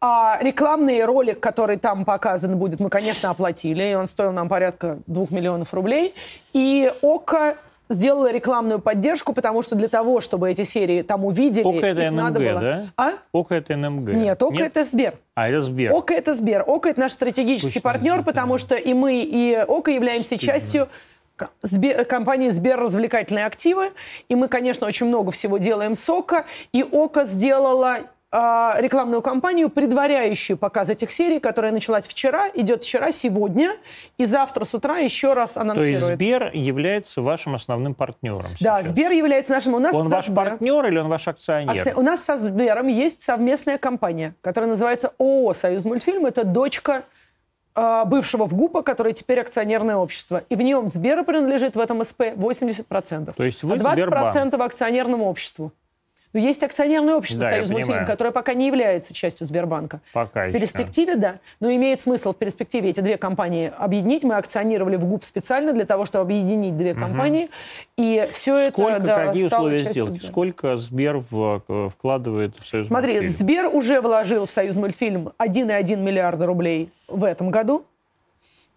[0.00, 4.98] А рекламный ролик, который там показан будет, мы, конечно, оплатили, и он стоил нам порядка
[5.08, 6.14] двух миллионов рублей.
[6.52, 7.56] И ОКО
[7.88, 12.10] сделала рекламную поддержку, потому что для того, чтобы эти серии там увидели, ОКО это их
[12.10, 12.60] НМГ, надо было...
[12.60, 12.86] да?
[12.96, 13.12] А?
[13.32, 14.08] ОКО это НМГ.
[14.10, 14.76] Нет, ОКО Нет?
[14.76, 15.14] это Сбер.
[15.34, 15.92] А, это Сбер.
[15.92, 16.64] ОКО это Сбер.
[16.66, 20.46] ОКО это наш стратегический Пусть партнер, потому что и мы, и ОКО являемся Стыдно.
[20.46, 20.88] частью
[21.62, 23.92] Сбер, компании Сбер развлекательные активы.
[24.28, 26.44] И мы, конечно, очень много всего делаем с ОКО.
[26.72, 33.70] И ОКО сделала рекламную кампанию, предваряющую показ этих серий, которая началась вчера, идет вчера, сегодня,
[34.18, 36.00] и завтра с утра еще раз анонсирует.
[36.00, 38.88] То есть Сбер является вашим основным партнером Да, сейчас.
[38.88, 39.74] Сбер является нашим.
[39.74, 40.34] У нас он ваш Сбер...
[40.34, 41.70] партнер или он ваш акционер?
[41.70, 41.94] Акци...
[41.96, 46.26] У нас со Сбером есть совместная компания, которая называется ООО «Союз мультфильм».
[46.26, 47.04] Это дочка
[47.74, 50.42] э, бывшего ВГУПа, который теперь акционерное общество.
[50.50, 53.32] И в нем Сбера принадлежит в этом СП 80%.
[53.34, 54.60] То есть вы а 20% Сбербанк.
[54.60, 55.72] акционерному обществу.
[56.32, 60.00] Но есть акционерное общество да, «Союз мультфильм», которое пока не является частью Сбербанка.
[60.12, 61.20] Пока В перспективе, еще.
[61.20, 61.34] да.
[61.60, 64.24] Но имеет смысл в перспективе эти две компании объединить.
[64.24, 67.00] Мы акционировали в ГУП специально для того, чтобы объединить две угу.
[67.00, 67.48] компании.
[67.96, 70.10] И все Сколько, это да, какие стало условия сделки?
[70.10, 70.26] Сбера.
[70.26, 73.30] Сколько Сбер в, вкладывает в «Союз Смотри, мультфильм»?
[73.30, 77.86] Сбер уже вложил в «Союз мультфильм» 1,1 миллиарда рублей в этом году.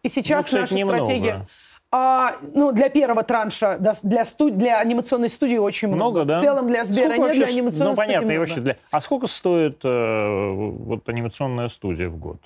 [0.04, 1.04] И сейчас ну, кстати, наша немного.
[1.04, 1.46] стратегия...
[1.94, 4.58] А, ну, для первого транша, для, студ...
[4.58, 6.22] для анимационной студии очень много.
[6.22, 6.38] Много, да?
[6.38, 8.40] В целом для Сбера сколько нет, для анимационной ну, понятно, студии и много.
[8.40, 8.78] вообще для...
[8.92, 12.38] А сколько стоит э, вот анимационная студия в год?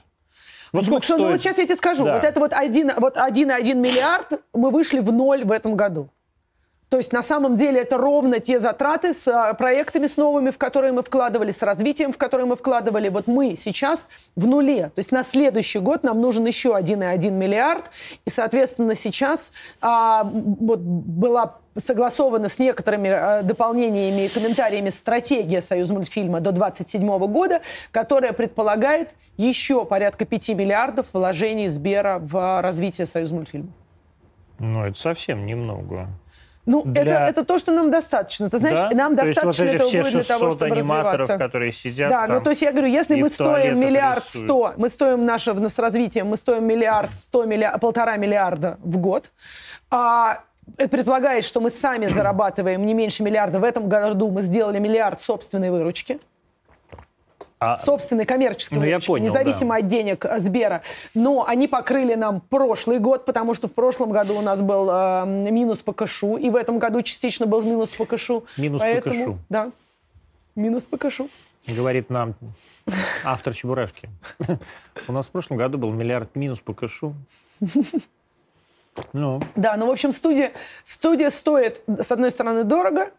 [0.72, 1.20] Вот сколько ну, стоит...
[1.20, 2.06] ну, вот сейчас я тебе скажу.
[2.06, 2.16] Да.
[2.16, 6.10] Вот это вот 1,1 вот 1, миллиард, мы вышли в ноль в этом году.
[6.90, 10.58] То есть на самом деле это ровно те затраты с а, проектами с новыми, в
[10.58, 13.10] которые мы вкладывали, с развитием, в которые мы вкладывали.
[13.10, 14.92] Вот мы сейчас в нуле.
[14.96, 17.90] То есть на следующий год нам нужен еще 1,1 миллиард.
[18.26, 25.90] И, соответственно, сейчас а, вот была согласована с некоторыми э, дополнениями и комментариями стратегия Союз
[25.90, 27.62] мультфильма до 2027 года,
[27.92, 33.72] которая предполагает еще порядка 5 миллиардов вложений Сбера в развитие Союз мультфильма.
[34.60, 36.08] Ну, это совсем немного.
[36.66, 37.02] Ну, для...
[37.02, 38.50] это, это то, что нам достаточно.
[38.50, 38.90] Ты знаешь, да?
[38.96, 41.38] нам то достаточно вот этого будет для того, чтобы аниматоров, развиваться.
[41.38, 44.90] которые сидят Да, там ну то есть я говорю, если мы стоим миллиард сто, мы
[44.90, 49.32] стоим наше с развитием, мы стоим миллиард сто, миллиард, полтора миллиарда в год,
[49.92, 50.42] а
[50.78, 53.60] это предполагает, что мы сами зарабатываем не меньше миллиарда.
[53.60, 56.20] В этом году мы сделали миллиард собственной выручки.
[57.74, 59.80] А, собственной коммерческой ну, выручки, понял, независимо да.
[59.80, 60.84] от денег Сбера.
[61.14, 65.26] Но они покрыли нам прошлый год, потому что в прошлом году у нас был э,
[65.26, 68.46] минус по кэшу, и в этом году частично был минус по кэшу.
[68.58, 69.40] Минус Поэтому, по кэшу.
[69.50, 69.72] Да,
[70.56, 71.30] минус по кэшу.
[71.68, 72.36] Говорит нам
[73.24, 74.10] автор Чебурашки.
[75.08, 77.16] У нас в прошлом году был миллиард минус по кэшу.
[79.12, 79.42] Ну.
[79.56, 80.54] Да, ну, в общем, студия,
[80.86, 83.12] студия стоит, с одной стороны, дорого,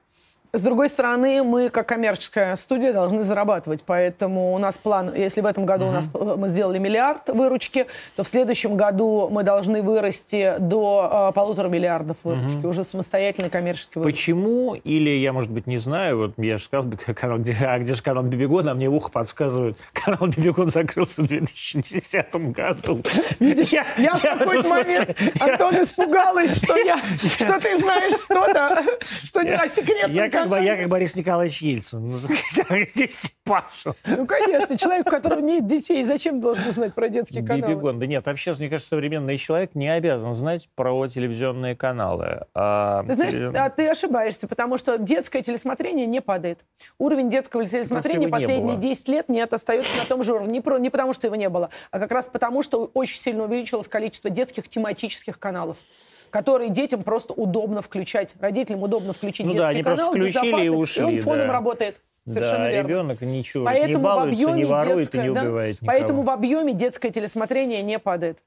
[0.56, 3.82] С другой стороны, мы, как коммерческая студия, должны зарабатывать.
[3.84, 5.90] Поэтому у нас план, если в этом году угу.
[5.90, 7.86] у нас мы сделали миллиард выручки,
[8.16, 12.68] то в следующем году мы должны вырасти до э, полутора миллиардов выручки, угу.
[12.68, 14.32] уже самостоятельной коммерческой выручки.
[14.32, 14.74] Почему?
[14.74, 18.02] Или я, может быть, не знаю, вот я же сказал, канал, где, а где же
[18.02, 23.02] канал Бибигон, а мне в ухо подсказывают, канал Бибигон закрылся в 2010 году.
[23.40, 28.82] Видишь, я, я, в какой-то момент, Антон, испугалась, что, я, что ты знаешь что-то,
[29.22, 32.08] что не о секретном я бы, я как Борис Николаевич Ельцин.
[32.08, 32.18] Ну,
[33.44, 33.94] Паша.
[34.04, 37.74] Ну, конечно, человек, у которого нет детей, зачем должен знать про детские каналы?
[37.74, 37.98] Бибигон.
[38.00, 42.46] Да нет, вообще, мне кажется, современный человек не обязан знать про телевизионные каналы.
[42.54, 43.54] А, ты знаешь, телев...
[43.56, 46.60] а, ты ошибаешься, потому что детское телесмотрение не падает.
[46.98, 50.54] Уровень детского телесмотрения последние 10 лет нет, остается на том же уровне.
[50.54, 53.44] Не, про, не потому, что его не было, а как раз потому, что очень сильно
[53.44, 55.76] увеличилось количество детских тематических каналов
[56.30, 58.34] которые детям просто удобно включать.
[58.40, 61.02] Родителям удобно включить ну детский да, они канал, включили и ушли.
[61.02, 61.52] И он фоном да.
[61.52, 62.00] работает.
[62.26, 62.88] Совершенно да, верно.
[62.88, 66.22] ребенок ничего поэтому не балуется, в объеме не ворует детское, и не убивает да, Поэтому
[66.22, 68.38] в объеме детское телесмотрение не падает.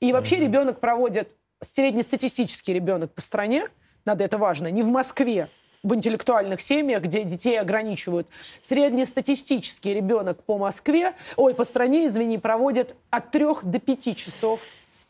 [0.00, 0.44] И вообще угу.
[0.44, 3.68] ребенок проводит, среднестатистический ребенок по стране,
[4.06, 5.48] надо это важно, не в Москве,
[5.82, 8.26] в интеллектуальных семьях, где детей ограничивают.
[8.62, 14.60] Среднестатистический ребенок по Москве, ой, по стране, извини, проводит от трех до пяти часов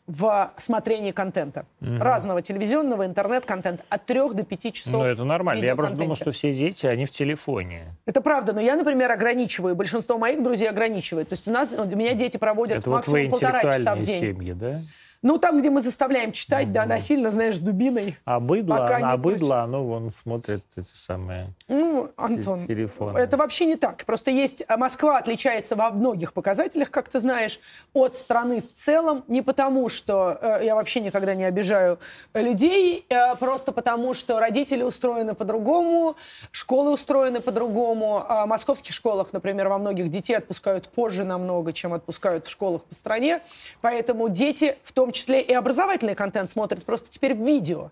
[0.06, 1.66] в смотрении контента.
[1.80, 1.98] Угу.
[1.98, 3.84] Разного телевизионного, интернет-контента.
[3.88, 5.64] От трех до пяти часов Ну, это нормально.
[5.64, 7.96] Я просто думал, что все дети, они в телефоне.
[8.06, 8.52] Это правда.
[8.52, 9.74] Но я, например, ограничиваю.
[9.74, 11.28] Большинство моих друзей ограничивают.
[11.28, 14.20] То есть у нас, у меня дети проводят это максимум вот полтора часа в день.
[14.20, 14.82] семьи, да?
[15.26, 16.72] Ну, там, где мы заставляем читать, mm-hmm.
[16.72, 18.16] да, насильно, знаешь, с дубиной.
[18.24, 23.18] А быдло, а быдло, оно вон смотрит эти самые ну, Антон, телефоны.
[23.18, 24.04] Это вообще не так.
[24.04, 24.62] Просто есть...
[24.68, 27.58] А, Москва отличается во многих показателях, как ты знаешь,
[27.92, 29.24] от страны в целом.
[29.26, 31.98] Не потому, что э, я вообще никогда не обижаю
[32.32, 36.14] людей, э, просто потому, что родители устроены по-другому,
[36.52, 38.24] школы устроены по-другому.
[38.28, 42.84] А в московских школах, например, во многих детей отпускают позже намного, чем отпускают в школах
[42.84, 43.40] по стране.
[43.80, 47.90] Поэтому дети в том числе и образовательный контент смотрят просто теперь в видео.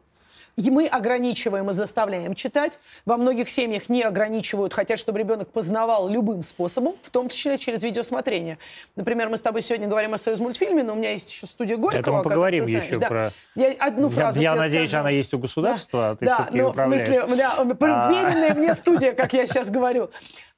[0.57, 2.79] И мы ограничиваем и заставляем читать.
[3.05, 7.83] Во многих семьях не ограничивают, хотят, чтобы ребенок познавал любым способом, в том числе через
[7.83, 8.59] видеосмотрение.
[8.95, 11.77] Например, мы с тобой сегодня говорим о Союз мультфильме, но у меня есть еще студия
[11.77, 12.01] Горького.
[12.01, 13.09] Это мы поговорим еще да.
[13.09, 13.33] про...
[13.57, 15.01] Я одну фразу Я, я надеюсь, скажу.
[15.01, 16.11] она есть у государства, да.
[16.11, 20.11] а ты да, но в смысле, да, уверенная мне студия, как я сейчас говорю.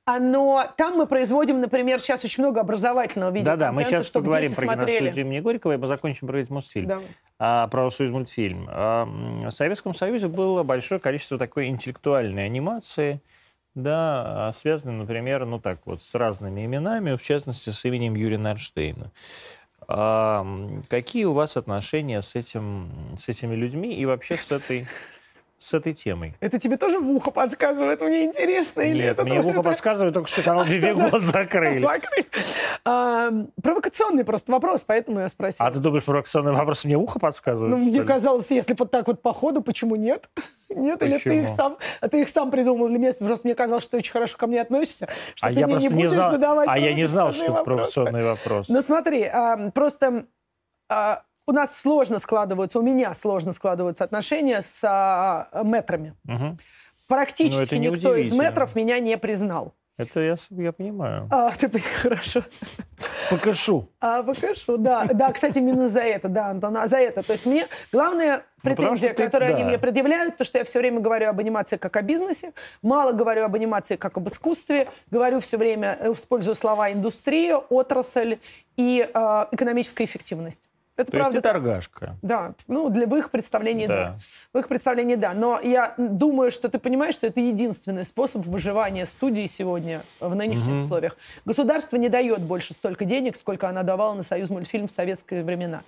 [0.09, 4.27] А, но там мы производим, например, сейчас очень много образовательного видеоконтента, Да-да, мы сейчас чтобы
[4.27, 6.87] поговорим про киностудию имени Горького, и мы закончим про Мосфильм.
[6.87, 7.01] Да.
[7.41, 8.69] А, про Союз мультфильм.
[8.71, 13.21] А, в Советском Союзе было большое количество такой интеллектуальной анимации,
[13.75, 19.11] да, связанной, например, ну так вот, с разными именами, в частности, с именем Юрия Нарштейна.
[19.89, 20.47] А,
[20.89, 24.87] какие у вас отношения с, этим, с этими людьми и вообще с этой
[25.59, 26.35] с этой темой.
[26.41, 28.01] Это тебе тоже в ухо подсказывает?
[28.01, 28.83] Мне интересно.
[28.83, 31.81] Или Нет, это мне в ухо подсказывает только, что канал Бибигон закрыли.
[31.81, 32.27] закрыли.
[32.85, 33.31] А,
[33.63, 35.67] провокационный просто вопрос, поэтому я спросила.
[35.67, 37.75] А ты думаешь, провокационный вопрос мне ухо подсказывает?
[37.75, 40.29] Ну, мне казалось, если вот так вот по ходу, почему нет?
[40.69, 41.17] Нет, Почему?
[41.17, 43.13] или ты их сам, а ты их сам придумал для меня?
[43.19, 45.89] Просто мне казалось, что ты очень хорошо ко мне относишься, что а ты мне не
[45.89, 48.69] будешь не знал, задавать А я не знал, что это провокационный вопрос.
[48.69, 50.27] Ну смотри, а, просто
[50.89, 56.15] а, у нас сложно складываются, у меня сложно складываются отношения с а, метрами.
[56.29, 56.59] Угу.
[57.07, 59.75] Практически никто из метров меня не признал.
[59.99, 61.27] Это я, я понимаю.
[61.31, 62.43] А, ты хорошо.
[63.31, 63.89] Покажу.
[63.99, 65.07] А, покажу, да.
[65.07, 67.23] Да, кстати, именно за это, да, Антон, а за это.
[67.23, 69.69] То есть мне главная ну, претензия, ну, которую ты, они да.
[69.69, 73.45] мне предъявляют, то, что я все время говорю об анимации как о бизнесе, мало говорю
[73.45, 78.39] об анимации как об искусстве, говорю все время, использую слова индустрия, отрасль
[78.77, 80.69] и э, экономическая эффективность.
[80.97, 81.37] Это То правда.
[81.37, 82.17] есть ты торгашка.
[82.23, 83.95] Да, ну, для, в их представлении, да.
[83.95, 84.19] да.
[84.53, 85.35] В их представлении, да.
[85.35, 90.69] Но я думаю, что ты понимаешь, что это единственный способ выживания студии сегодня в нынешних
[90.69, 90.79] угу.
[90.79, 91.17] условиях.
[91.45, 95.83] Государство не дает больше столько денег, сколько она давала на Союз мультфильм в советские времена.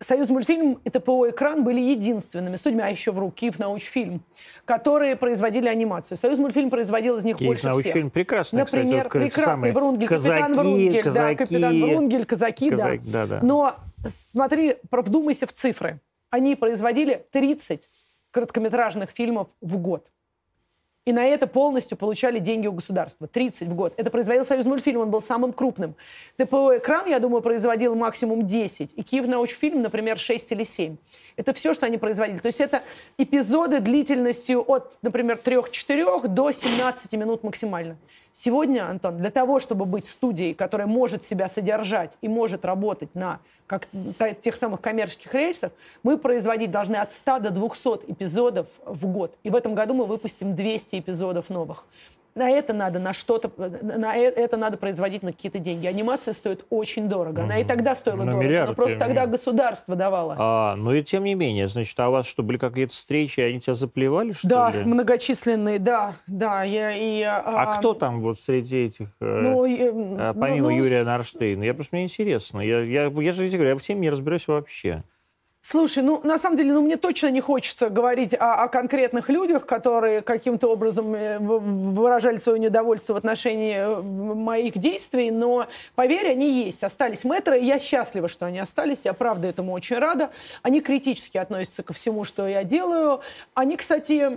[0.00, 4.22] Союз мультфильм и ТПО «Экран» были единственными студиями, а еще в руки Киев научфильм,
[4.64, 6.16] которые производили анимацию.
[6.16, 8.12] Союз мультфильм производил из них Киев больше научфильм всех.
[8.12, 13.10] прекрасный, Например, кстати, вот, прекрасный Врунгель, казаки, капитан Врунгель, казаки, да, капитан Врунгель, казаки, казаки
[13.10, 13.26] да.
[13.26, 13.40] да, да.
[13.42, 16.00] Но смотри, вдумайся в цифры.
[16.30, 17.88] Они производили 30
[18.30, 20.08] короткометражных фильмов в год.
[21.04, 23.26] И на это полностью получали деньги у государства.
[23.28, 23.92] 30 в год.
[23.98, 25.96] Это производил Союз мультфильм, он был самым крупным.
[26.38, 28.94] ТПО «Экран», я думаю, производил максимум 10.
[28.96, 30.96] И Киев научфильм, например, 6 или 7.
[31.36, 32.38] Это все, что они производили.
[32.38, 32.84] То есть это
[33.18, 37.98] эпизоды длительностью от, например, 3-4 до 17 минут максимально.
[38.36, 43.38] Сегодня, Антон, для того, чтобы быть студией, которая может себя содержать и может работать на
[43.66, 43.86] как,
[44.42, 45.72] тех самых коммерческих рельсах,
[46.02, 49.34] мы производить должны от 100 до 200 эпизодов в год.
[49.44, 51.84] И в этом году мы выпустим 200 200 эпизодов новых
[52.34, 55.86] на это надо, на что-то, на э, это надо производить на какие-то деньги.
[55.86, 57.42] Анимация стоит очень дорого.
[57.42, 60.36] Она и тогда стоила на дорого, миллиард, но просто тогда государство давало.
[60.38, 63.60] А, но и тем не менее, значит, а у вас что, были какие-то встречи, они
[63.60, 64.78] тебя заплевали, что да, ли?
[64.80, 66.64] Да, многочисленные, да, да.
[66.64, 71.04] Я, и, а, а кто там вот среди этих, э, ну, э, помимо ну, Юрия
[71.04, 71.62] Нарштейна?
[71.62, 72.60] Я просто, мне интересно.
[72.60, 75.04] Я, я, я же говорю, я в теме не разбираюсь вообще.
[75.66, 79.64] Слушай, ну, на самом деле, ну, мне точно не хочется говорить о, о конкретных людях,
[79.64, 86.52] которые каким-то образом э, выражали свое недовольство в отношении э, моих действий, но, поверь, они
[86.66, 86.84] есть.
[86.84, 89.06] Остались мэтры, и я счастлива, что они остались.
[89.06, 90.28] Я, правда, этому очень рада.
[90.60, 93.22] Они критически относятся ко всему, что я делаю.
[93.54, 94.28] Они, кстати,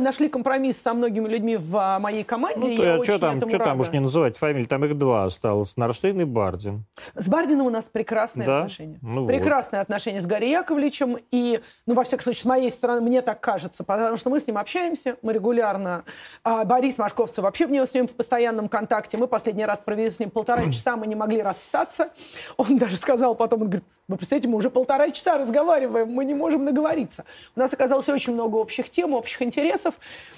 [0.00, 2.70] нашли компромисс со многими людьми в а, моей команде.
[2.70, 5.76] Ну, я а что там, что там уж не называть фамилии, там их два осталось,
[5.76, 6.86] Нарштейн и Бардин.
[7.14, 8.58] С Бардином у нас прекрасные да?
[8.58, 8.98] отношения.
[9.00, 9.84] Ну, прекрасные вот.
[9.84, 11.18] отношения с Гарри Яковлевичем.
[11.30, 14.46] И, ну, во всяком случае, с моей стороны, мне так кажется, потому что мы с
[14.46, 16.04] ним общаемся, мы регулярно.
[16.44, 19.16] А Борис Машковцев вообще мне с ним в постоянном контакте.
[19.16, 22.10] Мы последний раз провели с ним полтора часа, мы не могли расстаться.
[22.56, 26.34] Он даже сказал потом, он говорит, вы представляете, мы уже полтора часа разговариваем, мы не
[26.34, 27.24] можем наговориться.
[27.56, 29.94] У нас оказалось очень много общих тем, общих интересов,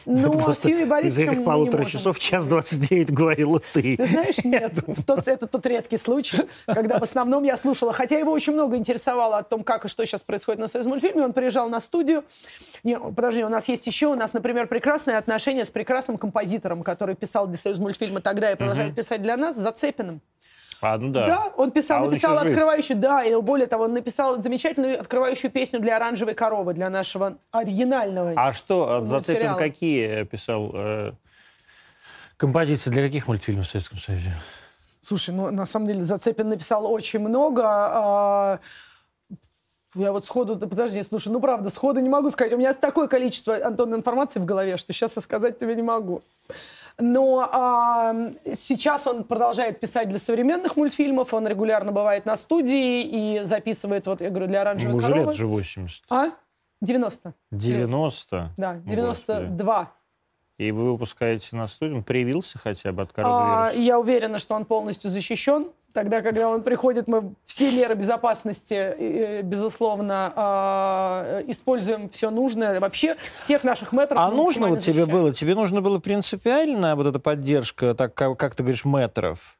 [0.07, 3.97] но с Юрием Борисовичем из этих полутора часов час 29 говорила ты.
[3.97, 4.73] Ты знаешь, нет.
[5.07, 7.93] Тот, это тот редкий случай, когда в основном я слушала.
[7.93, 11.25] Хотя его очень много интересовало о том, как и что сейчас происходит на Союз мультфильме.
[11.25, 12.25] Он приезжал на студию.
[12.83, 17.15] Не, подожди, у нас есть еще, у нас, например, прекрасные отношения с прекрасным композитором, который
[17.15, 20.21] писал для Союз мультфильма тогда и продолжает писать для нас, Зацепиным.
[20.81, 21.27] А, ну да.
[21.27, 23.03] Да, он писал, а он написал открывающую, жив.
[23.03, 28.35] да, и более того, он написал замечательную открывающую песню для оранжевой коровы, для нашего оригинального.
[28.37, 31.13] А что, Зацепин какие писал э,
[32.37, 34.33] композиции для каких мультфильмов в Советском Союзе?
[35.01, 37.63] Слушай, ну на самом деле Зацепин написал очень много.
[37.67, 38.61] А,
[39.95, 42.53] я вот сходу, подожди, слушай, ну правда, сходу не могу сказать.
[42.53, 46.23] У меня такое количество, Антон, информации в голове, что сейчас я сказать тебе не могу.
[46.99, 53.45] Но а, сейчас он продолжает писать для современных мультфильмов, он регулярно бывает на студии и
[53.45, 55.27] записывает, вот я говорю, для оранжевой Ему коровы.
[55.27, 56.05] лет же 80.
[56.11, 56.31] А?
[56.81, 57.35] 90.
[57.51, 58.53] 90?
[58.57, 59.93] Да, 92.
[60.59, 61.99] И вы выпускаете на студию?
[61.99, 63.79] Он привился хотя бы от коронавируса?
[63.79, 65.69] А, я уверена, что он полностью защищен.
[65.93, 72.79] Тогда, когда он приходит, мы все меры безопасности, безусловно, а, используем все нужное.
[72.79, 74.19] Вообще всех наших метров.
[74.19, 75.33] А нужно вот тебе было?
[75.33, 79.58] Тебе нужно было принципиально вот эта поддержка, так как, как ты говоришь, метров?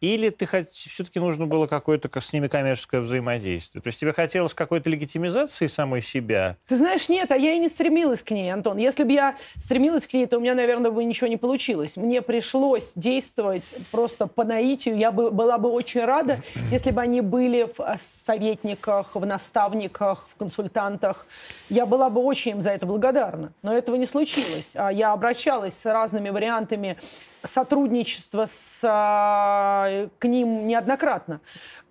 [0.00, 3.82] Или ты хоть все-таки нужно было какое-то с ними коммерческое взаимодействие?
[3.82, 6.56] То есть тебе хотелось какой-то легитимизации самой себя?
[6.68, 8.78] Ты знаешь, нет, а я и не стремилась к ней, Антон.
[8.78, 11.96] Если бы я стремилась к ней, то у меня, наверное, бы ничего не получилось.
[11.96, 14.96] Мне пришлось действовать просто по наитию.
[14.96, 20.28] Я бы, была бы очень рада, если бы они были в э, советниках, в наставниках,
[20.30, 21.26] в консультантах.
[21.68, 23.52] Я была бы очень им за это благодарна.
[23.60, 24.72] Но этого не случилось.
[24.74, 26.96] А я обращалась с разными вариантами
[27.42, 31.40] сотрудничество с, а, к ним неоднократно.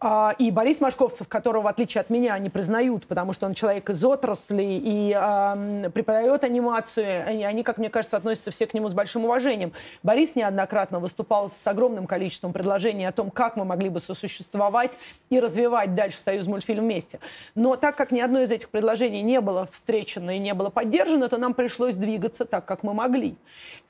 [0.01, 3.89] А, и Борис Машковцев, которого, в отличие от меня, не признают, потому что он человек
[3.89, 8.87] из отрасли и э, преподает анимацию, они, они, как мне кажется, относятся все к нему
[8.87, 9.73] с большим уважением.
[10.01, 14.97] Борис неоднократно выступал с огромным количеством предложений о том, как мы могли бы сосуществовать
[15.29, 17.19] и развивать дальше Союз мультфильм вместе.
[17.55, 21.27] Но так как ни одно из этих предложений не было встречено и не было поддержано,
[21.27, 23.35] то нам пришлось двигаться так, как мы могли.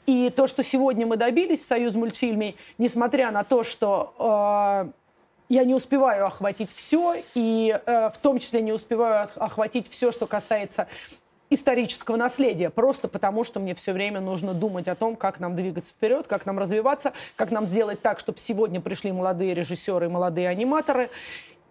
[0.09, 4.91] И то, что сегодня мы добились в Союз мультфильме, несмотря на то, что э,
[5.49, 10.25] я не успеваю охватить все, и э, в том числе не успеваю охватить все, что
[10.25, 10.87] касается
[11.51, 15.93] исторического наследия, просто потому что мне все время нужно думать о том, как нам двигаться
[15.93, 21.11] вперед, как нам развиваться, как нам сделать так, чтобы сегодня пришли молодые режиссеры, молодые аниматоры.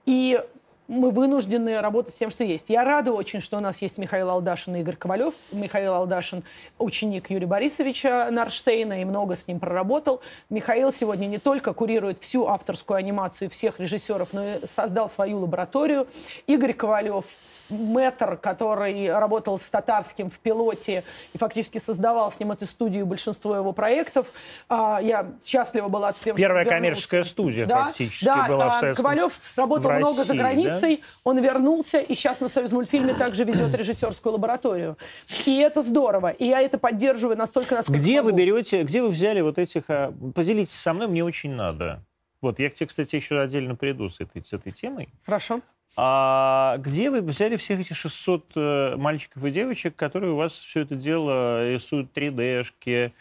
[0.07, 0.41] И
[0.89, 2.71] мы вынуждены работать с тем, что есть.
[2.71, 5.35] Я рада очень, что у нас есть Михаил Алдашин и Игорь Ковалев.
[5.53, 6.43] Михаил Алдашин–
[6.79, 10.23] ученик Юрия Борисовича Нарштейна и много с ним проработал.
[10.49, 16.09] Михаил сегодня не только курирует всю авторскую анимацию всех режиссеров, но и создал свою лабораторию.
[16.47, 17.27] Игорь Ковалев
[17.69, 23.57] мэтр, который работал с татарским в пилоте и фактически создавал с ним эту студию большинство
[23.57, 24.27] его проектов.
[24.69, 28.81] А, я счастлива была тем, Первая что коммерческая студия да, фактически да, была в а,
[28.81, 29.05] Советском...
[29.05, 31.03] Ковалев работал России, много за границей, да?
[31.25, 34.97] он вернулся и сейчас на Союз мультфильме также ведет режиссерскую лабораторию.
[35.47, 36.31] И это здорово.
[36.31, 38.31] И я это поддерживаю настолько, насколько Где могу.
[38.31, 39.85] вы берете, где вы взяли вот этих...
[39.89, 42.03] А, поделитесь со мной, мне очень надо.
[42.41, 45.09] Вот, я к тебе, кстати, еще отдельно приду с этой, с этой темой.
[45.25, 45.61] Хорошо.
[45.97, 50.81] А где вы взяли всех этих 600 э, мальчиков и девочек, которые у вас все
[50.81, 53.13] это дело рисуют 3D-шки,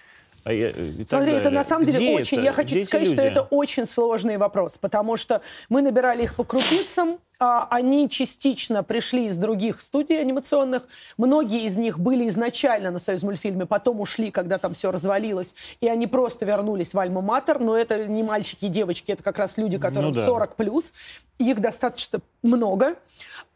[0.48, 1.40] А я, Смотри, далее.
[1.42, 2.46] это на самом деле Где очень, это?
[2.46, 6.46] я хочу Где сказать, что это очень сложный вопрос, потому что мы набирали их по
[6.46, 10.88] крупицам, а они частично пришли из других студий анимационных.
[11.18, 15.90] Многие из них были изначально на Союз мультфильме, потом ушли, когда там все развалилось, и
[15.90, 17.60] они просто вернулись в Альма-Матер.
[17.60, 20.26] Но это не мальчики и девочки, это как раз люди, которым ну, да.
[20.26, 20.94] 40 плюс.
[21.40, 22.96] Их достаточно много.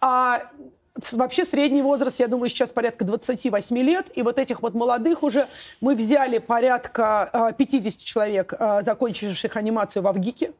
[0.02, 0.42] А
[1.14, 4.12] Вообще средний возраст, я думаю, сейчас порядка 28 лет.
[4.16, 5.48] И вот этих вот молодых уже
[5.80, 10.52] мы взяли порядка 50 а, человек, а, закончивших анимацию в Авгике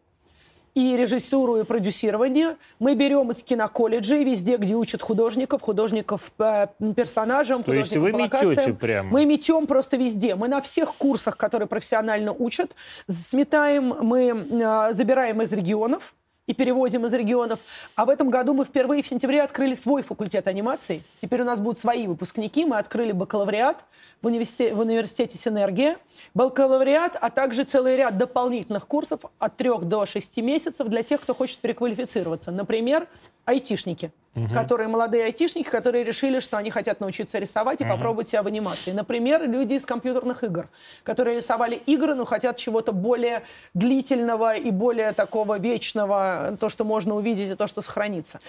[0.74, 2.56] и режиссуру, и продюсирование.
[2.80, 8.24] Мы берем из киноколледжей везде, где учат художников, художников э, персонажам, То художников есть вы
[8.24, 9.10] метете прямо?
[9.10, 10.36] Мы метем просто везде.
[10.36, 12.76] Мы на всех курсах, которые профессионально учат,
[13.10, 16.14] сметаем, мы э, забираем из регионов,
[16.48, 17.60] и перевозим из регионов.
[17.96, 21.04] А в этом году мы впервые в сентябре открыли свой факультет анимации.
[21.20, 22.66] Теперь у нас будут свои выпускники.
[22.66, 23.86] Мы открыли бакалавриат
[24.22, 25.98] в университете, в университете «Синергия».
[26.34, 31.36] Бакалавриат, а также целый ряд дополнительных курсов от 3 до 6 месяцев для тех, кто
[31.36, 32.52] хочет переквалифицироваться.
[32.52, 33.08] Например,
[33.46, 34.54] айтишники, угу.
[34.54, 37.94] которые молодые айтишники, которые решили, что они хотят научиться рисовать и угу.
[37.94, 38.92] попробовать себя в анимации.
[38.92, 40.70] Например, люди из компьютерных игр,
[41.04, 47.16] которые рисовали игры, но хотят чего-то более длительного и более такого вечного, то, что можно
[47.16, 48.40] увидеть и то, что сохранится.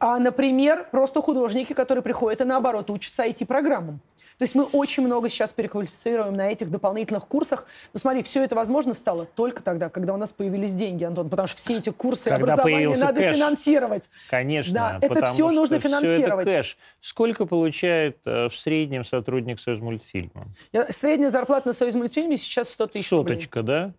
[0.00, 4.00] А, например, просто художники, которые приходят и наоборот учатся IT-программам.
[4.38, 7.66] То есть мы очень много сейчас переквалифицируем на этих дополнительных курсах.
[7.92, 11.48] Но смотри, все это возможно стало только тогда, когда у нас появились деньги, Антон, потому
[11.48, 13.36] что все эти курсы когда образования надо кэш.
[13.36, 14.10] финансировать.
[14.30, 14.72] Конечно.
[14.72, 16.46] Да, это все нужно финансировать.
[16.46, 16.78] Все это кэш.
[17.00, 20.46] Сколько получает э, в среднем сотрудник Союзмультфильма?
[20.90, 23.76] Средняя зарплата на Союзмультфильме сейчас 100 тысяч Соточка, рублей.
[23.76, 23.92] да?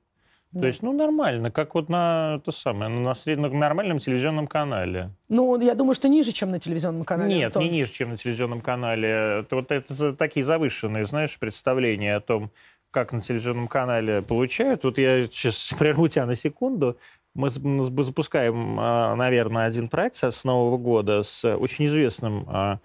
[0.52, 5.12] То есть, ну, нормально, как вот на то самое, на среднем нормальном телевизионном канале.
[5.28, 7.36] Ну, я думаю, что ниже, чем на телевизионном канале.
[7.36, 7.64] Нет, Антон.
[7.64, 9.10] не ниже, чем на телевизионном канале.
[9.42, 12.50] Это вот это такие завышенные, знаешь, представления о том,
[12.90, 14.84] как на телевизионном канале получают.
[14.86, 16.98] Вот я сейчас прерву тебя на секунду.
[17.36, 22.80] Мы запускаем, а, наверное, один проект с Нового года с очень известным а,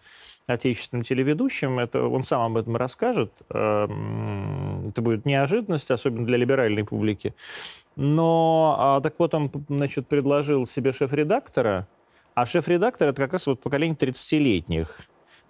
[0.46, 1.78] отечественным телеведущим.
[1.78, 3.32] Это, он сам об этом расскажет.
[3.50, 7.34] Эм, это будет неожиданность, особенно для либеральной публики.
[7.96, 11.86] Но а, так вот он значит, предложил себе шеф-редактора,
[12.34, 15.02] а шеф-редактор это как раз вот поколение 30-летних.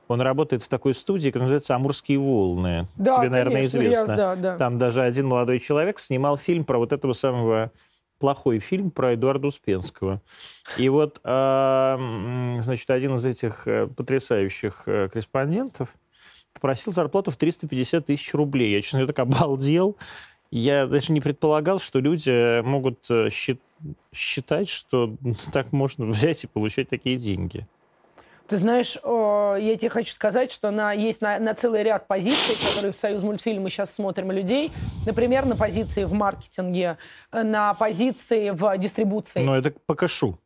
[0.07, 2.86] Он работает в такой студии, которая называется «Амурские волны».
[2.97, 4.12] Да, Тебе, наверное, конечно, известно.
[4.12, 4.59] Я, да, да.
[4.59, 7.72] Там даже один молодой человек снимал фильм про вот этого самого
[8.18, 10.22] плохой фильм про Эдуарда Успенского.
[10.78, 15.94] И вот, э, значит, один из этих э, потрясающих э, корреспондентов
[16.52, 18.72] попросил зарплату в 350 тысяч рублей.
[18.72, 19.96] Я, честно говоря, так обалдел.
[20.50, 23.08] Я даже не предполагал, что люди могут
[24.12, 25.16] считать, что
[25.52, 27.66] так можно взять и получать такие деньги.
[28.47, 32.92] Ты знаешь, я тебе хочу сказать, что на, есть на, на целый ряд позиций, которые
[32.92, 34.70] в Союз мультфильм мы сейчас смотрим людей.
[35.07, 36.99] Например, на позиции в маркетинге,
[37.32, 39.40] на позиции в дистрибуции.
[39.40, 40.38] Но это по кэшу.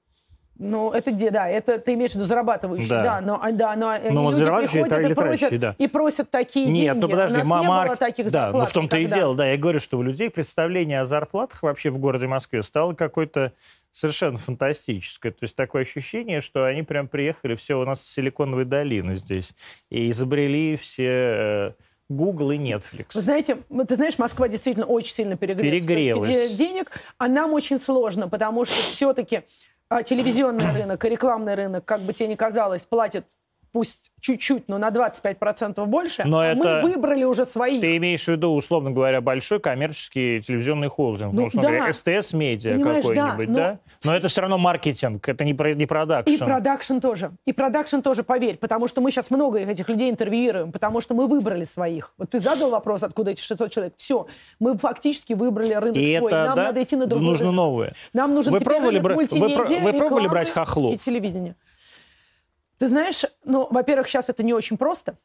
[0.59, 3.94] Ну, это где, да, это ты имеешь в виду зарабатывающий, да, да но, да, но,
[4.11, 5.74] но вот люди приходят и просят, да.
[5.78, 6.86] и просят такие Нет, деньги.
[6.86, 9.36] Нет, ну подожди, У нас Марк, не было таких да, но в том-то и дело,
[9.36, 13.52] да, я говорю, что у людей представление о зарплатах вообще в городе Москве стало какой-то
[13.92, 15.30] совершенно фантастическое.
[15.30, 19.54] То есть такое ощущение, что они прям приехали все у нас с Силиконовой долины здесь
[19.90, 21.72] и изобрели все э,
[22.09, 23.06] Google и Netflix.
[23.14, 25.70] Вы знаете, ты знаешь, Москва действительно очень сильно перегрелась.
[25.70, 26.56] Перегрелась.
[26.56, 29.42] денег, а нам очень сложно, потому что все-таки а,
[30.05, 33.26] телевизионный рынок и рекламный рынок, как бы тебе ни казалось, платят
[33.78, 36.80] пусть чуть-чуть, но на 25% больше, но а это...
[36.82, 37.80] мы выбрали уже свои.
[37.80, 41.76] Ты имеешь в виду, условно говоря, большой коммерческий телевизионный холдинг, ну, ну условно да.
[41.76, 43.14] говоря, СТС Медиа какой-нибудь,
[43.52, 43.78] да, да?
[44.02, 44.10] Но...
[44.10, 46.32] но это все равно маркетинг, это не, про, не продакшн.
[46.32, 47.30] И продакшн тоже.
[47.44, 51.28] И продакшн тоже, поверь, потому что мы сейчас много этих людей интервьюируем, потому что мы
[51.28, 52.12] выбрали своих.
[52.18, 53.94] Вот ты задал вопрос, откуда эти 600 человек.
[53.96, 54.26] Все,
[54.58, 56.28] мы фактически выбрали рынок и свой.
[56.28, 56.64] Это, Нам да?
[56.64, 57.56] надо идти на другой Нужно рынок.
[57.56, 57.94] новое.
[58.12, 60.94] Нам нужен вы пробовали мультимедиа, вы, вы пробовали брать хохлов?
[60.94, 61.54] и телевидение.
[62.78, 65.16] Ты знаешь, ну, во-первых, сейчас это не очень просто.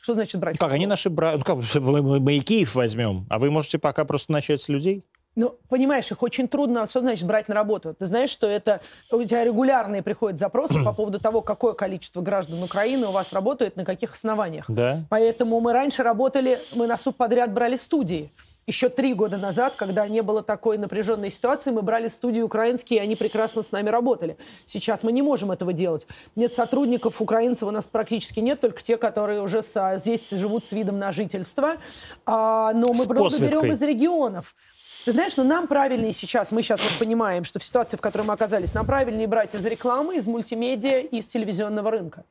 [0.00, 0.58] Что значит брать?
[0.58, 1.36] Как, они наши бра...
[1.36, 5.04] Ну, как, мы, мы и Киев возьмем, а вы можете пока просто начать с людей?
[5.34, 7.94] Ну, понимаешь, их очень трудно, что значит брать на работу.
[7.94, 8.80] Ты знаешь, что это
[9.10, 13.76] у тебя регулярные приходят запросы по поводу того, какое количество граждан Украины у вас работает,
[13.76, 14.66] на каких основаниях.
[14.68, 15.04] Да.
[15.08, 18.30] Поэтому мы раньше работали, мы на субподряд брали студии.
[18.66, 23.02] Еще три года назад, когда не было такой напряженной ситуации, мы брали студии украинские, и
[23.02, 24.36] они прекрасно с нами работали.
[24.66, 26.06] Сейчас мы не можем этого делать.
[26.36, 30.72] Нет сотрудников украинцев у нас практически нет, только те, которые уже со, здесь живут с
[30.72, 31.78] видом на жительство.
[32.24, 34.54] А, но мы просто берем из регионов.
[35.04, 38.22] Ты знаешь, ну нам правильнее сейчас, мы сейчас вот понимаем, что в ситуации, в которой
[38.22, 42.24] мы оказались, нам правильнее брать из рекламы, из мультимедиа, из телевизионного рынка.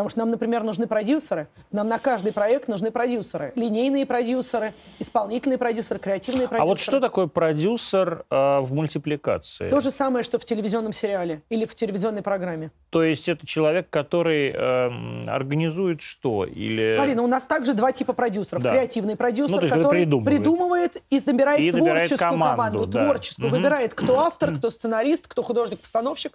[0.00, 1.48] Потому что нам, например, нужны продюсеры.
[1.72, 3.52] Нам на каждый проект нужны продюсеры.
[3.54, 6.62] Линейные продюсеры, исполнительные продюсеры, креативные продюсеры.
[6.62, 9.68] А вот что такое продюсер э, в мультипликации?
[9.68, 12.70] То же самое, что в телевизионном сериале или в телевизионной программе.
[12.88, 16.46] То есть это человек, который э, организует что?
[16.46, 16.92] Или...
[16.94, 18.62] Смотри, ну у нас также два типа продюсеров.
[18.62, 18.70] Да.
[18.70, 20.38] Креативный продюсер, ну, который придумывает.
[20.38, 23.04] придумывает и набирает и творческую команду, команду да.
[23.04, 23.48] творческую.
[23.48, 23.56] Угу.
[23.56, 26.32] Выбирает, кто автор, кто сценарист, кто художник-постановщик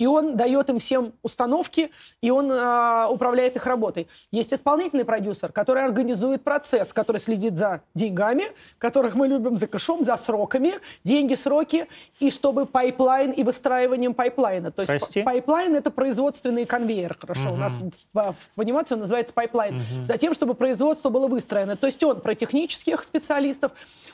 [0.00, 1.90] и он дает им всем установки,
[2.22, 4.08] и он э, управляет их работой.
[4.32, 8.44] Есть исполнительный продюсер, который организует процесс, который следит за деньгами,
[8.78, 10.72] которых мы любим, за кэшом, за сроками,
[11.04, 11.86] деньги, сроки,
[12.18, 14.70] и чтобы pipeline и выстраиванием пайплайна.
[14.70, 15.22] То есть Прости?
[15.22, 17.56] пайплайн— это производственный конвейер, хорошо, угу.
[17.56, 17.78] у нас
[18.14, 19.76] в, в анимации он называется pipeline.
[19.76, 20.06] Угу.
[20.06, 21.76] Затем, чтобы производство было выстроено.
[21.76, 23.72] То есть он про технических специалистов,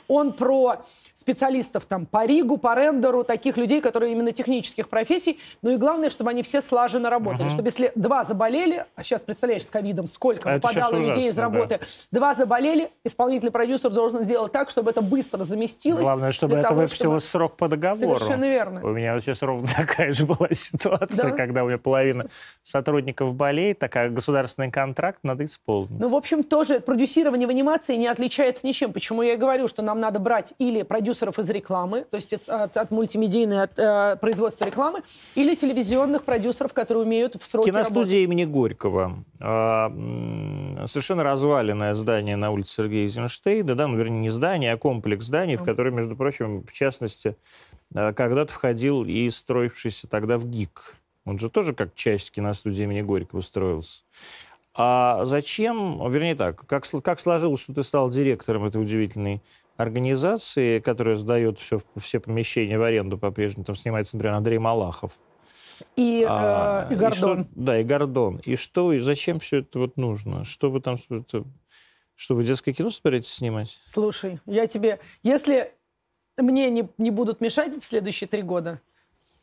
[0.09, 0.81] он про
[1.13, 5.79] специалистов там по ригу, по рендеру, таких людей, которые именно технических профессий, ну и и
[5.79, 7.43] главное, чтобы они все слаженно работали.
[7.43, 7.51] Угу.
[7.51, 11.37] Чтобы если два заболели, а сейчас представляешь с ковидом, сколько а выпадало людей ужасно, из
[11.37, 11.85] работы, да.
[12.11, 16.03] два заболели, исполнительный продюсер должен сделать так, чтобы это быстро заместилось.
[16.03, 17.43] Главное, чтобы это того, выпустилось чтобы...
[17.45, 18.19] срок по договору.
[18.19, 18.81] Совершенно верно.
[18.83, 21.37] У меня вот сейчас ровно такая же была ситуация, да?
[21.37, 22.27] когда у меня половина
[22.63, 25.99] сотрудников болеет, такая государственный контракт надо исполнить.
[25.99, 28.93] Ну, в общем, тоже продюсирование в анимации не отличается ничем.
[28.93, 32.75] Почему я и говорю, что нам надо брать или продюсеров из рекламы, то есть от,
[32.75, 35.03] от, мультимедийной от, э, производства рекламы,
[35.35, 38.13] или телевизионных продюсеров, которые умеют в сроки Киностудия работать.
[38.23, 39.23] имени Горького.
[39.39, 39.89] А,
[40.87, 43.75] совершенно разваленное здание на улице Сергея Эйзенштейна.
[43.75, 47.35] Да, ну, вернее, не здание, а комплекс зданий, в который, между прочим, в частности,
[47.93, 50.95] а, когда-то входил и строившийся тогда в ГИК.
[51.25, 54.03] Он же тоже как часть киностудии имени Горького строился.
[54.73, 59.41] А зачем, вернее так, как, как сложилось, что ты стал директором этой удивительной
[59.75, 65.11] организации, которая сдает все, все помещения в аренду по-прежнему, там снимается, например, Андрей Малахов.
[65.95, 67.39] И, а, э, и Гордон.
[67.39, 68.37] И что, да, и Гордон.
[68.37, 70.43] И что, и зачем все это вот нужно?
[70.43, 70.97] Что вы там...
[71.09, 71.43] Это,
[72.15, 73.79] что вы детское кино собираетесь снимать?
[73.85, 74.99] Слушай, я тебе...
[75.23, 75.73] Если
[76.37, 78.81] мне не, не будут мешать в следующие три года,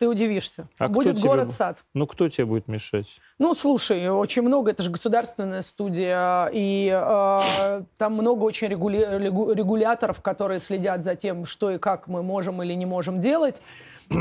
[0.05, 0.69] ты удивишься.
[0.79, 1.79] А будет город-сад.
[1.95, 3.07] Ну, кто тебе будет мешать?
[3.39, 4.71] Ну, слушай, очень много.
[4.71, 6.51] Это же государственная студия.
[6.53, 8.99] И э, там много очень регули...
[8.99, 13.63] регуляторов, которые следят за тем, что и как мы можем или не можем делать.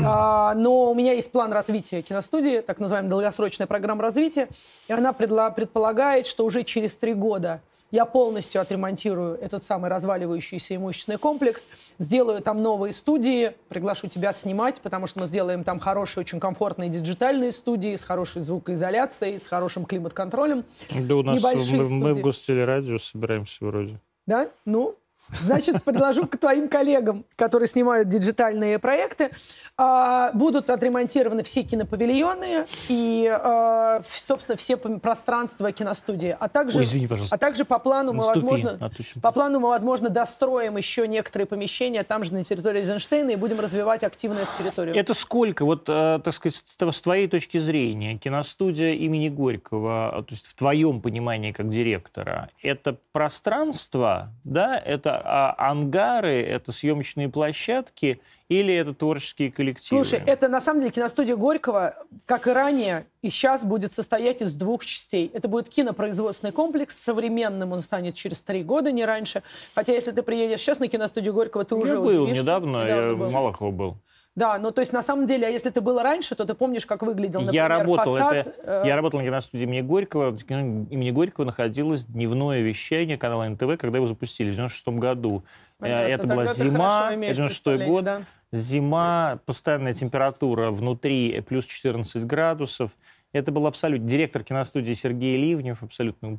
[0.02, 4.48] А, но у меня есть план развития киностудии, так называемая долгосрочная программа развития,
[4.88, 7.60] и она предполагает, что уже через три года
[7.94, 11.68] я полностью отремонтирую этот самый разваливающийся имущественный комплекс,
[11.98, 16.90] сделаю там новые студии, приглашу тебя снимать, потому что мы сделаем там хорошие, очень комфортные
[16.90, 20.64] диджитальные студии с хорошей звукоизоляцией, с хорошим климат-контролем.
[20.90, 24.00] Да у нас мы, мы в гостелерадио собираемся вроде.
[24.26, 24.50] Да?
[24.64, 24.96] Ну,
[25.30, 29.30] Значит, предложу к твоим коллегам, которые снимают диджитальные проекты,
[29.76, 36.36] а, будут отремонтированы все кинопавильоны и, а, собственно, все пространства киностудии.
[36.38, 40.08] А также, Ой, извини, а также по плану мы, возможно, а, по плану мы, возможно,
[40.08, 44.94] достроим еще некоторые помещения там же на территории Эйзенштейна и будем развивать активно эту территорию.
[44.94, 50.54] Это сколько, вот, так сказать, с твоей точки зрения, киностудия имени Горького, то есть в
[50.54, 58.94] твоем понимании как директора, это пространство, да, это а, ангары, это съемочные площадки или это
[58.94, 60.04] творческие коллективы?
[60.04, 61.94] Слушай, это на самом деле киностудия Горького,
[62.26, 65.30] как и ранее, и сейчас будет состоять из двух частей.
[65.32, 69.42] Это будет кинопроизводственный комплекс, современным он станет через три года, не раньше.
[69.74, 72.42] Хотя если ты приедешь сейчас на киностудию Горького, ты я уже был удивишься.
[72.42, 73.26] недавно, недавно я был.
[73.26, 73.96] в Малахово был.
[74.36, 76.86] Да, ну то есть на самом деле, а если ты был раньше, то ты помнишь,
[76.86, 78.34] как выглядел, например, я работал, фасад.
[78.34, 78.82] Это, э...
[78.86, 80.36] Я работал на киностудии имени Горького.
[80.48, 85.44] имени Горького находилось дневное вещание канала НТВ, когда его запустили в 96 году.
[85.78, 88.04] Понятно, это была зима, 96 год.
[88.04, 88.22] Да?
[88.50, 92.90] Зима, постоянная температура внутри плюс 14 градусов.
[93.32, 94.08] Это был абсолютно...
[94.08, 96.38] Директор киностудии Сергей Ливнев абсолютно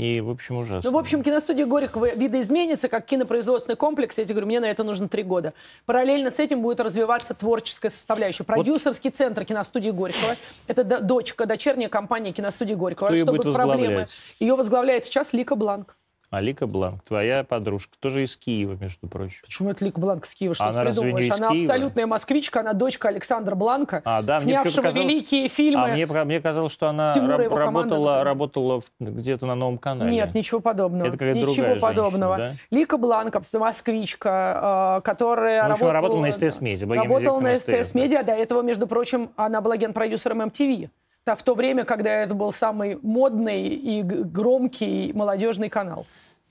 [0.00, 0.90] и, в общем, ужасно.
[0.90, 4.16] Ну, в общем, киностудия Горького видоизменится как кинопроизводственный комплекс.
[4.16, 5.52] Я тебе говорю, мне на это нужно три года.
[5.84, 8.44] Параллельно с этим будет развиваться творческая составляющая.
[8.44, 9.16] Продюсерский вот.
[9.16, 10.36] центр киностудии Горького.
[10.68, 13.08] Это дочка, дочерняя компания киностудии Горького.
[13.08, 14.06] Кто ее Чтобы будет проблемы.
[14.38, 15.96] Ее возглавляет сейчас Лика Бланк.
[16.30, 19.40] А Лика Бланк, твоя подружка, тоже из Киева, между прочим.
[19.42, 20.54] Почему это Лика Бланк из Киева?
[20.54, 21.30] Что она ты придумываешь?
[21.32, 21.62] Она Киева?
[21.64, 25.82] абсолютная москвичка, она дочка Александра Бланка, а, да, снявшего великие фильмы.
[25.82, 30.12] А мне, мне казалось, что она раб- работала, работала где-то на новом канале.
[30.12, 31.08] Нет, ничего подобного.
[31.08, 32.36] Это какая-то ничего другая подобного.
[32.36, 32.76] Женщина, да?
[32.76, 35.92] Лика Бланк, москвичка, э, которая ну, работала...
[35.92, 36.94] работала на СТС-медиа.
[36.94, 40.90] Работала на СТС-медиа, до этого, между прочим, она была генпродюсером MTV.
[41.26, 46.06] В то время, когда это был самый модный и громкий молодежный канал.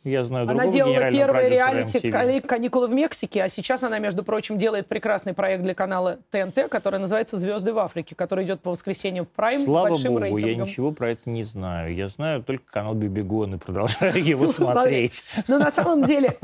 [0.05, 4.88] Я знаю Она делала первые реалити «Каникулы в Мексике», а сейчас она, между прочим, делает
[4.88, 9.30] прекрасный проект для канала ТНТ, который называется «Звезды в Африке», который идет по воскресеньям в
[9.30, 10.49] Прайм Слава с большим Богу, рейтингом.
[10.49, 11.93] я ничего про это не знаю.
[11.93, 15.22] Я знаю только канал Бибигон и продолжаю его смотреть.
[15.47, 16.38] Но на самом деле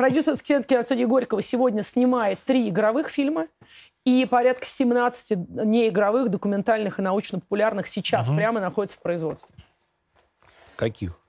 [0.44, 3.48] центр киностудии Горького сегодня снимает три игровых фильма
[4.06, 9.56] и порядка 17 неигровых, документальных и научно-популярных сейчас прямо находится в производстве.
[10.78, 11.20] Каких?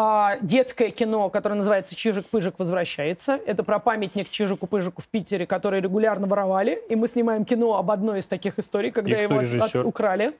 [0.00, 3.40] а, детское кино, которое называется «Чижик-пыжик возвращается».
[3.44, 6.80] Это про памятник Чижику-пыжику в Питере, который регулярно воровали.
[6.88, 10.38] И мы снимаем кино об одной из таких историй, когда его от, украли.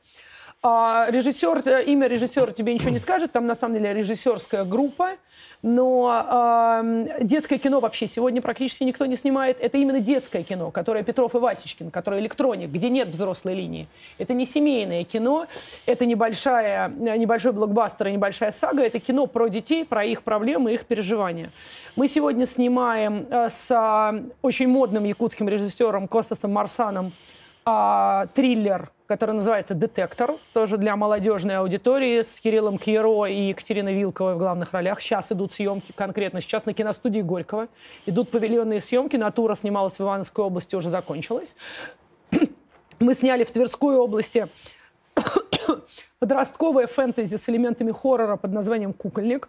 [0.60, 5.12] А, режиссер, э, имя режиссера тебе ничего не скажет, там на самом деле режиссерская группа,
[5.62, 6.82] но а,
[7.20, 9.58] детское кино вообще сегодня практически никто не снимает.
[9.60, 13.86] Это именно детское кино, которое Петров и Васечкин, которое электроник, где нет взрослой линии.
[14.18, 15.46] Это не семейное кино,
[15.86, 20.86] это небольшая, небольшой блокбастер и небольшая сага, это кино про детей, про их проблемы, их
[20.86, 21.52] переживания.
[21.94, 27.12] Мы сегодня снимаем э, с очень модным якутским режиссером Костасом Марсаном
[28.34, 34.38] триллер который называется «Детектор», тоже для молодежной аудитории, с Кириллом Кьеро и Екатериной Вилковой в
[34.38, 35.00] главных ролях.
[35.00, 37.68] Сейчас идут съемки конкретно, сейчас на киностудии Горького.
[38.04, 41.56] Идут павильонные съемки, «Натура» снималась в Ивановской области, уже закончилась.
[43.00, 44.46] Мы сняли в Тверской области
[46.18, 49.48] подростковое фэнтези с элементами хоррора под названием «Кукольник».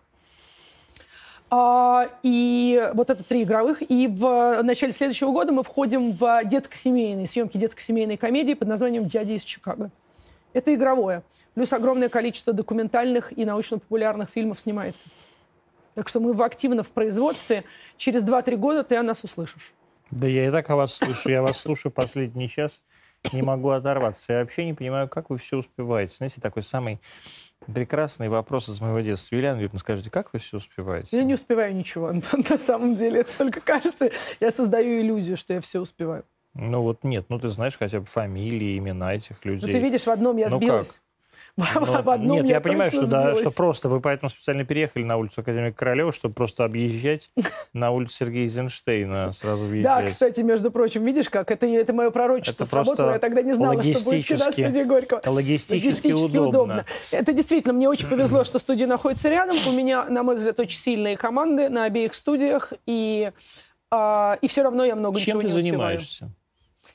[1.51, 3.81] А, и вот это три игровых.
[3.89, 9.33] И в начале следующего года мы входим в детско-семейные съемки детско-семейной комедии под названием «Дядя
[9.33, 9.89] из Чикаго».
[10.53, 11.23] Это игровое.
[11.53, 15.03] Плюс огромное количество документальных и научно-популярных фильмов снимается.
[15.95, 17.63] Так что мы активно в производстве.
[17.97, 19.73] Через 2-3 года ты о нас услышишь.
[20.11, 21.33] Да я и так о вас слушаю.
[21.33, 22.81] Я вас слушаю последний час.
[23.33, 24.33] Не могу оторваться.
[24.33, 26.15] Я вообще не понимаю, как вы все успеваете.
[26.17, 26.99] Знаете, такой самый
[27.65, 29.35] прекрасный вопрос из моего детства.
[29.35, 31.15] Юлиана Юрьевна, скажите, как вы все успеваете?
[31.15, 33.21] Я не успеваю ничего, Антон, на самом деле.
[33.21, 36.25] Это только кажется, я создаю иллюзию, что я все успеваю.
[36.55, 39.67] Ну вот нет, ну ты знаешь хотя бы фамилии, имена этих людей.
[39.67, 40.93] Ну ты видишь, в одном я ну, сбилась.
[40.93, 41.01] Как?
[41.75, 45.17] Но, в одном нет, я, понимаю, что, да, что просто вы поэтому специально переехали на
[45.17, 47.29] улицу Академика Королева, чтобы просто объезжать
[47.73, 50.03] на улицу Сергея Эйзенштейна, сразу въезжать.
[50.03, 51.51] Да, кстати, между прочим, видишь как?
[51.51, 53.11] Это, это мое пророчество это сработало.
[53.11, 55.21] Я тогда не знала, что будет всегда студия Горького.
[55.25, 56.49] Логистически, логистически удобно.
[56.49, 56.85] удобно.
[57.11, 59.57] Это действительно, мне очень повезло, что студия находится рядом.
[59.67, 62.73] У меня, на мой взгляд, очень сильные команды на обеих студиях.
[62.85, 63.31] И,
[63.91, 65.61] э, и все равно я много Чем чего не успеваю.
[65.61, 66.29] Чем ты занимаешься?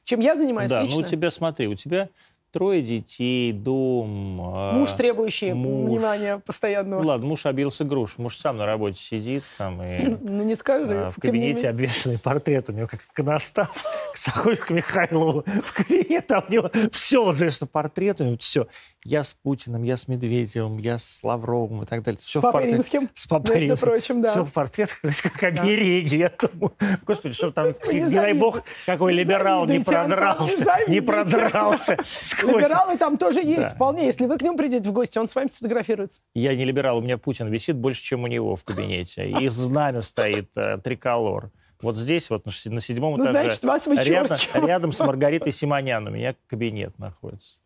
[0.04, 1.00] Чем я занимаюсь да, лично?
[1.00, 2.10] ну у тебя, смотри, у тебя
[2.54, 4.40] трое детей, дом.
[4.40, 5.90] А, муж, требующий муж.
[5.90, 7.02] внимания постоянного.
[7.02, 8.16] Ну, ладно, муж обился груш.
[8.16, 9.98] Муж сам на работе сидит там и...
[10.24, 11.06] Ну, не скажи.
[11.06, 13.88] А, в кабинете обвешанный портрет у него, как иконостас.
[14.16, 17.36] Заходишь к Михайлову в кабинет, а у него все, вот
[17.72, 18.68] портрет, у него все.
[19.04, 22.18] Я с Путиным, я с Медведевым, я с Лавровым и так далее.
[22.22, 23.10] Все с Папой Римским.
[23.14, 23.88] С Папой Римским.
[23.88, 24.30] прочим, да.
[24.30, 26.16] Все в портретах, как обереги.
[26.16, 26.72] Я думаю,
[27.04, 30.78] господи, что там, не, не дай бог, какой либерал не продрался.
[30.86, 31.98] Не продрался.
[32.44, 34.06] Либералы там тоже есть, вполне.
[34.06, 36.20] Если вы к нему придете в гости, он с вами сфотографируется.
[36.34, 39.28] Я не либерал, у меня Путин висит больше, чем у него в кабинете.
[39.28, 41.50] И знамя стоит э, триколор.
[41.80, 46.10] Вот здесь, вот на седьмом ну, этаже, значит, вас рядом, рядом с Маргаритой Симонян у
[46.10, 47.58] меня кабинет находится.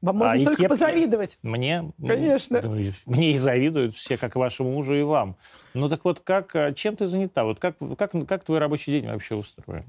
[0.00, 0.68] Вам можно а, только кеп...
[0.68, 1.38] позавидовать.
[1.42, 1.92] Мне?
[2.04, 2.62] Конечно.
[3.04, 5.36] Мне и завидуют все, как вашему мужу и вам.
[5.74, 7.44] Ну так вот, как, э, чем ты занята?
[7.44, 9.84] Вот как, как, как твой рабочий день вообще устроен?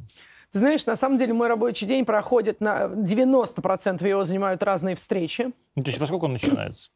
[0.51, 5.51] Ты знаешь, на самом деле мой рабочий день проходит на 90% его занимают разные встречи.
[5.75, 6.89] Ну, то есть во сколько он начинается?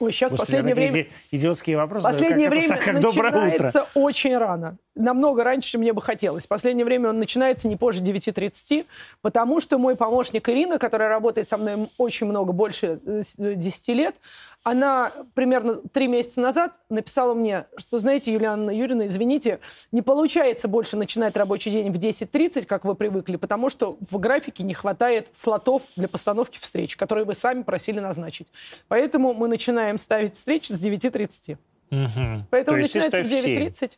[0.00, 1.06] Ой, сейчас Господи, последнее время...
[1.30, 2.04] Идиотские вопросы.
[2.04, 4.78] Последнее как, время как начинается очень рано.
[5.00, 6.46] Намного раньше, чем мне бы хотелось.
[6.46, 8.86] Последнее время он начинается не позже 9.30,
[9.22, 14.16] потому что мой помощник Ирина, которая работает со мной очень много, больше 10 э, лет,
[14.62, 20.98] она примерно три месяца назад написала мне, что, знаете, Юлиана Юрьевна, извините, не получается больше
[20.98, 25.84] начинать рабочий день в 10.30, как вы привыкли, потому что в графике не хватает слотов
[25.96, 28.48] для постановки встреч, которые вы сами просили назначить.
[28.88, 31.56] Поэтому мы начинаем ставить встречи с 9.30.
[31.90, 32.44] Угу.
[32.50, 33.92] Поэтому начинается в 9.30.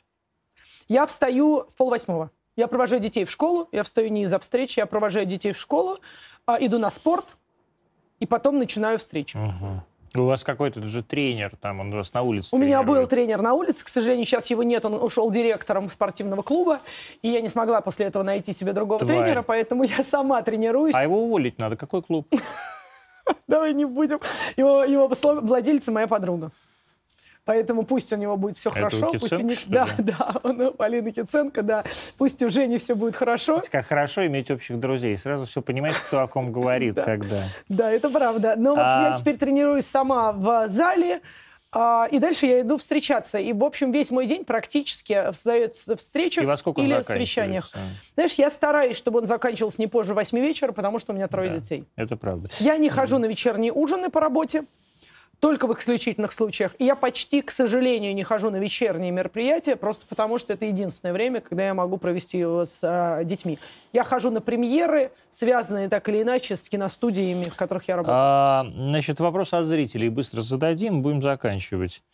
[0.88, 2.30] Я встаю в полвосьмого.
[2.56, 6.00] Я провожаю детей в школу, я встаю не из-за встречи, я провожаю детей в школу,
[6.46, 7.36] а, иду на спорт,
[8.20, 9.38] и потом начинаю встречу.
[9.38, 10.22] Угу.
[10.22, 12.48] У вас какой-то же тренер, там он у вас на улице.
[12.52, 16.42] У меня был тренер на улице, к сожалению, сейчас его нет, он ушел директором спортивного
[16.42, 16.80] клуба,
[17.22, 19.22] и я не смогла после этого найти себе другого Тварь.
[19.22, 20.94] тренера, поэтому я сама тренируюсь.
[20.94, 22.28] А его уволить надо, какой клуб?
[23.48, 24.20] Давай не будем.
[24.58, 25.10] Его, его
[25.40, 26.50] владельца моя подруга.
[27.44, 29.10] Поэтому пусть у него будет все хорошо.
[29.10, 31.84] У пусть у них, да, да, он, у Полины Киценко, да.
[32.16, 33.60] Пусть у Жени все будет хорошо.
[33.70, 35.16] Как хорошо иметь общих друзей.
[35.16, 37.42] Сразу все понимаете, кто о ком говорит, когда.
[37.68, 38.54] Да, это правда.
[38.56, 41.20] Но, в общем, я а теперь тренируюсь сама в зале.
[41.74, 43.38] А, и дальше я иду встречаться.
[43.38, 46.44] И, в общем, весь мой день практически в встречах
[46.76, 47.70] или совещаниях.
[48.14, 51.50] Знаешь, я стараюсь, чтобы он заканчивался не позже 8 вечера, потому что у меня трое
[51.50, 51.84] да, детей.
[51.96, 52.50] Это правда.
[52.60, 54.64] Я не хожу на вечерние ужины по работе
[55.42, 56.72] только в исключительных случаях.
[56.78, 61.12] И я почти, к сожалению, не хожу на вечерние мероприятия, просто потому что это единственное
[61.12, 63.58] время, когда я могу провести его с э, детьми.
[63.92, 68.16] Я хожу на премьеры, связанные так или иначе с киностудиями, в которых я работаю.
[68.16, 72.04] А, значит, вопрос от зрителей быстро зададим, будем заканчивать.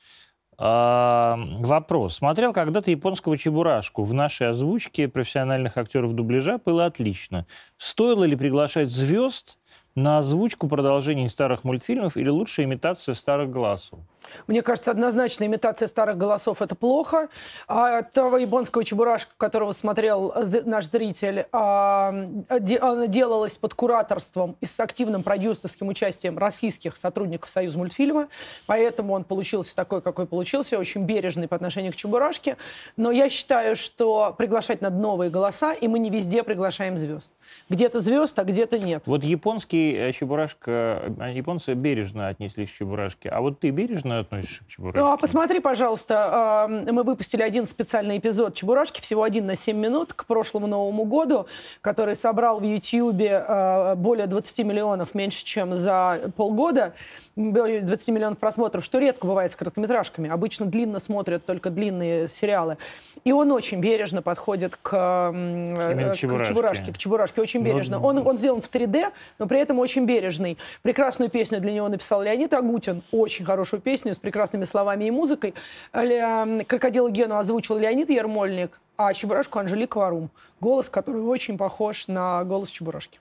[0.57, 2.17] А, вопрос.
[2.17, 4.05] Смотрел когда-то японского Чебурашку.
[4.05, 7.47] В нашей озвучке профессиональных актеров дубляжа было отлично.
[7.77, 9.59] Стоило ли приглашать звезд
[10.03, 14.01] на озвучку продолжений старых мультфильмов или лучшая имитация старых голосов?
[14.47, 17.29] Мне кажется, однозначно имитация старых голосов– это плохо.
[17.67, 22.09] А того японского чебурашка, которого смотрел наш зритель, а,
[22.49, 28.29] она делалась под кураторством и с активным продюсерским участием российских сотрудников Союза мультфильма,
[28.67, 32.57] поэтому он получился такой, какой получился, очень бережный по отношению к чебурашке.
[32.97, 37.31] Но я считаю, что приглашать надо новые голоса, и мы не везде приглашаем звезд.
[37.69, 39.03] Где-то звезд, а где-то нет.
[39.07, 44.65] Вот японский э, чебурашка, э, японцы бережно отнеслись к чебурашке, а вот ты бережно относишься
[44.65, 45.01] к Чебурашке?
[45.01, 50.25] А, посмотри, пожалуйста, мы выпустили один специальный эпизод Чебурашки, всего один на 7 минут, к
[50.27, 51.47] прошлому Новому году,
[51.81, 56.95] который собрал в Ютьюбе а, более 20 миллионов, меньше, чем за полгода,
[57.37, 60.29] более 20 миллионов просмотров, что редко бывает с короткометражками.
[60.29, 62.79] Обычно длинно смотрят только длинные сериалы.
[63.25, 66.93] И он очень бережно подходит к, к Чебурашке.
[66.93, 68.01] К Чебурашке, очень ну, бережно.
[68.01, 70.59] Он, он сделан в 3D, но при этом очень бережный.
[70.83, 75.11] Прекрасную песню для него написал Леонид Агутин, очень хорошую песню, песню с прекрасными словами и
[75.11, 75.55] музыкой.
[75.93, 80.31] «Крокодила Гену» озвучил Леонид Ермольник, а Чебурашку Анжелика Варум.
[80.61, 83.19] Голос, который очень похож на голос Чебурашки.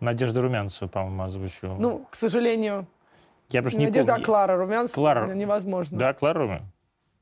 [0.00, 1.74] Надежда Румянцева, по-моему, озвучила.
[1.74, 2.86] Ну, к сожалению,
[3.50, 4.22] я просто не Надежда, помню.
[4.22, 5.34] а Клара Румянцева Клара...
[5.34, 5.98] невозможно.
[5.98, 6.72] Да, Клара Румянцева.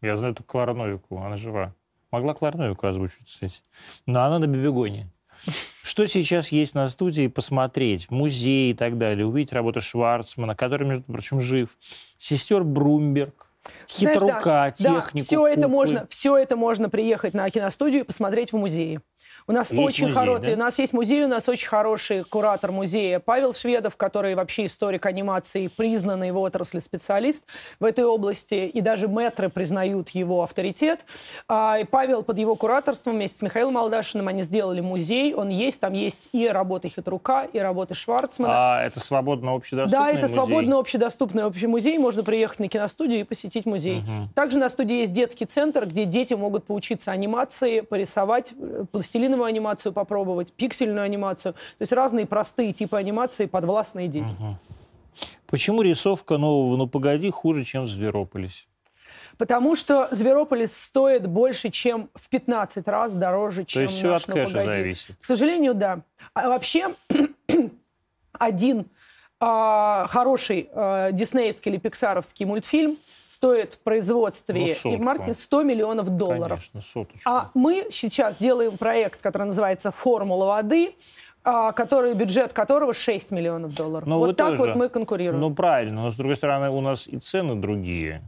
[0.03, 1.75] Я знаю только Клара Новику, она жива.
[2.13, 3.57] Могла Клара Новику озвучить, кстати.
[4.05, 5.11] Но она на Бибигоне.
[5.83, 8.11] Что сейчас есть на студии посмотреть?
[8.11, 9.27] Музей и так далее.
[9.27, 11.71] Увидеть работу Шварцмана, который, между прочим, жив.
[12.19, 13.51] Сестер Брумберг.
[13.89, 15.19] Хитрука, Знаешь, да, технику.
[15.19, 19.01] Да, все это, можно, все это можно приехать на киностудию и посмотреть в музее.
[19.49, 20.53] У нас есть очень хороший, да?
[20.55, 25.07] у нас есть музей, у нас очень хороший куратор музея Павел Шведов, который вообще историк
[25.07, 27.45] анимации, признанный в отрасли специалист
[27.79, 31.07] в этой области, и даже мэтры признают его авторитет.
[31.47, 35.79] А, и Павел под его кураторством вместе с Михаилом Алдашиным они сделали музей, он есть,
[35.79, 38.79] там есть и работы Хитрука, и работы Шварцмана.
[38.79, 40.35] А это свободно общедоступный Да, это музей?
[40.35, 43.76] свободно общедоступный общий музей, можно приехать на киностудию и посетить музей.
[43.99, 44.29] Угу.
[44.35, 49.93] Также на студии есть детский центр, где дети могут поучиться анимации, порисовать, э, пластилиновую анимацию
[49.93, 51.55] попробовать, пиксельную анимацию.
[51.55, 54.35] То есть разные простые типы анимации подвластные детям.
[54.35, 54.57] Угу.
[55.47, 58.65] Почему рисовка нового «Ну погоди» хуже, чем в «Зверополисе»?
[59.39, 64.27] Потому что Зверополис стоит больше, чем в 15 раз дороже, чем То есть все от
[64.29, 64.73] «Ну кэша погоди».
[64.73, 65.17] зависит?
[65.21, 66.01] К сожалению, да.
[66.33, 66.95] А вообще
[68.33, 68.87] один
[69.39, 75.63] а, хороший а, диснеевский или пиксаровский мультфильм стоит в производстве ну, и в маркетинге 100
[75.63, 76.61] миллионов долларов.
[76.73, 77.29] Конечно, соточку.
[77.29, 80.95] А мы сейчас делаем проект, который называется «Формула воды»,
[81.45, 84.09] а, который, бюджет которого 6 миллионов долларов.
[84.09, 85.41] Но вот так тоже, вот мы конкурируем.
[85.41, 86.05] Ну, правильно.
[86.05, 88.23] Но, с другой стороны, у нас и цены другие.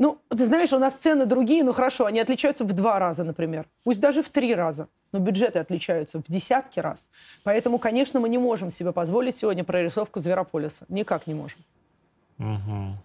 [0.00, 3.66] Ну, ты знаешь, у нас цены другие, ну хорошо, они отличаются в два раза, например.
[3.84, 4.88] Пусть даже в три раза.
[5.12, 7.10] Но бюджеты отличаются в десятки раз.
[7.44, 10.86] Поэтому, конечно, мы не можем себе позволить сегодня прорисовку Зверополиса.
[10.88, 11.58] Никак не можем.
[12.38, 12.96] Угу.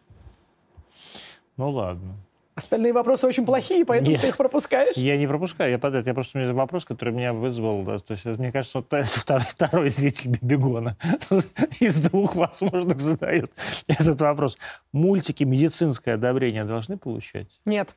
[1.58, 2.14] Ну ладно.
[2.56, 4.96] Остальные вопросы очень плохие, поэтому Нет, ты их пропускаешь?
[4.96, 6.04] Я не пропускаю, я подаю.
[6.06, 7.84] Я просто у меня вопрос, который меня вызвал.
[7.84, 10.96] Да, то есть, мне кажется, вот второй, второй зритель Бибигона
[11.82, 13.52] из двух возможных задает
[13.88, 14.58] этот вопрос.
[14.94, 17.60] Мультики медицинское одобрение должны получать?
[17.66, 17.90] Нет.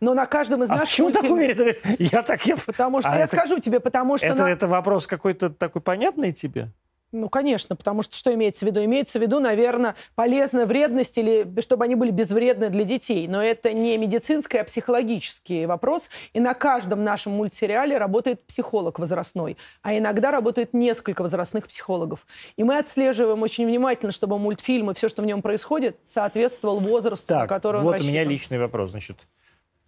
[0.00, 1.56] Но на каждом из а наших почему мультфильмов...
[1.56, 1.76] так уверен?
[1.98, 2.44] Я так...
[2.44, 2.56] Я...
[2.56, 3.34] Потому что, а я это...
[3.34, 4.26] скажу тебе, потому что...
[4.26, 4.50] Это, на...
[4.50, 6.70] это вопрос какой-то такой понятный тебе?
[7.12, 8.82] Ну, конечно, потому что что имеется в виду?
[8.82, 13.28] Имеется в виду, наверное, полезная вредность или чтобы они были безвредны для детей.
[13.28, 16.08] Но это не медицинский, а психологический вопрос.
[16.32, 19.58] И на каждом нашем мультсериале работает психолог возрастной.
[19.82, 22.26] А иногда работает несколько возрастных психологов.
[22.56, 27.26] И мы отслеживаем очень внимательно, чтобы мультфильм и все, что в нем происходит, соответствовал возрасту,
[27.26, 28.08] так, на который он вот рассчитан.
[28.08, 28.92] у меня личный вопрос.
[28.92, 29.18] Значит,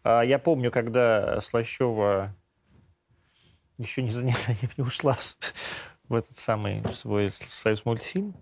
[0.03, 2.35] а, я помню, когда Слащева
[3.78, 4.11] еще не,
[4.77, 5.16] не ушла
[6.09, 8.35] в этот самый свой союз мультфильм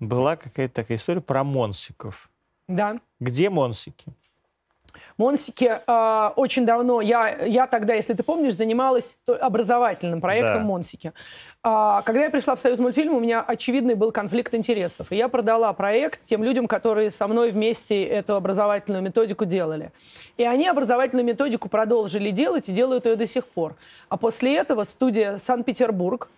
[0.00, 2.30] была какая-то такая история про монсиков.
[2.66, 3.00] Да.
[3.20, 4.12] Где монсики?
[5.16, 10.64] Монсики э, очень давно, я, я тогда, если ты помнишь, занималась образовательным проектом да.
[10.64, 11.12] Монсики.
[11.62, 15.10] А, когда я пришла в Союз мультфильм, у меня очевидный был конфликт интересов.
[15.10, 19.92] И я продала проект тем людям, которые со мной вместе эту образовательную методику делали.
[20.36, 23.74] И они образовательную методику продолжили делать и делают ее до сих пор.
[24.08, 26.28] А после этого студия «Санкт-Петербург»,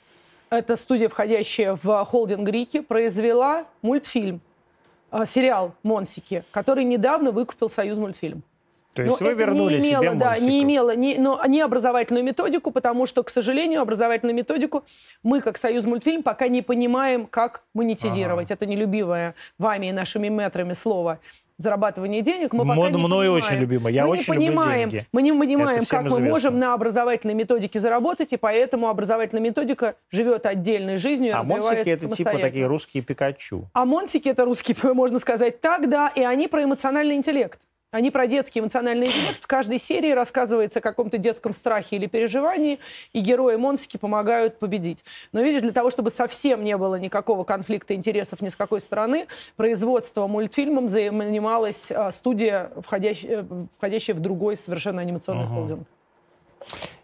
[0.51, 4.41] это студия, входящая в холдинг Рики, произвела мультфильм,
[5.13, 8.43] э, сериал «Монсики», который недавно выкупил Союз мультфильм.
[8.95, 12.25] То есть но вы вернули не имело, себе да, не имело, не, но не образовательную
[12.25, 14.85] методику, потому что, к сожалению, образовательную методику
[15.23, 18.51] мы, как Союз мультфильм, пока не понимаем, как монетизировать.
[18.51, 18.55] Ага.
[18.55, 21.21] Это нелюбивое вами и нашими метрами слово
[21.61, 23.33] зарабатывание денег, мы пока Мной не понимаем.
[23.35, 23.91] очень любимо.
[23.91, 25.07] Я мы очень не понимаем, люблю деньги.
[25.13, 26.19] Мы не понимаем, как известно.
[26.19, 31.41] мы можем на образовательной методике заработать, и поэтому образовательная методика живет отдельной жизнью и а
[31.41, 33.69] развивается это типа такие русские Пикачу.
[33.75, 37.61] А монсики это русские, можно сказать так, да, и они про эмоциональный интеллект.
[37.93, 39.43] Они про детский эмоциональный интеллект.
[39.43, 42.79] В каждой серии рассказывается о каком-то детском страхе или переживании,
[43.13, 45.05] и герои Монсики помогают победить.
[45.33, 49.27] Но видишь, для того, чтобы совсем не было никакого конфликта интересов ни с какой стороны,
[49.57, 53.45] производство мультфильмом занималась а, студия, входящая,
[53.77, 55.55] входящая в другой совершенно анимационный угу.
[55.55, 55.89] холдинг.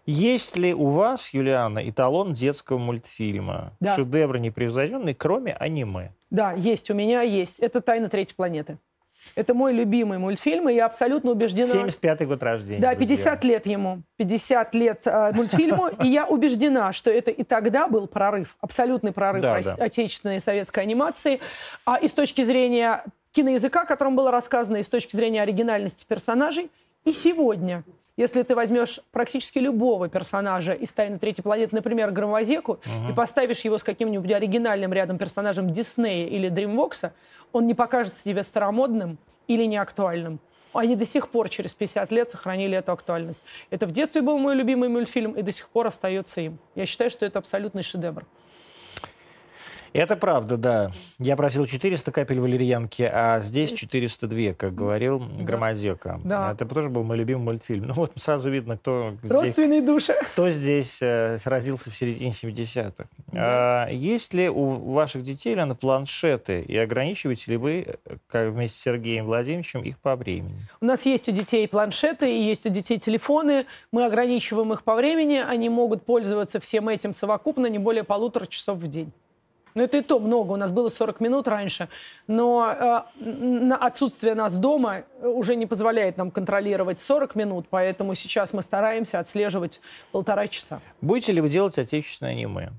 [0.05, 3.73] Есть ли у вас, Юлиана, эталон детского мультфильма?
[3.81, 3.97] Да.
[3.97, 6.13] Шедевр непревзойденный, кроме аниме?
[6.29, 7.59] Да, есть, у меня есть.
[7.59, 8.77] Это «Тайна третьей планеты».
[9.37, 11.71] Это мой любимый мультфильм, и я абсолютно убеждена...
[11.71, 12.81] 75-й год рождения.
[12.81, 13.55] Да, 50 друзья.
[13.55, 14.01] лет ему.
[14.15, 15.89] 50 лет э, мультфильму.
[16.03, 19.75] И я убеждена, что это и тогда был прорыв, абсолютный прорыв да, да.
[19.75, 21.39] отечественной советской анимации.
[21.85, 26.03] А и с точки зрения киноязыка, о котором было рассказано, и с точки зрения оригинальности
[26.07, 26.71] персонажей,
[27.05, 27.83] и сегодня
[28.17, 33.11] если ты возьмешь практически любого персонажа из «Тайны третьей планеты», например, Громозеку, угу.
[33.11, 37.13] и поставишь его с каким-нибудь оригинальным рядом персонажем Диснея или Дримвокса,
[37.53, 40.39] он не покажется тебе старомодным или неактуальным.
[40.73, 43.43] Они до сих пор, через 50 лет, сохранили эту актуальность.
[43.69, 46.59] Это в детстве был мой любимый мультфильм и до сих пор остается им.
[46.75, 48.25] Я считаю, что это абсолютный шедевр.
[49.93, 50.91] Это правда, да.
[51.19, 55.45] Я просил 400 капель валерьянки, а здесь 402, как говорил да.
[55.45, 56.19] Громозека.
[56.23, 56.51] Да.
[56.51, 57.87] Это тоже был мой любимый мультфильм.
[57.87, 60.15] Ну вот сразу видно, кто Родственные здесь, души.
[60.33, 63.05] Кто здесь э, родился в середине 70-х.
[63.27, 63.85] Да.
[63.85, 66.61] А, есть ли у ваших детей, Лена, планшеты?
[66.61, 70.67] И ограничиваете ли вы, э, как вместе с Сергеем Владимировичем, их по времени?
[70.81, 73.65] У нас есть у детей планшеты, и есть у детей телефоны.
[73.91, 75.37] Мы ограничиваем их по времени.
[75.37, 79.11] Они могут пользоваться всем этим совокупно не более полутора часов в день.
[79.77, 80.53] Ну, это и то много.
[80.53, 81.87] У нас было 40 минут раньше.
[82.25, 88.63] Но э, отсутствие нас дома уже не позволяет нам контролировать 40 минут, поэтому сейчас мы
[88.63, 89.79] стараемся отслеживать
[90.11, 90.81] полтора часа.
[90.99, 92.71] Будете ли вы делать отечественное аниме?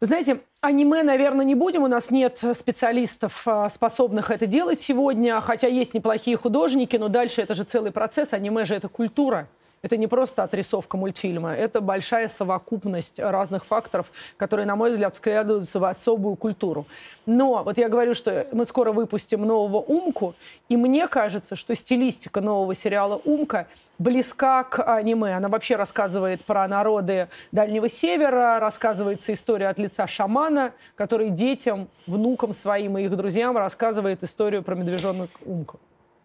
[0.00, 1.84] Вы знаете, аниме, наверное, не будем.
[1.84, 7.42] У нас нет специалистов, э, способных это делать сегодня, хотя есть неплохие художники, но дальше
[7.42, 8.32] это же целый процесс.
[8.32, 9.46] Аниме же это культура.
[9.82, 15.80] Это не просто отрисовка мультфильма, это большая совокупность разных факторов, которые, на мой взгляд, складываются
[15.80, 16.86] в особую культуру.
[17.24, 20.34] Но вот я говорю, что мы скоро выпустим нового «Умку»,
[20.68, 25.34] и мне кажется, что стилистика нового сериала «Умка» близка к аниме.
[25.36, 32.52] Она вообще рассказывает про народы Дальнего Севера, рассказывается история от лица шамана, который детям, внукам
[32.52, 35.80] своим и их друзьям рассказывает историю про медвежонок Умку.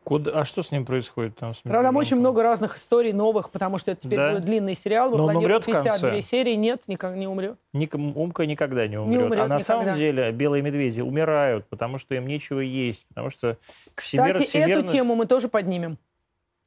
[0.06, 1.56] Куда, а что с ним происходит там?
[1.56, 4.32] С там очень много разных историй новых, потому что это теперь да?
[4.34, 5.10] будет длинный сериал.
[5.10, 6.54] Мы Но он умрет 52 серии.
[6.54, 7.58] Нет, никак не умрет.
[7.74, 9.18] Ник, Умка никогда не умрет.
[9.18, 9.66] Не умрет а на никогда.
[9.66, 13.04] самом деле белые медведи умирают, потому что им нечего есть.
[13.08, 13.58] Потому что
[13.96, 14.78] Кстати, всемир...
[14.78, 15.98] эту тему мы тоже поднимем.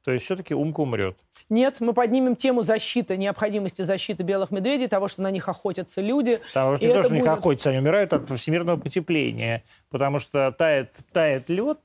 [0.03, 1.17] То есть все-таки Умка умрет?
[1.49, 6.41] Нет, мы поднимем тему защиты, необходимости защиты белых медведей, того, что на них охотятся люди.
[6.53, 10.51] Потому что не то, что на них охотятся, они умирают от всемирного потепления, потому что
[10.51, 11.79] тает, тает лед,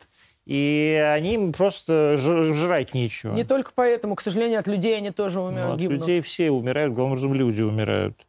[0.46, 3.34] и они просто жрать нечего.
[3.34, 6.00] Не только поэтому, к сожалению, от людей они тоже умирают, ну, от гибнут.
[6.00, 8.26] людей все умирают, главным образом люди умирают.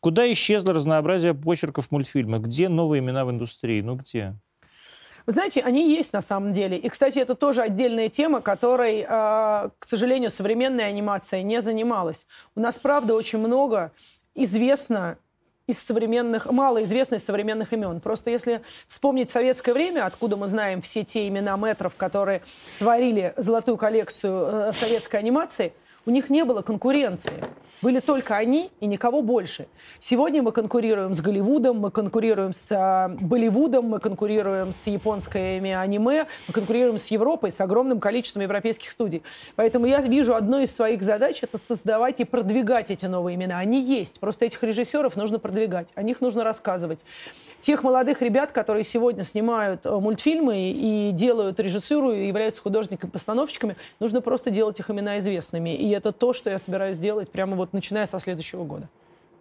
[0.00, 2.38] Куда исчезло разнообразие почерков мультфильма?
[2.38, 3.80] Где новые имена в индустрии?
[3.80, 4.34] Ну где?
[5.26, 6.76] Вы знаете, они есть на самом деле.
[6.76, 12.26] И, кстати, это тоже отдельная тема, которой, э, к сожалению, современная анимация не занималась.
[12.54, 13.92] У нас, правда, очень много
[14.34, 15.16] известно
[15.66, 18.00] из современных, малоизвестно из современных имен.
[18.00, 22.42] Просто если вспомнить советское время, откуда мы знаем все те имена метров, которые
[22.78, 25.72] творили золотую коллекцию э, советской анимации,
[26.06, 27.42] У них не было конкуренции.
[27.84, 29.66] Были только они и никого больше.
[30.00, 36.26] Сегодня мы конкурируем с Голливудом, мы конкурируем с э, Болливудом, мы конкурируем с японскими аниме,
[36.48, 39.22] мы конкурируем с Европой, с огромным количеством европейских студий.
[39.56, 43.58] Поэтому я вижу одной из своих задач это создавать и продвигать эти новые имена.
[43.58, 44.18] Они есть.
[44.18, 47.00] Просто этих режиссеров нужно продвигать, о них нужно рассказывать.
[47.60, 54.22] Тех молодых ребят, которые сегодня снимают э, мультфильмы и делают режиссуру, и являются художниками-постановщиками, нужно
[54.22, 55.74] просто делать их имена известными.
[55.74, 58.88] И это то, что я собираюсь делать прямо вот начиная со следующего года.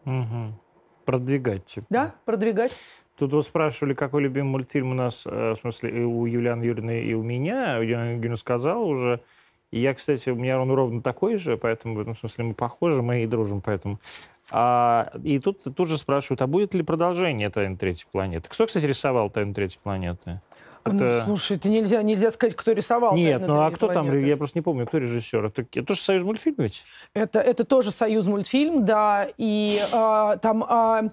[0.05, 0.53] Угу.
[1.05, 1.65] Продвигать.
[1.65, 1.85] Типа.
[1.89, 2.77] Да, продвигать.
[3.17, 7.03] Тут вот спрашивали, какой любимый мультфильм у нас, э, в смысле, и у Юлианы Юрьевны,
[7.03, 7.77] и у меня.
[7.77, 9.21] Юлиана Юрьевна сказала уже.
[9.71, 13.01] И я, кстати, у меня он ровно такой же, поэтому в этом смысле мы похожи,
[13.01, 13.99] мы и дружим поэтому.
[14.51, 18.49] А, и тут тут же спрашивают, а будет ли продолжение «Тайны третьей планеты»?
[18.49, 20.41] Кто, кстати, рисовал «Тайны третьей планеты»?
[20.85, 21.23] Ну, это...
[21.27, 23.15] Ну, слушай, это нельзя, нельзя сказать, кто рисовал.
[23.15, 25.45] Нет, ну а кто там, я просто не помню, кто режиссер.
[25.45, 26.83] Это, это тоже Союз мультфильм ведь?
[27.13, 31.09] Это, это тоже Союз мультфильм, да, и э, там э,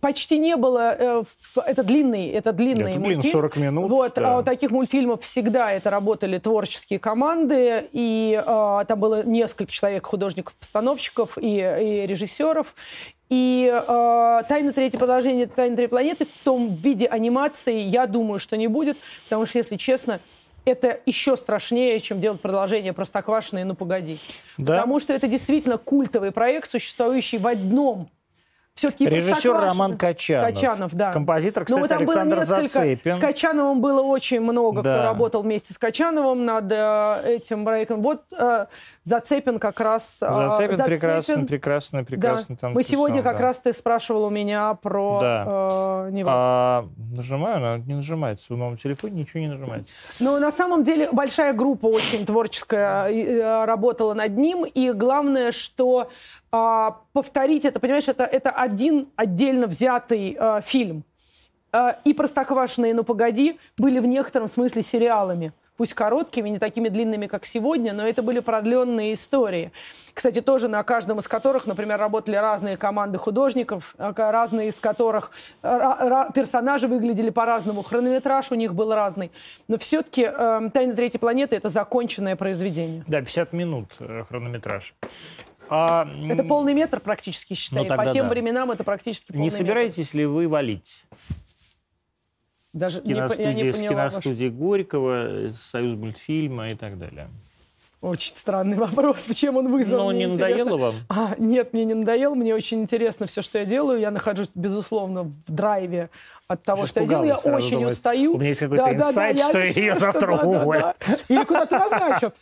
[0.00, 1.22] почти не было, э,
[1.64, 3.32] это длинный, это длинный это мультфильм.
[3.32, 3.90] 40 минут.
[3.90, 4.34] Вот, да.
[4.34, 10.06] а у таких мультфильмов всегда это работали творческие команды, и э, там было несколько человек,
[10.06, 12.74] художников-постановщиков и, и режиссеров,
[13.34, 18.56] и э, «Тайна третьей продолжение «Тайны третьей планеты» в том виде анимации, я думаю, что
[18.56, 20.20] не будет, потому что, если честно,
[20.64, 24.20] это еще страшнее, чем делать продолжение «Простоквашино» и «Ну, погоди».
[24.56, 24.74] Да?
[24.74, 28.08] Потому что это действительно культовый проект, существующий в одном
[28.74, 30.54] все-таки Режиссер Роман Качанов.
[30.54, 31.12] Качанов, да.
[31.12, 32.80] Композитор, кстати, Но там Александр было несколько...
[32.80, 33.14] Зацепин.
[33.14, 34.94] С Качановым было очень много, да.
[34.94, 38.02] кто работал вместе с Качановым над э, этим проектом.
[38.02, 38.66] Вот э,
[39.04, 40.18] Зацепин как раз...
[40.22, 42.54] Э, Зацепин, Зацепин прекрасно, прекрасно, прекрасно.
[42.54, 42.60] Да.
[42.60, 43.42] Там Мы сегодня как да.
[43.44, 45.44] раз ты спрашивал у меня про да.
[45.46, 46.30] э, него.
[46.32, 48.52] А, нажимаю, она не нажимается.
[48.54, 49.92] В новом телефоне ничего не нажимается.
[50.20, 54.64] Ну, на самом деле, большая группа очень творческая э, работала над ним.
[54.64, 56.10] И главное, что
[56.50, 61.04] а, повторить это, понимаешь, это, это один отдельно взятый а, фильм.
[61.72, 65.52] А, и «Простоквашино» и «Ну, погоди» были в некотором смысле сериалами.
[65.76, 69.72] Пусть короткими, не такими длинными, как сегодня, но это были продленные истории.
[70.12, 75.32] Кстати, тоже на каждом из которых, например, работали разные команды художников, разные из которых
[75.62, 79.32] персонажи выглядели по-разному, хронометраж у них был разный.
[79.66, 83.04] Но все-таки э, «Тайна третьей планеты»— это законченное произведение.
[83.08, 84.94] Да, 50 минут э, хронометраж.
[85.68, 87.88] А, это полный метр практически, считай.
[87.88, 88.30] Ну, По тем да.
[88.30, 90.18] временам это практически полный Не собираетесь метр.
[90.18, 91.04] ли вы валить?
[92.74, 94.58] Даже с киностудии, не, не поняла, с киностудии ваш...
[94.58, 97.28] Горького, Союз мультфильма и так далее.
[98.04, 100.04] Очень странный вопрос, почему он вызвал.
[100.04, 100.94] Но не надоело вам?
[101.08, 102.34] А, нет, мне не надоело.
[102.34, 103.98] Мне очень интересно все, что я делаю.
[103.98, 106.10] Я нахожусь, безусловно, в драйве
[106.46, 107.28] от того, что я делаю.
[107.28, 108.34] Я очень думает, устаю.
[108.34, 110.96] У меня есть какой-то да, инсайт, да, да, что я, ее завтра уволят.
[111.00, 111.34] Да, да.
[111.34, 112.36] Или куда-то назначат.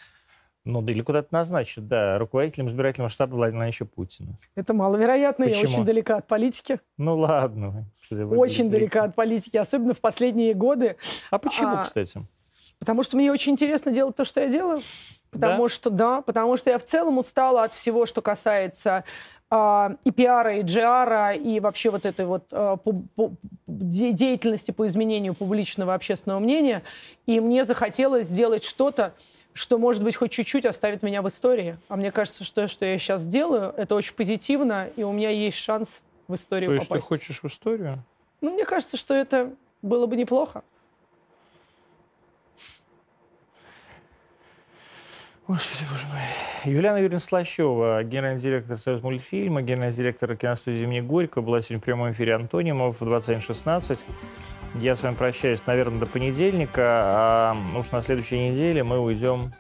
[0.65, 4.37] Ну, или куда-то назначат, да, руководителем избирательного штаба Владимира Путина.
[4.55, 5.61] Это маловероятно, Почему?
[5.61, 6.79] я очень далека от политики.
[6.97, 7.85] Ну, ладно.
[8.11, 10.97] Очень далека от политики, особенно в последние годы.
[11.31, 12.21] А почему, а, кстати?
[12.79, 14.81] Потому что мне очень интересно делать то, что я делаю.
[15.33, 15.69] Потому да?
[15.69, 19.05] что, да, потому что я в целом устала от всего, что касается
[19.51, 23.33] э, и пиара, и джиара, и вообще вот этой вот э, по, по,
[23.67, 26.83] деятельности по изменению публичного общественного мнения.
[27.27, 29.15] И мне захотелось сделать что-то,
[29.55, 31.77] что, может быть, хоть чуть-чуть оставит меня в истории.
[31.89, 35.31] А мне кажется, что то, что я сейчас делаю, это очень позитивно, и у меня
[35.31, 37.07] есть шанс в историю То есть попасть.
[37.07, 38.03] ты хочешь в историю?
[38.41, 39.53] Ну, мне кажется, что это
[39.83, 40.63] было бы неплохо.
[45.49, 46.73] Господи, боже мой.
[46.73, 51.85] Юлиана Юрьевна Слащева, генеральный директор Союз мультфильма, генеральный директор киностудии имени Горького, была сегодня в
[51.85, 53.99] прямом эфире Антонимов в 21.16.
[54.75, 59.53] Я с вами прощаюсь, наверное, до понедельника, а уж на следующей неделе мы уйдем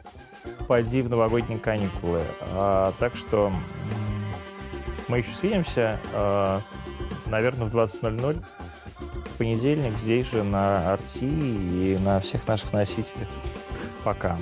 [0.66, 2.22] поди в новогодние каникулы.
[2.54, 3.52] А, так что
[5.08, 6.60] мы еще свидимся, а,
[7.26, 8.42] наверное, в 20.00
[9.34, 13.28] в понедельник здесь же на Арти и на всех наших носителях.
[14.04, 14.38] Пока.